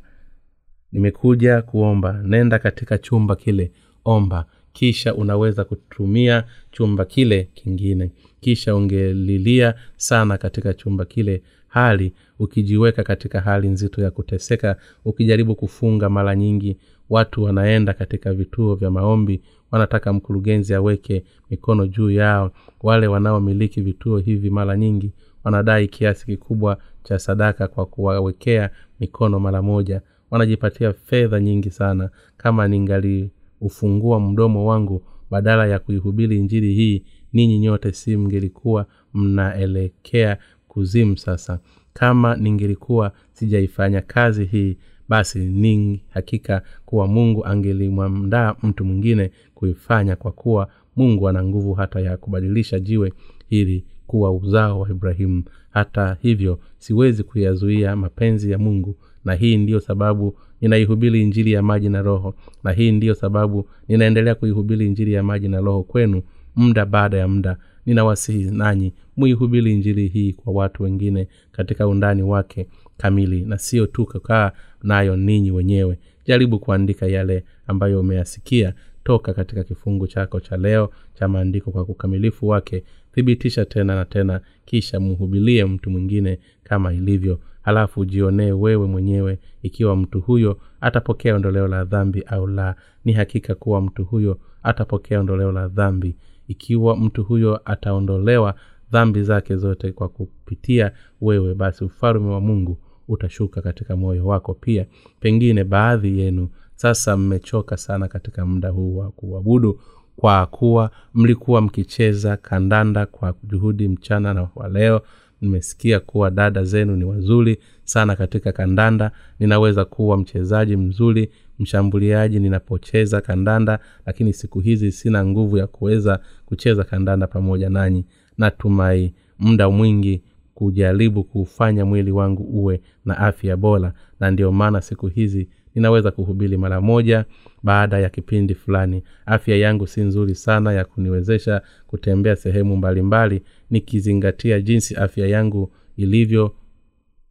Nimekuja 0.92 1.62
kuomba 1.62 2.22
nenda 2.24 2.60
katika 2.60 2.98
chumba 2.98 3.36
kile 3.36 3.72
omba. 4.06 4.46
Kisha 4.74 5.16
unaweza 5.16 5.64
kutumia 5.64 6.44
chumba 6.72 7.06
kile 7.06 7.50
kingine. 7.54 8.12
Kisha 8.42 8.76
ungelilia 8.76 9.74
sana 9.98 10.38
katika 10.38 10.74
chumba 10.74 11.06
kile 11.06 11.42
hali 11.68 12.14
ukijiweka 12.40 13.04
katika 13.04 13.42
hali 13.42 13.68
nzito 13.68 14.02
ya 14.02 14.12
kuteseka 14.12 14.76
ukijaribu 15.06 15.56
kufunga 15.56 16.10
mara 16.10 16.36
nyingi. 16.36 16.78
Watu 17.10 17.44
wanaenda 17.44 17.94
katika 17.94 18.34
vituo 18.34 18.76
vya 18.76 18.92
maombi 18.92 19.42
wanataka 19.72 20.14
mkurugenzi 20.14 20.74
aweke 20.74 21.24
mikono 21.50 21.88
juu 21.88 22.12
yao. 22.12 22.52
Wale 22.82 23.08
wanaomiliki 23.08 23.82
vituo 23.82 24.18
hivi 24.18 24.50
mara 24.50 24.78
nyingi 24.78 25.12
wanadai 25.44 25.88
kiasi 25.88 26.26
kikubwa 26.26 26.78
cha 27.04 27.20
sadaka 27.20 27.68
kwa 27.68 27.86
kuwawekea 27.86 28.70
mikono 29.00 29.40
mara 29.40 29.62
moja. 29.62 30.02
Wanajipatia 30.32 30.94
fedha 30.94 31.40
nyingi 31.40 31.70
sana. 31.72 32.10
Kama 32.38 32.68
ningaliufungua 32.68 34.20
mdomo 34.20 34.66
wangu 34.66 35.04
badala 35.32 35.68
ya 35.68 35.80
kuihubiri 35.80 36.38
injili 36.38 36.74
hii 36.74 37.04
ninyi 37.34 37.60
nyote 37.60 37.92
si 37.92 38.18
mngelikuwa 38.18 38.86
mnaelekea 39.14 40.38
kuzimu 40.68 41.18
sasa. 41.18 41.60
Kama 41.94 42.36
ningelikuwa 42.36 43.12
sijaifanya 43.34 44.02
kazi 44.02 44.46
hii 44.46 44.78
basi 45.10 45.40
ni 45.40 46.04
hakika 46.10 46.62
kuwa 46.86 47.08
mungu 47.08 47.46
angelimwandaa 47.46 48.56
mtu 48.64 48.86
mwingine 48.86 49.32
kuifanya 49.56 50.16
kwa 50.16 50.32
kuwa 50.32 50.68
mungu 50.96 51.30
ana 51.30 51.44
nguvu 51.44 51.74
hata 51.74 52.00
ya 52.00 52.18
kubadilisha 52.18 52.80
jiwe 52.80 53.14
hili 53.48 53.86
kuwa 54.10 54.32
uzao 54.32 54.80
wa 54.80 54.90
ibrahimu. 54.90 55.44
Hata 55.70 56.18
hivyo 56.22 56.60
siwezi 56.78 57.24
kuyazuia 57.24 57.96
mapenzi 57.96 58.52
ya 58.52 58.58
mungu 58.58 58.96
na 59.26 59.34
hii 59.34 59.58
ndiyo 59.58 59.80
sababu 59.80 60.36
ninaihubiri 60.62 61.22
injili 61.22 61.52
ya 61.52 61.62
maji 61.62 61.90
na 61.90 62.02
roho 62.02 62.36
na 62.64 62.72
hii 62.72 62.92
ndiyo 62.92 63.14
sababu 63.16 63.68
ninaendelea 63.88 64.36
kuihubiri 64.36 64.86
injili 64.88 65.14
ya 65.14 65.24
maji 65.24 65.48
na 65.48 65.60
roho 65.62 65.84
kwenu 65.84 66.22
muda 66.56 66.86
baada 66.86 67.18
ya 67.18 67.28
muda. 67.28 67.58
Ninawasihi 67.86 68.52
nanyi 68.52 68.94
muihubiri 69.18 69.72
injili 69.74 70.08
hii 70.08 70.34
kwa 70.34 70.54
watu 70.54 70.84
wengine 70.84 71.28
katika 71.52 71.88
undani 71.88 72.24
wake 72.24 72.68
kamili 72.98 73.42
na 73.42 73.58
sio 73.58 73.86
tu 73.86 74.06
kukaa 74.06 74.52
nayo 74.84 75.16
ninyi 75.16 75.52
wenyewe. 75.52 75.98
Jaribu 76.26 76.60
kuandika 76.60 77.08
yale 77.08 77.44
ambayo 77.68 78.00
umeyasikia 78.00 78.74
toka 79.10 79.34
katika 79.34 79.64
kifungu 79.64 80.08
chako 80.08 80.40
cha 80.40 80.58
leo 80.58 80.90
cha 81.14 81.28
maandiko 81.28 81.72
kwa 81.72 81.82
ukamilifu 81.82 82.48
wake. 82.48 82.84
Thibitisha 83.14 83.66
tena 83.66 83.96
na 83.96 84.06
tena 84.06 84.42
kisha 84.66 85.00
mhubilie 85.00 85.66
mtu 85.66 85.90
mwingine 85.90 86.40
kama 86.64 86.94
ilivyo. 86.94 87.40
Halafu 87.62 88.00
ujionee 88.00 88.52
wewe 88.52 88.88
mwenyewe 88.88 89.40
ikiwa 89.64 89.96
mtu 89.96 90.22
huyo 90.22 90.60
atapokea 90.82 91.36
ondoleo 91.36 91.68
la 91.68 91.84
dhambi 91.86 92.22
au 92.28 92.48
la. 92.48 92.76
Ni 93.06 93.14
hakika 93.14 93.56
kuwa 93.56 93.82
mtu 93.82 94.06
huyo 94.06 94.40
atapokea 94.64 95.20
ondoleo 95.20 95.52
la 95.52 95.68
dhambi. 95.68 96.16
Ikiwa 96.48 96.98
mtu 96.98 97.24
huyo 97.24 97.62
ataondolewa 97.66 98.56
dhambi 98.92 99.24
zake 99.24 99.56
zote 99.58 99.92
kwa 99.92 100.10
kupitia 100.10 100.92
wewe 101.22 101.54
basi 101.56 101.84
ufalme 101.84 102.30
wa 102.30 102.42
mungu 102.42 102.78
utashuka 103.08 103.62
katika 103.62 103.96
moyo 103.96 104.26
wako 104.26 104.54
pia. 104.54 104.86
Pengine 105.20 105.64
baadhi 105.64 106.20
yenu 106.20 106.50
sasa 106.82 107.18
mmechoka 107.18 107.78
sana 107.78 108.08
katika 108.08 108.46
muda 108.46 108.70
huu 108.70 108.98
wa 108.98 109.12
kuabudu 109.12 109.80
kwa 110.16 110.46
kuwa 110.46 110.92
mlikuwa 111.14 111.62
mkicheza 111.62 112.38
kandanda 112.38 113.06
kwa 113.06 113.34
juhudi 113.44 113.88
mchana 113.88 114.34
na 114.34 114.48
wa 114.56 114.70
leo. 114.70 115.02
Nimesikia 115.42 116.00
kuwa 116.00 116.32
dada 116.32 116.64
zenu 116.64 116.96
ni 116.96 117.04
wazuri 117.04 117.58
sana 117.84 118.16
katika 118.16 118.52
kandanda. 118.52 119.12
Ninaweza 119.40 119.86
kuwa 119.86 120.18
mchezaji 120.18 120.78
mzuri 120.78 121.32
mshambuliaji 121.60 122.40
ninapocheza 122.40 123.22
kandanda 123.22 123.80
lakini 124.06 124.34
siku 124.34 124.60
hizi 124.60 124.92
sina 124.92 125.26
nguvu 125.26 125.58
ya 125.58 125.68
kuweza 125.68 126.20
kucheza 126.46 126.84
kandanda 126.84 127.28
pamoja 127.28 127.70
nanyi. 127.70 128.06
Natumai 128.38 129.14
muda 129.40 129.70
mwingi 129.70 130.22
kujaribu 130.54 131.24
kuufanya 131.24 131.86
mwili 131.86 132.12
wangu 132.12 132.44
uwe 132.44 132.82
na 133.06 133.18
afya 133.18 133.58
bora 133.58 133.94
na 134.20 134.32
ndio 134.32 134.52
maana 134.52 134.82
siku 134.82 135.08
hizi 135.08 135.50
ninaweza 135.76 136.12
kuhubiri 136.12 136.58
mara 136.58 136.82
moja 136.82 137.26
baada 137.64 138.00
ya 138.00 138.10
kipindi 138.10 138.56
fulani. 138.56 139.04
Afya 139.26 139.56
yangu 139.58 139.88
si 139.88 140.02
nzuri 140.02 140.36
sana 140.36 140.74
ya 140.74 140.86
kuniwezesha 140.86 141.62
kutembea 141.88 142.36
sehemu 142.36 142.78
mbalimbali 142.78 143.42
nikizingatia 143.70 144.62
jinsi 144.62 144.96
afya 144.96 145.28
yangu 145.28 145.72
ilivyo 145.98 146.56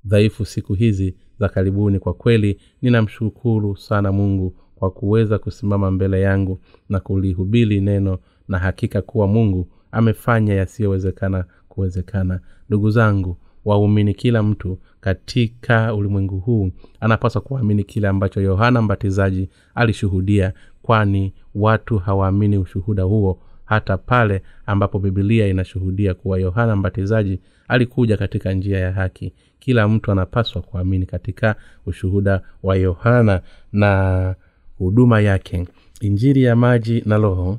dhaifu 0.05 0.45
siku 0.45 0.75
hizi 0.75 1.17
za 1.41 1.49
karibuni. 1.49 1.99
Kwa 1.99 2.15
kweli 2.15 2.61
ninamshukuru 2.83 3.77
sana 3.77 4.13
mungu 4.13 4.57
kwa 4.75 4.91
kuweza 4.91 5.39
kusimama 5.39 5.91
mbele 5.91 6.21
yangu 6.21 6.61
na 6.89 7.01
kulihubiri 7.01 7.81
neno 7.81 8.19
na 8.49 8.59
hakika 8.59 9.03
kuwa 9.03 9.27
mungu 9.27 9.69
amefanya 9.93 10.55
yasiyowezekana 10.55 11.45
kuwezekana. 11.69 12.41
Ndugu 12.69 12.91
zangu 12.91 13.37
waumini 13.69 14.15
kila 14.15 14.43
mtu 14.43 14.79
katika 15.01 15.95
ulimwengu 15.95 16.39
huu 16.39 16.71
anapaswa 17.01 17.41
kuamini 17.43 17.85
kile 17.85 18.09
ambacho 18.09 18.41
yohana 18.41 18.83
mbatizaji 18.83 19.49
alishuhudia 19.75 20.53
kwani 20.83 21.35
watu 21.55 21.99
hawaamini 21.99 22.59
ushuhuda 22.59 23.03
huo 23.03 23.41
hata 23.65 23.99
pale 23.99 24.43
ambapo 24.67 24.99
bibilia 24.99 25.47
inashuhudia 25.47 26.15
kuwa 26.15 26.39
yohana 26.39 26.77
mbatizaji 26.77 27.41
alikuja 27.69 28.17
katika 28.17 28.53
njia 28.53 28.79
ya 28.79 28.93
haki. 28.93 29.33
Kila 29.59 29.89
mtu 29.89 30.13
anapaswa 30.13 30.63
kuamini 30.63 31.07
katika 31.07 31.57
ushuhuda 31.87 32.43
wa 32.63 32.77
yohana 32.77 33.41
na 33.73 34.35
huduma 34.79 35.21
yake. 35.21 35.67
Injiri 36.01 36.43
ya 36.43 36.57
maji 36.57 37.03
na 37.07 37.17
roho 37.17 37.59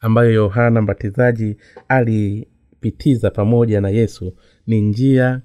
ambayo 0.00 0.30
yohana 0.32 0.82
mbatizaji 0.82 1.56
alipitiza 1.88 3.30
pamoja 3.30 3.80
na 3.80 3.88
yesu 3.88 4.32
ni 4.66 4.80
njia 4.80 5.42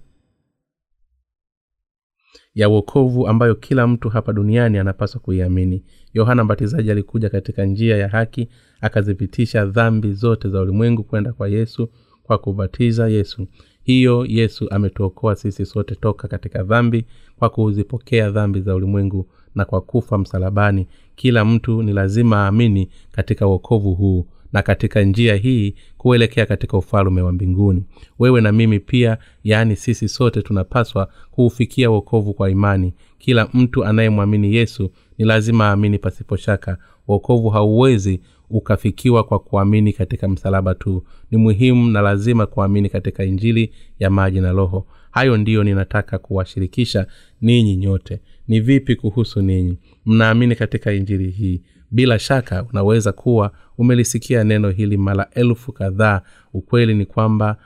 ya 2.55 2.69
uokovu 2.69 3.27
ambayo 3.27 3.55
kila 3.55 3.87
mtu 3.87 4.09
hapa 4.09 4.33
duniani 4.33 4.77
anapaswa 4.77 5.21
kuiamini. 5.21 5.83
Yohana 6.13 6.43
mbatizaji 6.43 6.91
alikuja 6.91 7.29
katika 7.29 7.65
njia 7.65 7.97
ya 7.97 8.07
haki 8.09 8.49
akazipitisha 8.81 9.65
dhambi 9.65 10.13
zote 10.13 10.49
za 10.49 10.61
ulimwengu 10.61 11.03
kwenda 11.03 11.33
kwa 11.33 11.47
yesu 11.49 11.89
kwa 12.23 12.37
kubatiza 12.37 13.07
yesu. 13.09 13.47
Hiyo 13.83 14.25
yesu 14.25 14.69
ametuokoa 14.69 15.35
sisi 15.35 15.65
sote 15.65 15.95
toka 15.95 16.27
katika 16.27 16.63
dhambi 16.63 17.05
kwa 17.39 17.49
kuzipokea 17.49 18.29
dhambi 18.29 18.61
za 18.61 18.75
ulimwengu 18.75 19.29
na 19.55 19.65
kwa 19.65 19.81
kufa 19.81 20.17
msalabani. 20.17 20.87
Kila 21.15 21.45
mtu 21.45 21.83
ni 21.83 21.93
lazima 21.93 22.37
aamini 22.37 22.89
katika 23.11 23.47
uokovu 23.47 23.93
huu 23.93 24.27
na 24.53 24.61
katika 24.61 25.01
njia 25.01 25.35
hii 25.35 25.75
kuelekea 25.97 26.45
katika 26.45 26.77
ufalume 26.77 27.21
wa 27.21 27.31
mbinguni. 27.31 27.83
Wewe 28.19 28.41
na 28.41 28.51
mimi 28.51 28.79
pia 28.79 29.17
yaani 29.43 29.75
sisi 29.75 30.07
sote 30.07 30.41
tunapaswa 30.41 31.09
kuufikia 31.31 31.91
uokovu 31.91 32.33
kwa 32.33 32.49
imani. 32.49 32.93
Kila 33.17 33.47
mtu 33.53 33.85
anayemwamini 33.85 34.55
yesu 34.55 34.91
ni 35.17 35.25
lazima 35.25 35.65
aamini 35.65 35.97
pasipo 35.99 36.37
shaka. 36.37 36.77
Uokovu 37.07 37.49
hauwezi 37.49 38.21
ukafikiwa 38.49 39.23
kwa 39.23 39.39
kuamini 39.39 39.93
katika 39.93 40.27
msalaba 40.27 40.75
tu. 40.75 41.03
Ni 41.31 41.37
muhimu 41.37 41.89
na 41.91 42.01
lazima 42.01 42.45
kuamini 42.45 42.89
katika 42.89 43.23
injili 43.23 43.71
ya 43.99 44.09
maji 44.09 44.39
na 44.39 44.51
roho. 44.51 44.87
Hayo 45.11 45.37
ndiyo 45.37 45.63
ninataka 45.63 46.17
kuwashirikisha 46.17 47.07
ninyi 47.41 47.75
nyote. 47.75 48.19
Ni 48.47 48.59
vipi 48.59 48.95
kuhusu 48.95 49.41
ninyi? 49.41 49.77
Mnaamini 50.05 50.55
katika 50.55 50.93
injili 50.93 51.29
hii 51.31 51.61
bila 51.91 52.19
shaka 52.19 52.63
unaweza 52.63 53.11
kuwa 53.11 53.51
umelisikia 53.77 54.43
neno 54.43 54.69
hili 54.69 54.97
mara 54.97 55.27
elfu 55.31 55.71
kadhaa. 55.71 56.21
Ukweli 56.53 56.93
ni 56.95 57.05
kwamba 57.05 57.57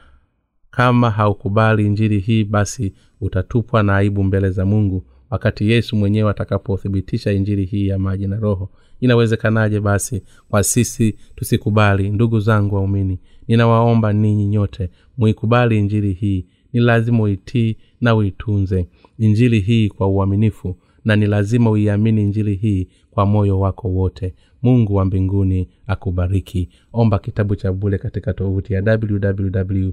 kama 0.72 1.10
haukubali 1.12 1.86
injili 1.86 2.20
hii 2.20 2.44
basi 2.44 2.94
utatupwa 3.22 3.84
na 3.84 3.96
aibu 3.96 4.24
mbele 4.24 4.50
za 4.50 4.66
mungu 4.66 5.06
wakati 5.30 5.70
yesu 5.72 5.96
mwenyewe 5.96 6.32
atakapothibitisha 6.32 7.32
injili 7.32 7.66
hii 7.66 7.88
ya 7.88 8.00
maji 8.00 8.28
na 8.28 8.36
roho. 8.36 8.70
Inawezekanaje 9.00 9.80
basi 9.80 10.24
kwa 10.50 10.64
sisi 10.64 11.16
tusikubali? 11.36 12.10
Ndugu 12.10 12.40
zangu 12.40 12.76
waumini 12.76 13.20
ninawaomba 13.48 14.14
ninyi 14.14 14.48
nyote 14.48 14.90
muikubali 15.18 15.78
injili 15.78 16.14
hii. 16.14 16.46
Ni 16.74 16.80
lazima 16.82 17.24
uitii 17.24 17.78
na 18.02 18.16
uitunze. 18.16 18.88
Injili 19.20 19.60
hii 19.60 19.90
kwa 19.90 20.08
uaminifu 20.08 20.78
na 21.06 21.16
ni 21.16 21.28
lazima 21.28 21.70
uiamini 21.72 22.22
injili 22.22 22.56
hii 22.56 22.88
kwa 23.12 23.26
moyo 23.26 23.60
wako 23.60 23.88
wote. 23.88 24.34
Mungu 24.64 24.96
wa 24.96 25.06
mbinguni 25.06 25.68
akubariki. 25.88 26.70
Omba 26.94 27.20
kitabu 27.20 27.56
cha 27.56 27.74
bule 27.74 27.98
katika 27.98 28.34
tovuti 28.34 28.74
ya 28.74 28.82
www 28.84 29.90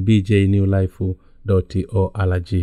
bjnewlife 0.00 1.14
org 1.92 2.54